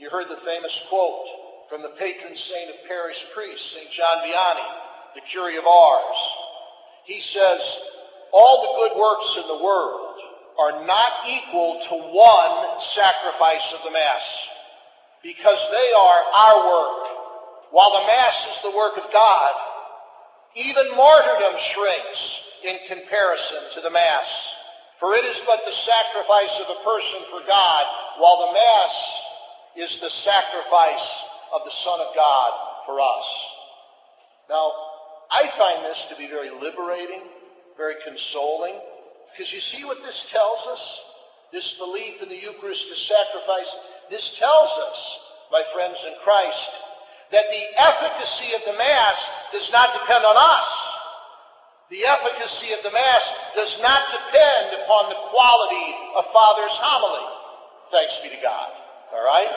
You 0.00 0.08
heard 0.08 0.32
the 0.32 0.40
famous 0.40 0.72
quote 0.88 1.68
from 1.68 1.82
the 1.84 1.92
patron 2.00 2.32
saint 2.32 2.72
of 2.72 2.88
parish 2.88 3.20
priests, 3.36 3.66
St. 3.76 3.92
John 3.92 4.24
Vianney, 4.24 4.70
the 5.12 5.22
Curé 5.28 5.60
of 5.60 5.68
Ars. 5.68 6.20
He 7.04 7.20
says, 7.36 7.60
All 8.32 8.64
the 8.64 8.72
good 8.80 8.94
works 8.96 9.30
in 9.44 9.46
the 9.52 9.60
world 9.60 9.99
are 10.60 10.84
not 10.84 11.24
equal 11.24 11.80
to 11.88 11.94
one 12.12 12.56
sacrifice 12.92 13.66
of 13.80 13.88
the 13.88 13.94
Mass, 13.96 14.26
because 15.24 15.60
they 15.72 15.90
are 15.96 16.20
our 16.36 16.58
work. 16.68 17.02
While 17.72 17.96
the 17.96 18.04
Mass 18.04 18.36
is 18.52 18.58
the 18.68 18.76
work 18.76 19.00
of 19.00 19.08
God, 19.08 19.52
even 20.58 20.92
martyrdom 20.98 21.54
shrinks 21.72 22.20
in 22.66 22.76
comparison 22.92 23.78
to 23.78 23.80
the 23.80 23.94
Mass. 23.94 24.28
For 25.00 25.16
it 25.16 25.24
is 25.24 25.38
but 25.48 25.64
the 25.64 25.76
sacrifice 25.88 26.54
of 26.60 26.68
a 26.76 26.82
person 26.84 27.20
for 27.32 27.40
God, 27.48 27.84
while 28.20 28.36
the 28.44 28.52
Mass 28.52 28.94
is 29.80 29.92
the 30.02 30.12
sacrifice 30.28 31.08
of 31.56 31.64
the 31.64 31.72
Son 31.88 32.04
of 32.04 32.12
God 32.12 32.50
for 32.84 33.00
us. 33.00 33.26
Now, 34.50 34.66
I 35.30 35.46
find 35.56 35.86
this 35.86 36.00
to 36.10 36.18
be 36.18 36.26
very 36.26 36.50
liberating, 36.50 37.22
very 37.78 37.96
consoling, 38.02 38.76
because 39.32 39.50
you 39.54 39.62
see 39.74 39.82
what 39.86 40.02
this 40.02 40.18
tells 40.34 40.62
us? 40.74 40.84
This 41.50 41.66
belief 41.82 42.22
in 42.22 42.30
the 42.30 42.38
Eucharist 42.38 42.84
as 42.86 43.00
sacrifice. 43.10 43.70
This 44.10 44.22
tells 44.38 44.72
us, 44.90 44.98
my 45.50 45.62
friends 45.74 45.98
in 46.06 46.14
Christ, 46.22 46.70
that 47.34 47.46
the 47.50 47.64
efficacy 47.78 48.50
of 48.58 48.62
the 48.70 48.76
Mass 48.78 49.18
does 49.54 49.68
not 49.74 49.90
depend 50.02 50.22
on 50.26 50.34
us. 50.38 50.68
The 51.90 52.06
efficacy 52.06 52.70
of 52.74 52.86
the 52.86 52.94
Mass 52.94 53.24
does 53.58 53.74
not 53.82 54.02
depend 54.14 54.78
upon 54.82 55.10
the 55.10 55.18
quality 55.34 55.88
of 56.14 56.22
Father's 56.30 56.76
homily. 56.78 57.26
Thanks 57.90 58.14
be 58.22 58.30
to 58.30 58.38
God. 58.38 58.70
All 59.10 59.26
right? 59.26 59.50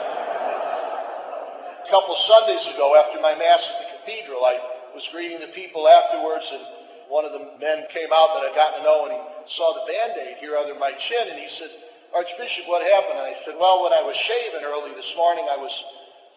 A 1.78 1.88
couple 1.94 2.14
Sundays 2.26 2.66
ago, 2.74 2.98
after 2.98 3.22
my 3.22 3.38
Mass 3.38 3.62
at 3.62 3.76
the 3.86 3.88
cathedral, 4.02 4.42
I 4.42 4.58
was 4.98 5.06
greeting 5.14 5.38
the 5.38 5.54
people 5.54 5.86
afterwards, 5.86 6.46
and 6.50 6.83
one 7.08 7.24
of 7.24 7.32
the 7.32 7.40
men 7.60 7.84
came 7.92 8.12
out 8.12 8.28
that 8.36 8.42
I'd 8.48 8.56
gotten 8.56 8.80
to 8.80 8.84
know, 8.84 9.04
and 9.08 9.12
he 9.12 9.20
saw 9.56 9.74
the 9.76 9.84
band 9.84 10.12
aid 10.16 10.36
here 10.40 10.56
under 10.56 10.74
my 10.76 10.90
chin, 10.90 11.28
and 11.30 11.38
he 11.38 11.48
said, 11.60 11.70
Archbishop, 12.14 12.70
what 12.70 12.86
happened? 12.86 13.18
And 13.18 13.26
I 13.26 13.34
said, 13.42 13.58
Well, 13.58 13.82
when 13.82 13.90
I 13.90 13.98
was 14.06 14.14
shaving 14.30 14.62
early 14.62 14.94
this 14.94 15.10
morning, 15.18 15.50
I 15.50 15.58
was 15.58 15.74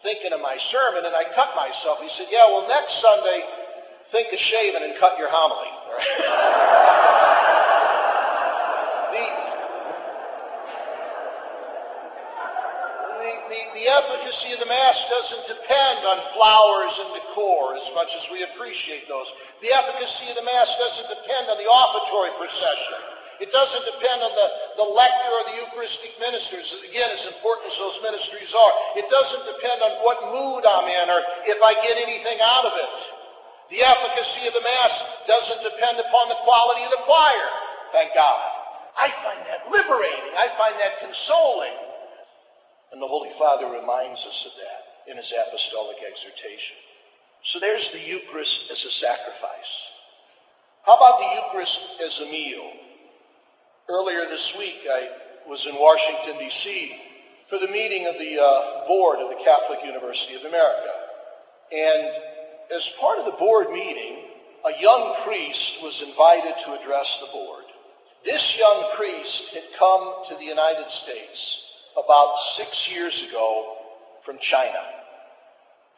thinking 0.02 0.34
of 0.34 0.42
my 0.42 0.58
sermon 0.74 1.06
and 1.06 1.14
I 1.14 1.22
cut 1.38 1.54
myself. 1.54 2.02
He 2.02 2.10
said, 2.18 2.26
Yeah, 2.34 2.50
well, 2.50 2.66
next 2.66 2.90
Sunday, 2.98 3.46
think 4.10 4.26
of 4.34 4.42
shaving 4.50 4.82
and 4.82 4.98
cut 4.98 5.14
your 5.22 5.30
homily. 5.30 5.70
the, 9.14 9.22
the, 9.22 9.47
the, 13.78 13.86
efficacy 13.86 14.50
of 14.54 14.60
the 14.60 14.66
Mass 14.66 14.98
doesn't 15.06 15.44
depend 15.54 16.02
on 16.02 16.18
flowers 16.34 16.94
and 16.98 17.10
decor 17.14 17.78
as 17.78 17.86
much 17.94 18.10
as 18.10 18.24
we 18.34 18.42
appreciate 18.42 19.06
those. 19.06 19.26
The 19.62 19.70
efficacy 19.70 20.34
of 20.34 20.36
the 20.42 20.46
Mass 20.46 20.66
doesn't 20.66 21.08
depend 21.14 21.46
on 21.46 21.56
the 21.62 21.70
offertory 21.70 22.34
procession. 22.42 23.00
It 23.38 23.54
doesn't 23.54 23.84
depend 23.86 24.18
on 24.18 24.34
the, 24.34 24.48
the 24.82 24.88
lector 24.98 25.30
or 25.30 25.44
the 25.46 25.56
Eucharistic 25.62 26.10
ministers. 26.18 26.66
Again, 26.90 27.06
as 27.06 27.22
important 27.38 27.70
as 27.70 27.78
those 27.78 27.98
ministries 28.02 28.50
are, 28.50 28.72
it 28.98 29.06
doesn't 29.06 29.44
depend 29.46 29.78
on 29.78 29.92
what 30.02 30.18
mood 30.34 30.66
I'm 30.66 30.90
in 30.90 31.06
or 31.06 31.22
if 31.46 31.62
I 31.62 31.78
get 31.78 32.02
anything 32.02 32.42
out 32.42 32.66
of 32.66 32.74
it. 32.74 32.94
The 33.78 33.86
efficacy 33.86 34.42
of 34.50 34.58
the 34.58 34.64
Mass 34.66 34.94
doesn't 35.30 35.62
depend 35.62 36.02
upon 36.02 36.34
the 36.34 36.40
quality 36.42 36.82
of 36.82 36.90
the 36.98 37.02
choir. 37.06 37.46
Thank 37.94 38.10
God. 38.18 38.42
I 38.98 39.06
find 39.22 39.46
that 39.46 39.70
liberating. 39.70 40.34
I 40.34 40.50
find 40.58 40.74
that 40.82 40.98
consoling. 40.98 41.87
And 42.92 43.02
the 43.02 43.08
Holy 43.08 43.32
Father 43.36 43.68
reminds 43.68 44.20
us 44.20 44.38
of 44.48 44.54
that 44.56 44.82
in 45.12 45.16
his 45.16 45.28
apostolic 45.28 46.00
exhortation. 46.00 46.78
So 47.52 47.60
there's 47.60 47.84
the 47.92 48.04
Eucharist 48.04 48.58
as 48.72 48.80
a 48.80 48.92
sacrifice. 49.00 49.72
How 50.84 50.96
about 50.96 51.20
the 51.20 51.30
Eucharist 51.36 51.78
as 52.00 52.14
a 52.24 52.28
meal? 52.32 52.68
Earlier 53.88 54.24
this 54.28 54.46
week, 54.56 54.84
I 54.84 55.00
was 55.48 55.60
in 55.68 55.76
Washington, 55.76 56.40
D.C. 56.44 56.64
for 57.48 57.60
the 57.60 57.72
meeting 57.72 58.04
of 58.08 58.20
the 58.20 58.36
uh, 58.36 58.88
board 58.88 59.20
of 59.20 59.32
the 59.32 59.40
Catholic 59.40 59.80
University 59.84 60.36
of 60.36 60.44
America. 60.44 60.92
And 61.72 62.04
as 62.72 62.84
part 63.00 63.20
of 63.20 63.28
the 63.28 63.36
board 63.40 63.72
meeting, 63.72 64.28
a 64.64 64.74
young 64.80 65.24
priest 65.24 65.72
was 65.80 65.96
invited 66.04 66.52
to 66.68 66.76
address 66.76 67.08
the 67.24 67.32
board. 67.32 67.64
This 68.28 68.44
young 68.60 68.92
priest 69.00 69.40
had 69.56 69.66
come 69.78 70.04
to 70.28 70.34
the 70.36 70.48
United 70.48 70.88
States 71.04 71.38
about 71.98 72.30
six 72.56 72.70
years 72.94 73.14
ago 73.28 73.74
from 74.22 74.38
China. 74.50 74.82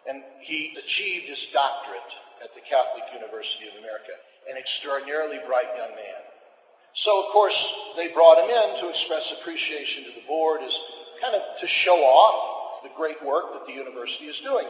And 0.08 0.24
he 0.48 0.72
achieved 0.72 1.28
his 1.28 1.42
doctorate 1.52 2.12
at 2.40 2.50
the 2.56 2.64
Catholic 2.64 3.04
University 3.12 3.68
of 3.68 3.76
America. 3.84 4.16
An 4.48 4.56
extraordinarily 4.56 5.38
bright 5.44 5.68
young 5.76 5.92
man. 5.92 6.20
So, 7.04 7.22
of 7.22 7.28
course, 7.36 7.54
they 8.00 8.10
brought 8.16 8.40
him 8.40 8.48
in 8.48 8.68
to 8.82 8.86
express 8.90 9.22
appreciation 9.38 10.10
to 10.10 10.12
the 10.18 10.26
board 10.26 10.64
as 10.64 10.74
kind 11.20 11.36
of 11.36 11.44
to 11.60 11.66
show 11.84 12.00
off 12.00 12.82
the 12.82 12.92
great 12.96 13.20
work 13.22 13.52
that 13.54 13.68
the 13.68 13.76
university 13.76 14.26
is 14.26 14.40
doing. 14.40 14.66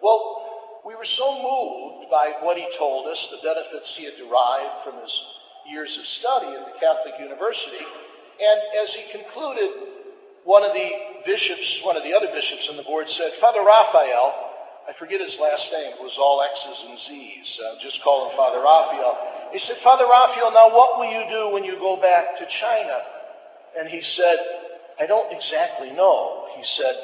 Well, 0.00 0.82
we 0.88 0.96
were 0.98 1.06
so 1.20 1.28
moved 1.38 2.10
by 2.10 2.42
what 2.42 2.56
he 2.58 2.66
told 2.80 3.06
us, 3.06 3.20
the 3.30 3.44
benefits 3.44 3.86
he 3.94 4.08
had 4.08 4.16
derived 4.18 4.82
from 4.82 4.98
his 4.98 5.14
years 5.70 5.92
of 5.94 6.04
study 6.18 6.50
at 6.58 6.64
the 6.66 6.76
Catholic 6.82 7.14
University. 7.22 7.84
And 8.42 8.58
as 8.82 8.88
he 8.96 9.04
concluded, 9.22 10.01
one 10.44 10.66
of 10.66 10.74
the 10.74 10.88
bishops, 11.22 11.68
one 11.86 11.94
of 11.94 12.02
the 12.02 12.10
other 12.10 12.30
bishops 12.34 12.66
on 12.70 12.76
the 12.76 12.86
board 12.86 13.06
said, 13.14 13.38
Father 13.38 13.62
Raphael, 13.62 14.52
I 14.90 14.92
forget 14.98 15.22
his 15.22 15.34
last 15.38 15.62
name, 15.70 15.94
it 15.94 16.02
was 16.02 16.18
all 16.18 16.42
X's 16.42 16.78
and 16.90 16.98
Z's. 17.06 17.48
Uh, 17.62 17.78
just 17.86 18.02
call 18.02 18.26
him 18.26 18.34
Father 18.34 18.58
Raphael. 18.58 19.54
He 19.54 19.62
said, 19.62 19.78
Father 19.86 20.10
Raphael, 20.10 20.50
now 20.50 20.74
what 20.74 20.98
will 20.98 21.06
you 21.06 21.22
do 21.30 21.42
when 21.54 21.62
you 21.62 21.78
go 21.78 22.02
back 22.02 22.34
to 22.42 22.44
China? 22.58 22.98
And 23.78 23.86
he 23.86 24.02
said, 24.18 24.38
I 24.98 25.06
don't 25.06 25.30
exactly 25.30 25.94
know. 25.94 26.50
He 26.58 26.64
said, 26.82 26.94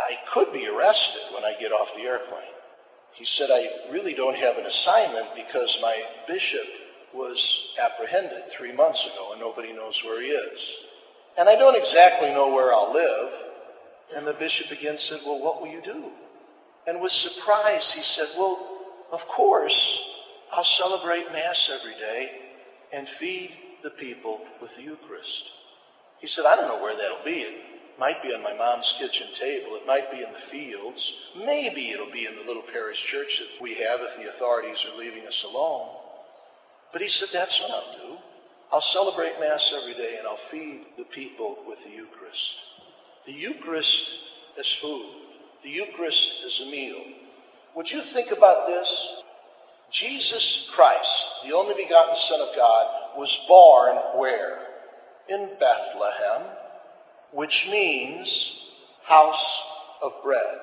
I 0.00 0.16
could 0.32 0.48
be 0.56 0.64
arrested 0.64 1.36
when 1.36 1.44
I 1.44 1.60
get 1.60 1.76
off 1.76 1.92
the 1.92 2.08
airplane. 2.08 2.56
He 3.20 3.28
said, 3.36 3.52
I 3.52 3.92
really 3.92 4.16
don't 4.16 4.40
have 4.40 4.56
an 4.56 4.64
assignment 4.64 5.36
because 5.36 5.68
my 5.84 5.96
bishop 6.24 6.68
was 7.12 7.36
apprehended 7.76 8.48
three 8.56 8.72
months 8.72 9.00
ago, 9.12 9.36
and 9.36 9.40
nobody 9.44 9.76
knows 9.76 9.92
where 10.08 10.22
he 10.24 10.32
is. 10.32 10.60
And 11.38 11.48
I 11.48 11.56
don't 11.56 11.76
exactly 11.76 12.30
know 12.30 12.50
where 12.50 12.72
I'll 12.72 12.92
live. 12.92 13.30
And 14.16 14.26
the 14.26 14.34
bishop 14.34 14.70
again 14.74 14.98
said, 15.08 15.20
Well, 15.24 15.38
what 15.38 15.60
will 15.60 15.70
you 15.70 15.82
do? 15.84 16.10
And 16.86 17.00
with 17.00 17.12
surprise, 17.22 17.84
he 17.94 18.02
said, 18.16 18.34
Well, 18.38 18.58
of 19.12 19.20
course, 19.36 19.78
I'll 20.52 20.66
celebrate 20.78 21.30
Mass 21.30 21.60
every 21.78 21.94
day 21.94 22.22
and 22.92 23.06
feed 23.20 23.50
the 23.82 23.94
people 24.02 24.42
with 24.60 24.70
the 24.76 24.82
Eucharist. 24.82 25.44
He 26.20 26.28
said, 26.34 26.44
I 26.44 26.56
don't 26.56 26.68
know 26.68 26.82
where 26.82 26.98
that'll 26.98 27.24
be. 27.24 27.38
It 27.38 27.98
might 28.02 28.20
be 28.20 28.34
on 28.34 28.42
my 28.42 28.52
mom's 28.52 28.88
kitchen 28.98 29.30
table. 29.38 29.78
It 29.78 29.86
might 29.86 30.10
be 30.10 30.20
in 30.20 30.32
the 30.32 30.46
fields. 30.50 31.00
Maybe 31.46 31.94
it'll 31.94 32.12
be 32.12 32.26
in 32.26 32.34
the 32.34 32.44
little 32.48 32.66
parish 32.74 32.98
church 33.14 33.30
that 33.30 33.62
we 33.62 33.78
have 33.78 34.02
if 34.02 34.12
the 34.18 34.28
authorities 34.36 34.76
are 34.90 34.98
leaving 34.98 35.24
us 35.24 35.40
alone. 35.46 35.96
But 36.92 37.00
he 37.00 37.08
said, 37.20 37.30
That's 37.32 37.54
what 37.62 37.70
I'll 37.70 37.94
do. 37.94 38.10
I'll 38.72 38.86
celebrate 38.94 39.34
Mass 39.40 39.60
every 39.82 39.94
day 39.94 40.14
and 40.18 40.28
I'll 40.28 40.46
feed 40.50 40.94
the 40.96 41.10
people 41.10 41.58
with 41.66 41.78
the 41.82 41.90
Eucharist. 41.90 42.54
The 43.26 43.32
Eucharist 43.32 43.98
is 44.58 44.66
food. 44.80 45.10
The 45.64 45.70
Eucharist 45.70 46.26
is 46.46 46.54
a 46.62 46.70
meal. 46.70 47.02
Would 47.74 47.86
you 47.90 48.02
think 48.14 48.28
about 48.30 48.68
this? 48.68 48.86
Jesus 49.98 50.46
Christ, 50.76 51.14
the 51.46 51.54
only 51.54 51.74
begotten 51.74 52.14
Son 52.30 52.40
of 52.46 52.54
God, 52.54 53.18
was 53.18 53.30
born 53.48 54.20
where? 54.20 54.58
In 55.28 55.58
Bethlehem, 55.58 56.54
which 57.34 57.54
means 57.70 58.28
house 59.06 59.46
of 60.02 60.12
bread. 60.22 60.62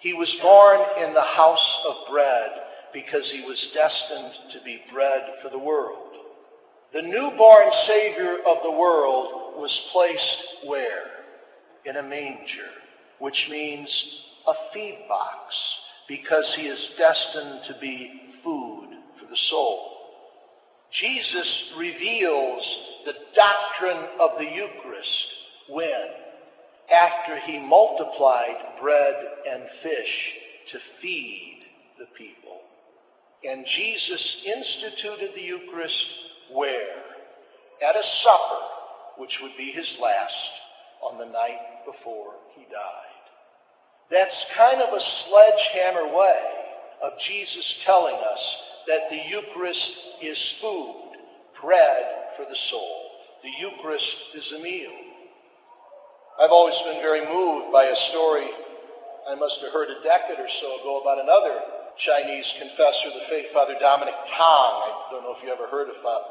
He 0.00 0.12
was 0.12 0.28
born 0.42 0.80
in 1.00 1.14
the 1.14 1.24
house 1.24 1.68
of 1.88 2.12
bread 2.12 2.50
because 2.92 3.24
he 3.32 3.40
was 3.40 3.58
destined 3.72 4.52
to 4.52 4.64
be 4.64 4.80
bread 4.92 5.22
for 5.42 5.48
the 5.48 5.58
world. 5.58 6.25
The 6.96 7.02
newborn 7.02 7.70
Savior 7.86 8.36
of 8.48 8.56
the 8.62 8.70
world 8.70 9.60
was 9.60 9.80
placed 9.92 10.66
where? 10.66 11.04
In 11.84 11.96
a 11.96 12.02
manger, 12.02 12.72
which 13.18 13.36
means 13.50 13.86
a 14.48 14.72
feed 14.72 15.04
box, 15.06 15.52
because 16.08 16.46
he 16.56 16.62
is 16.62 16.78
destined 16.96 17.60
to 17.68 17.80
be 17.82 18.10
food 18.42 18.88
for 19.20 19.26
the 19.28 19.36
soul. 19.50 19.92
Jesus 20.98 21.46
reveals 21.76 22.64
the 23.04 23.12
doctrine 23.36 24.08
of 24.18 24.38
the 24.38 24.48
Eucharist 24.56 25.26
when? 25.68 26.08
After 26.88 27.38
he 27.44 27.58
multiplied 27.58 28.80
bread 28.80 29.14
and 29.52 29.64
fish 29.82 30.14
to 30.72 30.78
feed 31.02 31.60
the 31.98 32.06
people. 32.16 32.56
And 33.44 33.66
Jesus 33.76 34.36
instituted 34.46 35.32
the 35.36 35.42
Eucharist 35.42 35.94
where? 36.52 37.02
At 37.82 37.96
a 37.96 38.06
supper, 38.24 38.62
which 39.18 39.32
would 39.42 39.56
be 39.56 39.72
his 39.72 39.88
last 40.00 40.52
on 41.02 41.18
the 41.18 41.26
night 41.26 41.84
before 41.84 42.34
he 42.54 42.62
died. 42.64 43.24
That's 44.10 44.36
kind 44.56 44.80
of 44.80 44.88
a 44.88 45.06
sledgehammer 45.26 46.14
way 46.14 46.42
of 47.02 47.12
Jesus 47.28 47.66
telling 47.84 48.16
us 48.16 48.42
that 48.86 49.10
the 49.10 49.20
Eucharist 49.28 49.90
is 50.22 50.38
food, 50.62 51.18
bread 51.60 52.36
for 52.36 52.46
the 52.46 52.60
soul. 52.70 53.00
The 53.42 53.52
Eucharist 53.60 54.16
is 54.36 54.46
a 54.56 54.62
meal. 54.62 54.94
I've 56.40 56.52
always 56.54 56.76
been 56.86 57.02
very 57.02 57.26
moved 57.26 57.72
by 57.72 57.84
a 57.84 57.98
story 58.12 58.48
I 59.26 59.34
must 59.34 59.58
have 59.58 59.74
heard 59.74 59.90
a 59.90 59.98
decade 60.06 60.38
or 60.38 60.52
so 60.62 60.68
ago 60.78 61.02
about 61.02 61.18
another 61.18 61.75
Chinese 62.04 62.48
confessor 62.60 63.06
of 63.08 63.16
the 63.16 63.26
faith, 63.32 63.48
Father 63.56 63.76
Dominic 63.80 64.16
Tang. 64.28 64.74
I 64.84 64.90
don't 65.08 65.24
know 65.24 65.32
if 65.32 65.40
you 65.40 65.48
ever 65.48 65.68
heard 65.72 65.88
of 65.88 65.96
that. 65.96 66.24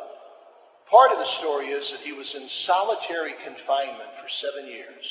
Part 0.90 1.10
of 1.10 1.18
the 1.18 1.32
story 1.42 1.74
is 1.74 1.82
that 1.90 2.06
he 2.06 2.14
was 2.14 2.30
in 2.38 2.46
solitary 2.70 3.34
confinement 3.42 4.12
for 4.22 4.30
seven 4.46 4.70
years. 4.70 5.06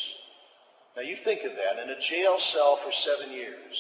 Now 0.95 1.03
you 1.03 1.19
think 1.27 1.43
of 1.43 1.59
that, 1.59 1.83
in 1.83 1.91
a 1.91 1.99
jail 2.07 2.39
cell 2.55 2.79
for 2.87 2.95
seven 3.03 3.35
years. 3.35 3.75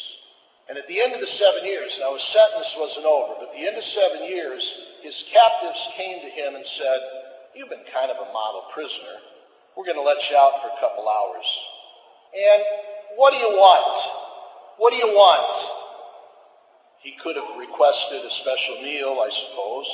And 0.66 0.74
at 0.74 0.88
the 0.90 0.98
end 0.98 1.14
of 1.14 1.22
the 1.22 1.32
seven 1.38 1.62
years, 1.62 1.92
now 2.02 2.16
his 2.18 2.26
sentence 2.34 2.70
wasn't 2.80 3.06
over, 3.06 3.38
but 3.38 3.52
at 3.52 3.54
the 3.54 3.62
end 3.62 3.78
of 3.78 3.86
seven 3.94 4.26
years, 4.26 4.62
his 5.06 5.14
captives 5.30 5.82
came 5.94 6.18
to 6.24 6.30
him 6.32 6.56
and 6.56 6.66
said, 6.80 7.00
You've 7.54 7.70
been 7.70 7.86
kind 7.94 8.10
of 8.10 8.18
a 8.18 8.28
model 8.34 8.66
prisoner. 8.74 9.22
We're 9.78 9.86
going 9.86 10.00
to 10.00 10.02
let 10.02 10.18
you 10.26 10.34
out 10.34 10.58
for 10.58 10.74
a 10.74 10.78
couple 10.82 11.06
hours. 11.06 11.46
And 12.34 12.62
what 13.14 13.30
do 13.30 13.38
you 13.38 13.54
want? 13.54 13.86
What 14.82 14.90
do 14.90 14.98
you 14.98 15.14
want? 15.14 15.46
He 17.04 17.12
could 17.20 17.36
have 17.36 17.60
requested 17.60 18.24
a 18.24 18.32
special 18.40 18.80
meal, 18.80 19.20
I 19.20 19.28
suppose. 19.28 19.88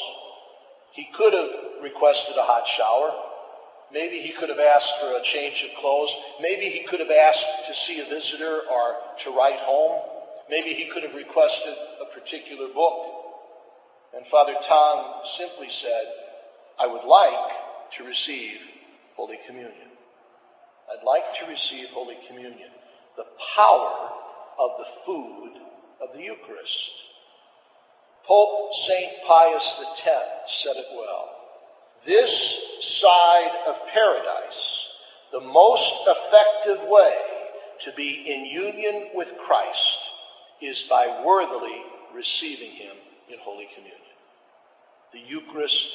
He 0.95 1.11
could 1.19 1.35
have 1.35 1.83
requested 1.83 2.39
a 2.39 2.47
hot 2.47 2.63
shower. 2.79 3.11
Maybe 3.91 4.23
he 4.23 4.31
could 4.39 4.47
have 4.47 4.63
asked 4.63 4.95
for 5.03 5.19
a 5.19 5.23
change 5.35 5.59
of 5.67 5.75
clothes. 5.83 6.15
Maybe 6.39 6.71
he 6.71 6.87
could 6.87 7.03
have 7.03 7.11
asked 7.11 7.51
to 7.67 7.75
see 7.91 7.99
a 7.99 8.07
visitor 8.07 8.63
or 8.71 8.87
to 9.27 9.35
write 9.35 9.59
home. 9.67 9.99
Maybe 10.47 10.79
he 10.79 10.87
could 10.95 11.03
have 11.03 11.15
requested 11.19 11.75
a 11.99 12.07
particular 12.15 12.71
book. 12.71 12.99
And 14.15 14.23
Father 14.31 14.55
Tang 14.55 14.99
simply 15.35 15.71
said, 15.83 16.07
I 16.79 16.87
would 16.87 17.07
like 17.07 17.47
to 17.99 18.07
receive 18.07 18.59
Holy 19.19 19.39
Communion. 19.51 19.91
I'd 20.95 21.03
like 21.03 21.27
to 21.43 21.51
receive 21.51 21.91
Holy 21.91 22.19
Communion. 22.31 22.71
The 23.19 23.27
power 23.59 24.15
of 24.63 24.71
the 24.79 24.89
food 25.07 25.70
of 26.01 26.09
the 26.17 26.23
Eucharist. 26.23 26.83
Pope 28.27 28.71
St. 28.89 29.13
Pius 29.27 29.67
X 30.07 30.27
said 30.65 30.77
it 30.77 30.91
well. 30.97 31.41
This 32.07 32.31
side 33.03 33.55
of 33.69 33.75
paradise, 33.93 34.63
the 35.33 35.41
most 35.41 35.93
effective 36.09 36.89
way 36.89 37.15
to 37.85 37.91
be 37.97 38.25
in 38.29 38.45
union 38.47 39.11
with 39.15 39.29
Christ 39.47 40.01
is 40.63 40.77
by 40.89 41.23
worthily 41.25 41.81
receiving 42.15 42.77
Him 42.77 42.97
in 43.33 43.39
Holy 43.43 43.69
Communion. 43.75 44.17
The 45.13 45.21
Eucharist 45.27 45.91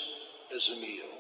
is 0.56 0.64
a 0.76 0.82
meal. 0.82 1.14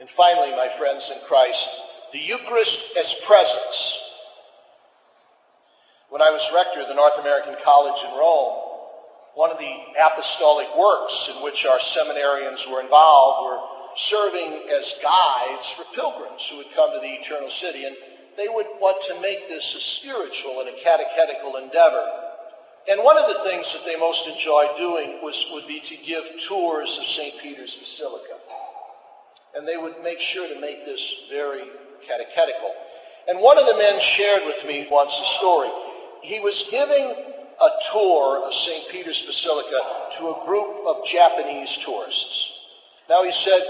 And 0.00 0.08
finally, 0.16 0.52
my 0.52 0.70
friends 0.78 1.02
in 1.10 1.26
Christ, 1.26 1.64
the 2.12 2.22
Eucharist 2.22 2.78
as 2.98 3.10
presence. 3.26 3.78
When 6.08 6.24
I 6.24 6.32
was 6.32 6.40
rector 6.56 6.80
of 6.80 6.88
the 6.88 6.96
North 6.96 7.20
American 7.20 7.52
College 7.60 8.00
in 8.08 8.16
Rome, 8.16 8.56
one 9.36 9.52
of 9.52 9.60
the 9.60 9.74
apostolic 9.92 10.72
works 10.72 11.16
in 11.36 11.44
which 11.44 11.60
our 11.68 11.76
seminarians 11.92 12.64
were 12.72 12.80
involved 12.80 13.44
were 13.44 13.60
serving 14.08 14.50
as 14.72 14.84
guides 15.04 15.66
for 15.76 15.84
pilgrims 15.92 16.40
who 16.48 16.64
would 16.64 16.72
come 16.72 16.96
to 16.96 17.00
the 17.04 17.12
eternal 17.12 17.52
city. 17.60 17.84
And 17.84 17.92
they 18.40 18.48
would 18.48 18.80
want 18.80 18.96
to 19.12 19.20
make 19.20 19.52
this 19.52 19.60
a 19.60 19.82
spiritual 20.00 20.64
and 20.64 20.72
a 20.72 20.80
catechetical 20.80 21.60
endeavor. 21.60 22.06
And 22.88 23.04
one 23.04 23.20
of 23.20 23.28
the 23.28 23.44
things 23.44 23.68
that 23.76 23.84
they 23.84 24.00
most 24.00 24.24
enjoyed 24.32 24.80
doing 24.80 25.20
was, 25.20 25.36
would 25.52 25.68
be 25.68 25.84
to 25.92 25.96
give 26.08 26.24
tours 26.48 26.88
of 26.88 27.04
St. 27.20 27.36
Peter's 27.44 27.74
Basilica. 27.84 28.40
And 29.60 29.68
they 29.68 29.76
would 29.76 30.00
make 30.00 30.16
sure 30.32 30.48
to 30.48 30.56
make 30.56 30.88
this 30.88 31.04
very 31.28 31.68
catechetical. 32.08 32.72
And 33.28 33.44
one 33.44 33.60
of 33.60 33.68
the 33.68 33.76
men 33.76 34.00
shared 34.16 34.48
with 34.48 34.64
me 34.64 34.88
once 34.88 35.12
a 35.12 35.26
story. 35.36 35.87
He 36.22 36.38
was 36.40 36.56
giving 36.70 37.06
a 37.58 37.70
tour 37.90 38.46
of 38.46 38.52
St. 38.66 38.84
Peter's 38.94 39.18
Basilica 39.26 39.80
to 40.18 40.22
a 40.30 40.36
group 40.46 40.86
of 40.86 41.02
Japanese 41.10 41.70
tourists. 41.82 42.36
Now 43.10 43.26
he 43.26 43.34
said, 43.42 43.62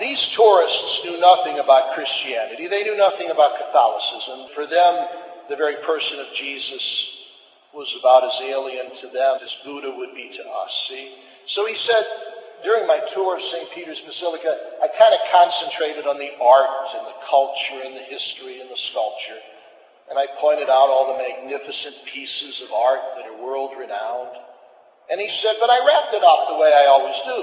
these 0.00 0.20
tourists 0.36 0.92
knew 1.08 1.16
nothing 1.16 1.56
about 1.56 1.96
Christianity. 1.96 2.68
They 2.68 2.84
knew 2.84 2.96
nothing 3.00 3.32
about 3.32 3.56
Catholicism. 3.56 4.52
For 4.52 4.68
them, 4.68 4.92
the 5.48 5.56
very 5.56 5.80
person 5.88 6.20
of 6.20 6.28
Jesus 6.36 6.84
was 7.72 7.88
about 8.00 8.24
as 8.24 8.36
alien 8.44 8.92
to 9.04 9.06
them 9.12 9.40
as 9.40 9.52
Buddha 9.64 9.92
would 9.92 10.12
be 10.16 10.32
to 10.32 10.44
us, 10.44 10.72
see? 10.88 11.06
So 11.56 11.64
he 11.68 11.76
said, 11.88 12.04
during 12.64 12.88
my 12.88 13.00
tour 13.12 13.36
of 13.36 13.42
St. 13.52 13.68
Peter's 13.76 14.00
Basilica, 14.04 14.80
I 14.80 14.88
kind 14.96 15.12
of 15.12 15.22
concentrated 15.28 16.04
on 16.08 16.16
the 16.16 16.32
art 16.40 16.88
and 16.96 17.04
the 17.04 17.18
culture 17.28 17.80
and 17.84 17.92
the 17.96 18.06
history 18.08 18.64
and 18.64 18.68
the 18.68 18.80
sculpture. 18.92 19.40
And 20.06 20.14
I 20.14 20.26
pointed 20.38 20.70
out 20.70 20.86
all 20.86 21.14
the 21.14 21.18
magnificent 21.18 22.06
pieces 22.14 22.54
of 22.66 22.70
art 22.70 23.18
that 23.18 23.26
are 23.26 23.38
world 23.42 23.74
renowned. 23.74 24.38
And 25.10 25.18
he 25.18 25.30
said, 25.42 25.58
But 25.58 25.70
I 25.70 25.82
wrapped 25.82 26.14
it 26.14 26.22
up 26.22 26.46
the 26.50 26.58
way 26.62 26.70
I 26.70 26.86
always 26.86 27.18
do. 27.26 27.40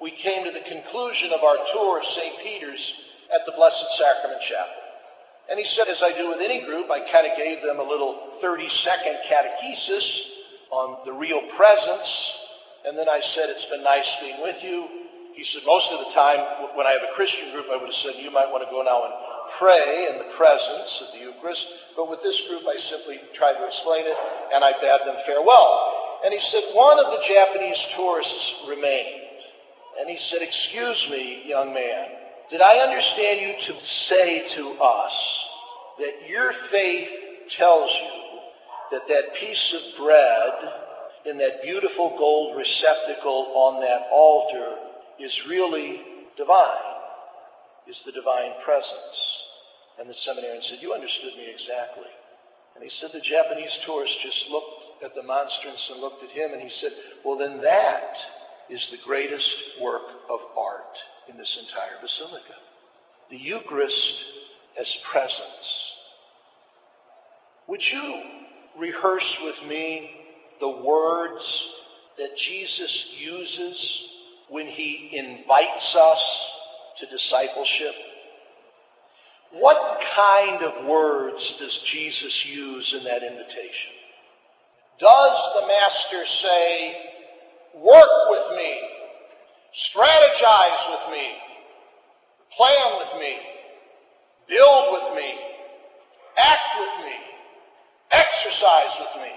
We 0.00 0.12
came 0.24 0.44
to 0.48 0.52
the 0.52 0.66
conclusion 0.66 1.30
of 1.36 1.44
our 1.44 1.58
tour 1.76 2.00
of 2.00 2.06
St. 2.16 2.34
Peter's 2.42 2.84
at 3.32 3.44
the 3.46 3.54
Blessed 3.54 3.88
Sacrament 4.00 4.42
Chapel. 4.48 4.82
And 5.50 5.58
he 5.58 5.66
said, 5.74 5.90
as 5.90 6.00
I 6.00 6.16
do 6.16 6.30
with 6.30 6.40
any 6.40 6.64
group, 6.64 6.86
I 6.88 7.02
kind 7.10 7.26
of 7.26 7.34
gave 7.34 7.60
them 7.66 7.82
a 7.82 7.86
little 7.86 8.40
30 8.40 8.62
second 8.86 9.16
catechesis 9.26 10.06
on 10.70 11.04
the 11.04 11.12
real 11.12 11.42
presence. 11.58 12.08
And 12.88 12.96
then 12.96 13.06
I 13.06 13.20
said, 13.36 13.52
It's 13.52 13.68
been 13.68 13.84
nice 13.84 14.08
being 14.24 14.40
with 14.40 14.58
you. 14.64 15.01
He 15.32 15.44
said, 15.52 15.64
Most 15.64 15.88
of 15.92 16.04
the 16.04 16.12
time, 16.12 16.40
when 16.76 16.84
I 16.84 16.92
have 16.92 17.04
a 17.08 17.12
Christian 17.16 17.56
group, 17.56 17.72
I 17.72 17.80
would 17.80 17.88
have 17.88 18.02
said, 18.04 18.20
You 18.20 18.28
might 18.28 18.52
want 18.52 18.64
to 18.64 18.70
go 18.70 18.84
now 18.84 19.08
and 19.08 19.14
pray 19.56 20.12
in 20.12 20.20
the 20.20 20.30
presence 20.36 20.90
of 21.04 21.08
the 21.16 21.20
Eucharist. 21.24 21.64
But 21.96 22.08
with 22.08 22.20
this 22.20 22.36
group, 22.48 22.64
I 22.64 22.76
simply 22.92 23.20
tried 23.36 23.56
to 23.56 23.64
explain 23.64 24.04
it, 24.04 24.18
and 24.52 24.60
I 24.64 24.76
bade 24.80 25.02
them 25.08 25.18
farewell. 25.24 25.68
And 26.24 26.30
he 26.30 26.40
said, 26.54 26.70
one 26.72 27.02
of 27.02 27.10
the 27.10 27.22
Japanese 27.26 27.80
tourists 27.98 28.44
remained. 28.68 29.32
And 30.00 30.08
he 30.08 30.18
said, 30.30 30.40
Excuse 30.40 31.00
me, 31.10 31.48
young 31.48 31.74
man, 31.74 32.04
did 32.50 32.60
I 32.60 32.80
understand 32.84 33.40
you 33.40 33.52
to 33.56 33.74
say 34.08 34.28
to 34.56 34.64
us 34.80 35.14
that 35.98 36.14
your 36.28 36.52
faith 36.70 37.08
tells 37.58 37.90
you 37.90 38.18
that 38.92 39.08
that 39.08 39.24
piece 39.40 39.66
of 39.76 39.82
bread 40.04 40.52
in 41.26 41.38
that 41.38 41.62
beautiful 41.62 42.16
gold 42.18 42.56
receptacle 42.56 43.52
on 43.56 43.80
that 43.80 44.08
altar 44.12 44.91
is 45.22 45.32
really 45.48 46.02
divine, 46.36 46.98
is 47.86 47.96
the 48.04 48.12
divine 48.12 48.58
presence? 48.66 49.18
And 49.98 50.08
the 50.08 50.18
seminarian 50.26 50.62
said, 50.68 50.82
You 50.82 50.92
understood 50.92 51.38
me 51.38 51.46
exactly. 51.46 52.10
And 52.74 52.82
he 52.82 52.90
said, 52.98 53.14
The 53.14 53.22
Japanese 53.22 53.72
tourist 53.86 54.14
just 54.24 54.50
looked 54.50 55.04
at 55.04 55.14
the 55.14 55.22
monstrance 55.22 55.82
and 55.92 56.00
looked 56.00 56.22
at 56.22 56.32
him, 56.34 56.52
and 56.52 56.62
he 56.62 56.72
said, 56.80 56.92
Well, 57.24 57.38
then 57.38 57.60
that 57.62 58.14
is 58.70 58.80
the 58.90 59.02
greatest 59.04 59.78
work 59.82 60.26
of 60.30 60.40
art 60.56 60.94
in 61.28 61.36
this 61.36 61.50
entire 61.66 62.00
basilica. 62.00 62.58
The 63.30 63.38
Eucharist 63.38 64.16
as 64.78 64.88
presence. 65.12 65.68
Would 67.68 67.80
you 67.80 68.06
rehearse 68.80 69.30
with 69.44 69.68
me 69.68 70.10
the 70.60 70.82
words 70.82 71.44
that 72.18 72.30
Jesus 72.48 72.92
uses 73.18 73.76
when 74.52 74.68
he 74.68 75.08
invites 75.16 75.88
us 75.96 76.22
to 77.00 77.08
discipleship? 77.08 77.96
What 79.56 79.80
kind 80.14 80.60
of 80.62 80.86
words 80.86 81.40
does 81.58 81.72
Jesus 81.92 82.34
use 82.52 82.94
in 83.00 83.04
that 83.04 83.24
invitation? 83.24 83.92
Does 85.00 85.36
the 85.56 85.64
Master 85.66 86.22
say, 86.44 86.68
Work 87.80 88.12
with 88.28 88.56
me, 88.56 88.72
strategize 89.88 90.82
with 90.92 91.16
me, 91.16 91.26
plan 92.56 92.88
with 93.00 93.12
me, 93.20 93.32
build 94.52 94.84
with 94.92 95.16
me, 95.16 95.32
act 96.36 96.68
with 96.76 97.06
me, 97.08 97.16
exercise 98.12 98.92
with 99.00 99.22
me? 99.24 99.32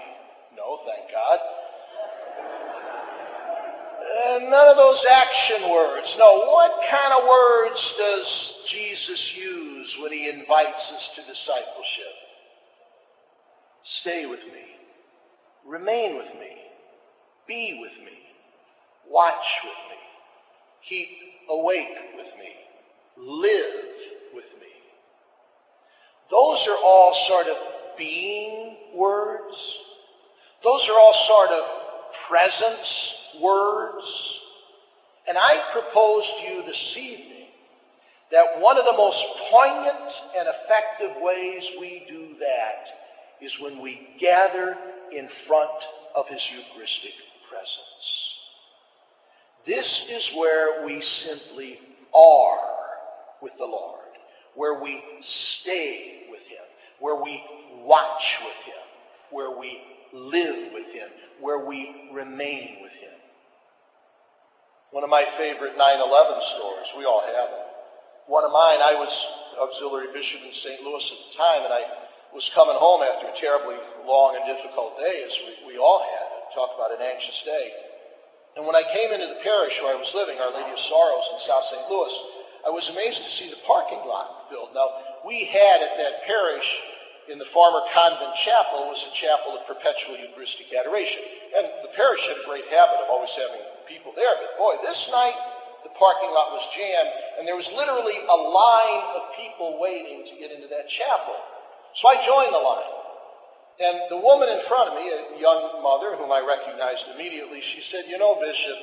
No, 0.60 0.84
thank 0.84 1.08
God. 1.08 1.55
Uh, 4.16 4.38
none 4.48 4.68
of 4.68 4.76
those 4.76 5.02
action 5.10 5.68
words. 5.68 6.06
No, 6.16 6.48
what 6.48 6.72
kind 6.88 7.12
of 7.20 7.28
words 7.28 7.80
does 7.98 8.26
Jesus 8.72 9.20
use 9.36 9.96
when 10.00 10.12
he 10.12 10.30
invites 10.30 10.84
us 10.96 11.04
to 11.16 11.20
discipleship? 11.20 12.14
Stay 14.00 14.24
with 14.24 14.40
me. 14.40 14.64
Remain 15.66 16.16
with 16.16 16.32
me. 16.40 16.56
Be 17.46 17.78
with 17.82 17.92
me. 18.04 18.16
Watch 19.10 19.46
with 19.64 19.82
me. 19.90 20.00
Keep 20.88 21.08
awake 21.50 22.16
with 22.16 22.32
me. 22.38 22.52
Live 23.18 23.84
with 24.32 24.50
me. 24.60 24.72
Those 26.30 26.58
are 26.68 26.80
all 26.82 27.26
sort 27.28 27.46
of 27.48 27.56
being 27.98 28.76
words. 28.94 29.54
Those 30.64 30.80
are 30.88 30.98
all 30.98 31.26
sort 31.28 31.50
of 31.50 31.64
presence 32.28 32.88
words. 33.40 34.04
And 35.28 35.36
I 35.36 35.72
propose 35.72 36.22
to 36.40 36.54
you 36.54 36.62
this 36.62 36.96
evening 36.96 37.48
that 38.30 38.60
one 38.60 38.78
of 38.78 38.84
the 38.84 38.96
most 38.96 39.18
poignant 39.50 40.10
and 40.38 40.48
effective 40.48 41.22
ways 41.22 41.62
we 41.80 42.02
do 42.08 42.34
that 42.38 43.44
is 43.44 43.52
when 43.60 43.80
we 43.82 43.98
gather 44.20 44.76
in 45.12 45.28
front 45.46 45.78
of 46.14 46.26
His 46.28 46.40
Eucharistic 46.50 47.14
presence. 47.50 47.96
This 49.66 49.86
is 50.10 50.22
where 50.36 50.86
we 50.86 51.02
simply 51.26 51.78
are 52.14 52.76
with 53.42 53.52
the 53.58 53.64
Lord, 53.64 54.14
where 54.54 54.82
we 54.82 55.00
stay 55.60 56.26
with 56.30 56.40
Him, 56.40 56.66
where 57.00 57.22
we 57.22 57.42
watch 57.82 58.22
with 58.44 58.60
Him, 58.64 58.84
where 59.30 59.58
we 59.58 59.76
live 60.12 60.72
with 60.72 60.86
Him, 60.94 61.08
where 61.40 61.66
we 61.66 62.10
remain 62.12 62.78
with 62.82 62.92
Him. 62.92 63.18
One 64.96 65.04
of 65.04 65.12
my 65.12 65.28
favorite 65.36 65.76
9 65.76 65.76
11 65.76 66.56
stories, 66.56 66.88
we 66.96 67.04
all 67.04 67.20
have 67.20 67.48
them. 67.52 67.68
One 68.32 68.48
of 68.48 68.52
mine, 68.56 68.80
I 68.80 68.96
was 68.96 69.12
auxiliary 69.60 70.08
bishop 70.08 70.40
in 70.40 70.56
St. 70.64 70.80
Louis 70.80 71.04
at 71.04 71.20
the 71.20 71.32
time, 71.36 71.62
and 71.68 71.74
I 71.76 71.84
was 72.32 72.40
coming 72.56 72.80
home 72.80 73.04
after 73.04 73.28
a 73.28 73.36
terribly 73.36 73.76
long 74.08 74.40
and 74.40 74.48
difficult 74.48 74.96
day, 74.96 75.20
as 75.20 75.34
we, 75.44 75.52
we 75.68 75.74
all 75.76 76.00
had. 76.00 76.48
Talk 76.56 76.80
about 76.80 76.96
an 76.96 77.04
anxious 77.04 77.36
day. 77.44 77.66
And 78.56 78.64
when 78.64 78.72
I 78.72 78.88
came 78.88 79.12
into 79.12 79.36
the 79.36 79.44
parish 79.44 79.76
where 79.84 79.92
I 79.92 80.00
was 80.00 80.08
living, 80.16 80.40
Our 80.40 80.56
Lady 80.56 80.72
of 80.72 80.80
Sorrows 80.88 81.28
in 81.28 81.38
South 81.44 81.66
St. 81.76 81.84
Louis, 81.92 82.14
I 82.64 82.72
was 82.72 82.88
amazed 82.88 83.20
to 83.20 83.32
see 83.36 83.52
the 83.52 83.60
parking 83.68 84.00
lot 84.08 84.48
filled. 84.48 84.72
Now, 84.72 85.20
we 85.28 85.44
had 85.44 85.84
at 85.84 86.00
that 86.00 86.24
parish 86.24 86.68
in 87.28 87.36
the 87.36 87.52
former 87.52 87.84
convent 87.92 88.32
chapel 88.48 88.88
was 88.88 89.00
a 89.04 89.12
chapel 89.20 89.60
of 89.60 89.68
perpetual 89.68 90.16
Eucharistic 90.24 90.72
adoration. 90.72 91.35
And 91.54 91.86
the 91.86 91.92
parish 91.94 92.22
had 92.26 92.42
a 92.42 92.46
great 92.46 92.66
habit 92.72 93.04
of 93.04 93.08
always 93.12 93.32
having 93.36 93.62
people 93.86 94.10
there. 94.16 94.34
But 94.42 94.58
boy, 94.58 94.74
this 94.82 95.00
night 95.14 95.38
the 95.86 95.94
parking 95.94 96.34
lot 96.34 96.50
was 96.50 96.66
jammed, 96.74 97.14
and 97.38 97.42
there 97.46 97.54
was 97.54 97.68
literally 97.78 98.18
a 98.18 98.38
line 98.50 99.02
of 99.14 99.22
people 99.38 99.78
waiting 99.78 100.26
to 100.26 100.34
get 100.34 100.50
into 100.50 100.66
that 100.66 100.90
chapel. 100.98 101.38
So 102.02 102.10
I 102.10 102.26
joined 102.26 102.50
the 102.50 102.58
line. 102.58 102.92
And 103.76 103.96
the 104.10 104.18
woman 104.18 104.50
in 104.50 104.66
front 104.66 104.90
of 104.90 104.94
me, 104.98 105.06
a 105.06 105.38
young 105.38 105.84
mother 105.84 106.18
whom 106.18 106.32
I 106.32 106.42
recognized 106.42 107.06
immediately, 107.14 107.60
she 107.60 107.80
said, 107.92 108.08
You 108.08 108.18
know, 108.18 108.34
Bishop, 108.40 108.78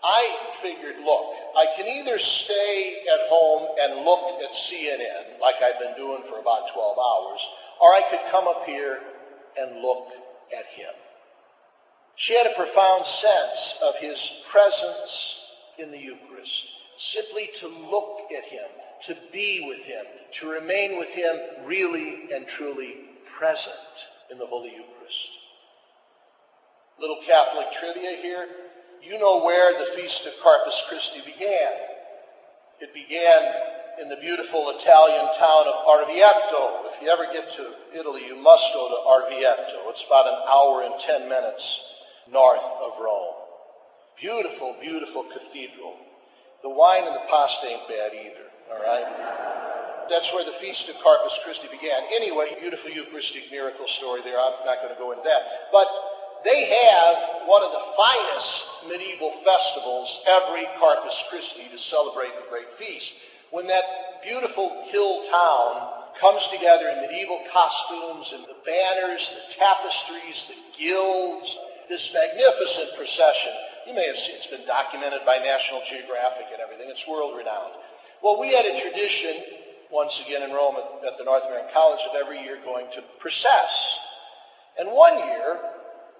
I 0.00 0.22
figured, 0.64 1.04
look, 1.04 1.24
I 1.52 1.76
can 1.76 1.84
either 1.84 2.16
stay 2.16 3.04
at 3.04 3.20
home 3.28 3.76
and 3.76 3.90
look 4.06 4.40
at 4.40 4.50
CNN, 4.70 5.42
like 5.44 5.60
I've 5.60 5.82
been 5.82 5.98
doing 5.98 6.24
for 6.30 6.40
about 6.40 6.72
12 6.72 6.96
hours, 6.96 7.40
or 7.84 7.92
I 7.92 8.02
could 8.08 8.24
come 8.32 8.48
up 8.48 8.64
here 8.64 8.96
and 9.60 9.82
look 9.84 10.08
at 10.56 10.64
him. 10.72 10.94
She 12.28 12.36
had 12.36 12.52
a 12.52 12.56
profound 12.56 13.04
sense 13.24 13.60
of 13.80 13.94
his 13.96 14.18
presence 14.52 15.12
in 15.80 15.88
the 15.88 15.96
Eucharist, 15.96 16.60
simply 17.16 17.48
to 17.64 17.66
look 17.88 18.28
at 18.28 18.44
him, 18.44 18.68
to 19.08 19.12
be 19.32 19.64
with 19.64 19.80
him, 19.88 20.04
to 20.40 20.52
remain 20.52 21.00
with 21.00 21.08
him 21.16 21.64
really 21.64 22.28
and 22.28 22.44
truly 22.60 23.16
present 23.40 23.94
in 24.28 24.36
the 24.36 24.44
Holy 24.44 24.68
Eucharist. 24.68 25.30
Little 27.00 27.24
Catholic 27.24 27.72
trivia 27.80 28.20
here. 28.20 28.44
You 29.00 29.16
know 29.16 29.40
where 29.40 29.72
the 29.80 29.96
Feast 29.96 30.20
of 30.28 30.36
Corpus 30.44 30.76
Christi 30.92 31.24
began. 31.24 31.72
It 32.84 32.92
began 32.92 34.04
in 34.04 34.12
the 34.12 34.20
beautiful 34.20 34.76
Italian 34.76 35.24
town 35.40 35.64
of 35.72 35.88
Orvieto. 35.88 36.84
If 36.92 37.00
you 37.00 37.08
ever 37.08 37.32
get 37.32 37.48
to 37.48 37.96
Italy, 37.96 38.28
you 38.28 38.36
must 38.36 38.68
go 38.76 38.92
to 38.92 38.98
Orvieto. 39.08 39.88
It's 39.88 40.04
about 40.04 40.28
an 40.28 40.40
hour 40.44 40.84
and 40.84 40.94
ten 41.08 41.24
minutes 41.24 41.64
north 42.30 42.66
of 42.86 42.98
Rome. 43.02 43.36
Beautiful, 44.18 44.78
beautiful 44.80 45.26
cathedral. 45.30 45.98
The 46.62 46.70
wine 46.70 47.04
and 47.08 47.16
the 47.16 47.26
pasta 47.26 47.64
ain't 47.66 47.86
bad 47.88 48.10
either, 48.14 48.46
all 48.70 48.82
right? 48.82 49.08
That's 50.10 50.26
where 50.34 50.42
the 50.42 50.58
Feast 50.58 50.90
of 50.90 50.98
Corpus 51.00 51.32
Christi 51.46 51.70
began. 51.70 52.10
Anyway, 52.18 52.58
beautiful 52.58 52.90
Eucharistic 52.90 53.48
miracle 53.48 53.86
story 54.02 54.26
there. 54.26 54.36
I'm 54.36 54.66
not 54.66 54.82
going 54.82 54.92
to 54.92 55.00
go 55.00 55.14
into 55.14 55.22
that. 55.22 55.70
But 55.70 55.86
they 56.42 56.66
have 56.66 57.46
one 57.46 57.62
of 57.62 57.70
the 57.70 57.84
finest 57.94 58.52
medieval 58.90 59.38
festivals 59.46 60.08
every 60.26 60.66
Corpus 60.82 61.16
Christi 61.30 61.70
to 61.70 61.78
celebrate 61.94 62.34
the 62.42 62.50
great 62.50 62.68
feast 62.74 63.08
when 63.54 63.70
that 63.70 63.86
beautiful 64.26 64.90
hill 64.90 65.26
town 65.30 65.70
comes 66.18 66.42
together 66.52 66.92
in 66.92 67.06
medieval 67.06 67.40
costumes 67.48 68.26
and 68.34 68.42
the 68.50 68.58
banners, 68.62 69.22
the 69.24 69.44
tapestries, 69.56 70.38
the 70.52 70.58
guilds, 70.76 71.48
this 71.90 72.06
magnificent 72.14 72.94
procession. 72.94 73.54
You 73.90 73.94
may 73.98 74.06
have 74.06 74.18
seen 74.22 74.38
it's 74.38 74.52
been 74.54 74.64
documented 74.70 75.26
by 75.26 75.42
National 75.42 75.82
Geographic 75.90 76.46
and 76.54 76.62
everything. 76.62 76.86
It's 76.86 77.02
world 77.10 77.34
renowned. 77.34 77.74
Well, 78.22 78.38
we 78.38 78.54
had 78.54 78.62
a 78.62 78.78
tradition, 78.78 79.90
once 79.90 80.14
again 80.22 80.46
in 80.46 80.54
Rome 80.54 80.78
at, 80.78 80.86
at 81.02 81.14
the 81.18 81.26
North 81.26 81.42
American 81.50 81.74
College, 81.74 81.98
of 82.06 82.14
every 82.14 82.46
year 82.46 82.62
going 82.62 82.86
to 82.94 83.02
process. 83.18 83.72
And 84.78 84.94
one 84.94 85.18
year, 85.18 85.48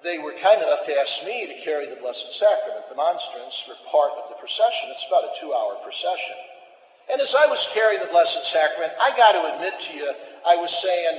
they 0.03 0.19
were 0.19 0.35
kind 0.43 0.59
enough 0.59 0.83
to 0.91 0.93
ask 0.93 1.15
me 1.23 1.47
to 1.47 1.57
carry 1.63 1.87
the 1.87 2.03
Blessed 2.03 2.29
Sacrament, 2.43 2.91
the 2.91 2.99
monstrance, 2.99 3.55
for 3.71 3.79
part 3.95 4.19
of 4.19 4.35
the 4.35 4.37
procession. 4.43 4.85
It's 4.91 5.07
about 5.07 5.31
a 5.31 5.33
two 5.39 5.55
hour 5.55 5.79
procession. 5.87 6.39
And 7.15 7.23
as 7.23 7.31
I 7.31 7.47
was 7.47 7.63
carrying 7.79 8.03
the 8.03 8.11
Blessed 8.11 8.43
Sacrament, 8.51 8.91
I 8.99 9.15
got 9.15 9.39
to 9.39 9.43
admit 9.55 9.75
to 9.77 9.91
you, 9.95 10.09
I 10.43 10.59
was 10.59 10.73
saying, 10.83 11.15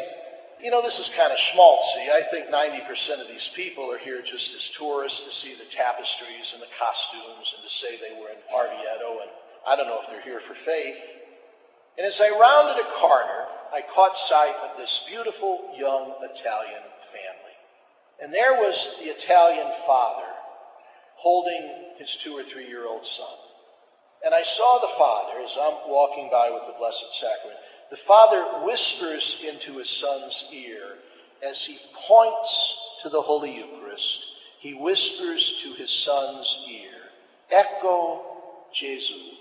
you 0.62 0.70
know, 0.70 0.86
this 0.86 0.94
is 0.94 1.10
kind 1.18 1.34
of 1.34 1.40
schmaltzy. 1.52 2.06
I 2.14 2.30
think 2.30 2.54
90% 2.54 3.22
of 3.22 3.28
these 3.28 3.48
people 3.58 3.90
are 3.90 3.98
here 3.98 4.22
just 4.22 4.48
as 4.54 4.64
tourists 4.78 5.18
to 5.18 5.34
see 5.42 5.54
the 5.58 5.70
tapestries 5.74 6.48
and 6.54 6.62
the 6.62 6.70
costumes 6.78 7.48
and 7.58 7.62
to 7.66 7.72
say 7.82 7.90
they 7.98 8.16
were 8.22 8.30
in 8.30 8.42
Orvieto, 8.54 9.26
and 9.26 9.32
I 9.66 9.74
don't 9.74 9.90
know 9.90 10.06
if 10.06 10.08
they're 10.14 10.26
here 10.26 10.42
for 10.46 10.58
faith. 10.62 11.02
And 11.98 12.06
as 12.06 12.18
I 12.22 12.30
rounded 12.30 12.78
a 12.78 12.88
corner, 13.02 13.42
I 13.74 13.82
caught 13.90 14.16
sight 14.30 14.58
of 14.70 14.78
this 14.78 14.94
beautiful 15.10 15.74
young 15.76 16.18
Italian 16.24 16.86
family. 17.10 17.56
And 18.22 18.30
there 18.30 18.62
was 18.62 18.78
the 19.02 19.10
Italian 19.10 19.70
father 19.90 20.30
holding 21.18 21.98
his 21.98 22.10
two 22.22 22.38
or 22.38 22.46
three 22.54 22.70
year 22.70 22.86
old 22.86 23.02
son. 23.02 23.38
And 24.22 24.34
I 24.38 24.46
saw 24.46 24.72
the 24.78 24.94
father 25.02 25.42
as 25.42 25.54
I'm 25.58 25.90
walking 25.90 26.30
by 26.30 26.54
with 26.54 26.70
the 26.70 26.78
Blessed 26.78 27.10
Sacrament. 27.18 27.58
The 27.92 28.00
father 28.08 28.64
whispers 28.64 29.26
into 29.52 29.78
his 29.78 29.90
son's 30.00 30.34
ear 30.56 30.96
as 31.44 31.58
he 31.68 31.78
points 32.08 32.52
to 33.04 33.10
the 33.10 33.22
Holy 33.22 33.52
Eucharist. 33.52 34.20
He 34.62 34.74
whispers 34.74 35.44
to 35.64 35.70
his 35.76 35.92
son's 36.06 36.48
ear, 36.72 36.96
Ecco 37.52 38.22
Jesu. 38.80 39.36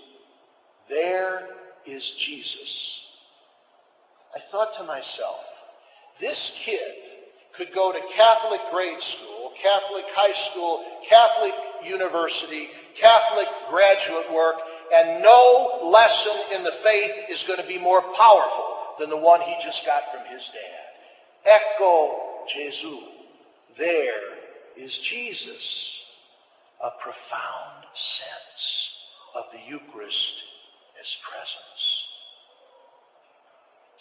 There 0.89 1.47
is 1.87 2.03
Jesus. 2.27 2.71
I 4.35 4.39
thought 4.51 4.75
to 4.79 4.83
myself, 4.83 5.47
this 6.19 6.37
kid 6.65 6.91
could 7.55 7.71
go 7.73 7.91
to 7.91 7.99
Catholic 8.15 8.61
grade 8.71 8.99
school, 9.15 9.51
Catholic 9.63 10.07
high 10.11 10.37
school, 10.51 10.83
Catholic 11.07 11.55
university, 11.87 12.67
Catholic 12.99 13.47
graduate 13.69 14.31
work, 14.35 14.55
and 14.91 15.23
no 15.23 15.87
lesson 15.87 16.59
in 16.59 16.63
the 16.63 16.77
faith 16.83 17.31
is 17.31 17.39
going 17.47 17.63
to 17.63 17.67
be 17.67 17.79
more 17.79 18.01
powerful 18.19 18.99
than 18.99 19.09
the 19.09 19.17
one 19.17 19.39
he 19.41 19.55
just 19.63 19.79
got 19.87 20.03
from 20.11 20.27
his 20.27 20.43
dad. 20.51 20.91
Ecco 21.47 22.45
Jesu. 22.51 22.97
There 23.77 24.23
is 24.77 24.91
Jesus. 25.09 25.63
A 26.81 26.91
profound 26.97 27.85
sense 27.85 28.63
of 29.37 29.43
the 29.53 29.61
Eucharist 29.69 30.35
as 30.97 31.09
presence. 31.29 31.83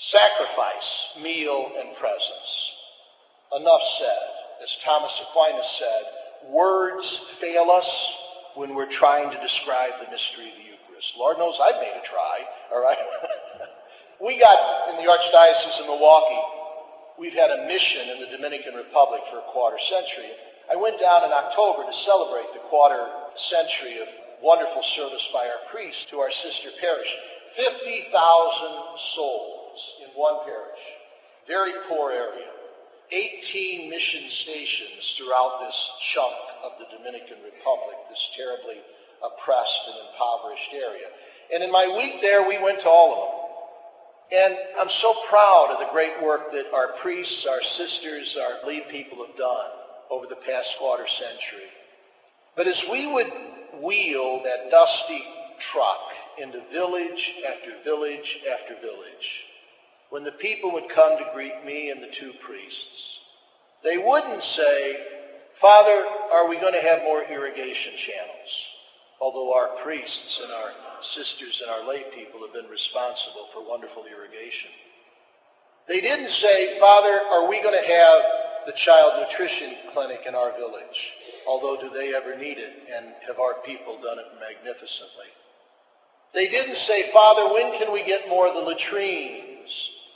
Sacrifice, 0.08 0.90
meal, 1.20 1.76
and 1.76 1.92
presence. 2.00 2.50
Enough 3.52 3.86
said. 4.00 4.28
As 4.64 4.72
Thomas 4.84 5.12
Aquinas 5.28 5.70
said, 5.76 6.52
words 6.52 7.04
fail 7.40 7.68
us 7.68 7.90
when 8.56 8.74
we're 8.74 8.92
trying 8.98 9.30
to 9.30 9.38
describe 9.40 10.00
the 10.00 10.08
mystery 10.08 10.52
of 10.52 10.56
the 10.56 10.64
Eucharist. 10.64 10.79
Lord 11.16 11.38
knows 11.40 11.56
I've 11.56 11.80
made 11.80 11.96
a 11.96 12.04
try, 12.08 12.36
all 12.72 12.82
right? 12.82 13.00
we 14.26 14.36
got 14.36 14.56
in 14.92 15.00
the 15.00 15.08
Archdiocese 15.08 15.80
of 15.80 15.86
Milwaukee, 15.88 16.44
we've 17.16 17.36
had 17.36 17.52
a 17.52 17.64
mission 17.68 18.16
in 18.16 18.18
the 18.24 18.30
Dominican 18.36 18.76
Republic 18.76 19.20
for 19.32 19.40
a 19.40 19.46
quarter 19.52 19.80
century. 19.88 20.32
I 20.70 20.76
went 20.76 21.00
down 21.00 21.26
in 21.26 21.32
October 21.32 21.88
to 21.88 21.94
celebrate 22.06 22.52
the 22.54 22.64
quarter 22.70 23.00
century 23.50 24.00
of 24.04 24.08
wonderful 24.40 24.84
service 24.96 25.24
by 25.32 25.48
our 25.48 25.62
priests 25.72 26.00
to 26.12 26.20
our 26.20 26.32
sister 26.32 26.70
parish. 26.80 27.10
50,000 27.56 28.12
souls 29.16 29.78
in 30.06 30.08
one 30.14 30.46
parish. 30.46 30.84
Very 31.50 31.74
poor 31.90 32.14
area. 32.14 32.46
18 33.10 33.90
mission 33.90 34.24
stations 34.46 35.02
throughout 35.18 35.58
this 35.66 35.78
chunk 36.14 36.38
of 36.62 36.72
the 36.78 36.86
Dominican 36.94 37.42
Republic, 37.42 37.98
this 38.06 38.22
terribly 38.38 38.78
oppressed 39.20 39.82
and 39.92 39.96
impoverished 40.08 40.72
area. 40.74 41.08
And 41.52 41.64
in 41.64 41.70
my 41.72 41.86
week 41.96 42.20
there, 42.20 42.48
we 42.48 42.58
went 42.60 42.80
to 42.82 42.90
all 42.90 43.10
of 43.12 43.20
them. 43.20 43.36
And 44.30 44.52
I'm 44.78 44.92
so 45.02 45.10
proud 45.28 45.74
of 45.74 45.78
the 45.82 45.90
great 45.90 46.22
work 46.22 46.54
that 46.54 46.70
our 46.70 46.94
priests, 47.02 47.42
our 47.50 47.62
sisters, 47.74 48.26
our 48.38 48.54
lead 48.68 48.86
people 48.90 49.26
have 49.26 49.34
done 49.34 49.70
over 50.10 50.30
the 50.30 50.38
past 50.46 50.70
quarter 50.78 51.06
century. 51.18 51.70
But 52.54 52.70
as 52.70 52.78
we 52.90 53.10
would 53.10 53.82
wheel 53.82 54.42
that 54.46 54.70
dusty 54.70 55.22
truck 55.74 56.04
into 56.38 56.62
village 56.70 57.22
after 57.42 57.82
village 57.82 58.28
after 58.54 58.78
village, 58.78 59.26
when 60.10 60.22
the 60.22 60.38
people 60.38 60.72
would 60.74 60.90
come 60.94 61.18
to 61.18 61.34
greet 61.34 61.64
me 61.66 61.90
and 61.90 62.02
the 62.02 62.14
two 62.18 62.32
priests, 62.46 62.98
they 63.82 63.98
wouldn't 63.98 64.42
say, 64.56 64.78
Father, 65.60 65.98
are 66.32 66.48
we 66.48 66.60
going 66.60 66.74
to 66.74 66.86
have 66.86 67.02
more 67.02 67.22
irrigation 67.26 67.94
channels? 68.06 68.39
Although 69.20 69.52
our 69.52 69.76
priests 69.84 70.32
and 70.42 70.50
our 70.50 70.72
sisters 71.12 71.54
and 71.60 71.68
our 71.68 71.84
lay 71.84 72.08
people 72.16 72.40
have 72.40 72.56
been 72.56 72.72
responsible 72.72 73.52
for 73.52 73.68
wonderful 73.68 74.08
irrigation. 74.08 74.72
They 75.88 76.00
didn't 76.00 76.32
say, 76.40 76.80
Father, 76.80 77.20
are 77.28 77.44
we 77.44 77.60
going 77.60 77.76
to 77.76 77.88
have 77.88 78.18
the 78.64 78.76
child 78.88 79.20
nutrition 79.20 79.92
clinic 79.92 80.24
in 80.24 80.32
our 80.32 80.56
village? 80.56 80.98
Although, 81.44 81.80
do 81.80 81.92
they 81.92 82.16
ever 82.16 82.36
need 82.36 82.56
it? 82.56 82.74
And 82.88 83.12
have 83.28 83.40
our 83.40 83.60
people 83.64 84.00
done 84.00 84.20
it 84.20 84.28
magnificently? 84.40 85.30
They 86.32 86.46
didn't 86.46 86.78
say, 86.86 87.10
Father, 87.12 87.50
when 87.52 87.76
can 87.76 87.92
we 87.92 88.06
get 88.06 88.28
more 88.30 88.46
of 88.46 88.54
the 88.54 88.62
latrines 88.62 89.72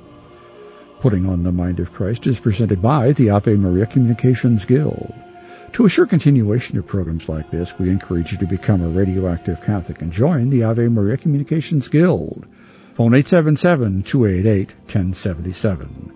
Putting 1.00 1.26
on 1.26 1.44
the 1.44 1.52
Mind 1.52 1.78
of 1.80 1.92
Christ 1.92 2.26
is 2.26 2.40
presented 2.40 2.82
by 2.82 3.12
the 3.12 3.30
Ave 3.30 3.54
Maria 3.54 3.86
Communications 3.86 4.64
Guild. 4.64 5.14
To 5.74 5.84
assure 5.84 6.06
continuation 6.06 6.78
of 6.78 6.86
programs 6.86 7.28
like 7.28 7.50
this, 7.50 7.78
we 7.78 7.90
encourage 7.90 8.32
you 8.32 8.38
to 8.38 8.46
become 8.46 8.82
a 8.82 8.88
radioactive 8.88 9.60
Catholic 9.62 10.00
and 10.02 10.10
join 10.12 10.50
the 10.50 10.64
Ave 10.64 10.88
Maria 10.88 11.16
Communications 11.16 11.86
Guild. 11.88 12.44
Phone 12.94 13.12
877-288-1077. 13.12 16.12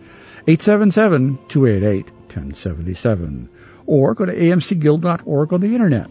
877-288-1077. 0.49 3.49
Or 3.87 4.15
go 4.15 4.27
to 4.27 4.35
amcguild.org 4.35 5.53
on 5.53 5.61
the 5.61 5.75
internet. 5.75 6.11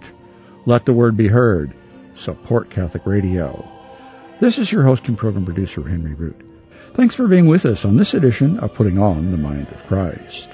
Let 0.65 0.85
the 0.85 0.93
word 0.93 1.17
be 1.17 1.27
heard. 1.27 1.73
Support 2.13 2.69
Catholic 2.69 3.05
Radio. 3.07 3.67
This 4.39 4.59
is 4.59 4.71
your 4.71 4.83
host 4.83 5.07
and 5.07 5.17
program 5.17 5.45
producer, 5.45 5.81
Henry 5.81 6.13
Root. 6.13 6.39
Thanks 6.93 7.15
for 7.15 7.27
being 7.27 7.47
with 7.47 7.65
us 7.65 7.83
on 7.83 7.97
this 7.97 8.13
edition 8.13 8.59
of 8.59 8.73
Putting 8.73 8.99
On 8.99 9.31
the 9.31 9.37
Mind 9.37 9.69
of 9.69 9.85
Christ. 9.85 10.49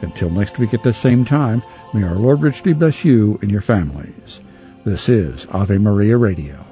Until 0.00 0.30
next 0.30 0.58
week 0.58 0.74
at 0.74 0.82
the 0.82 0.92
same 0.92 1.24
time, 1.24 1.62
may 1.94 2.02
our 2.02 2.16
Lord 2.16 2.42
richly 2.42 2.72
bless 2.72 3.04
you 3.04 3.38
and 3.40 3.50
your 3.50 3.60
families. 3.60 4.40
This 4.84 5.08
is 5.08 5.46
Ave 5.50 5.78
Maria 5.78 6.16
Radio. 6.16 6.71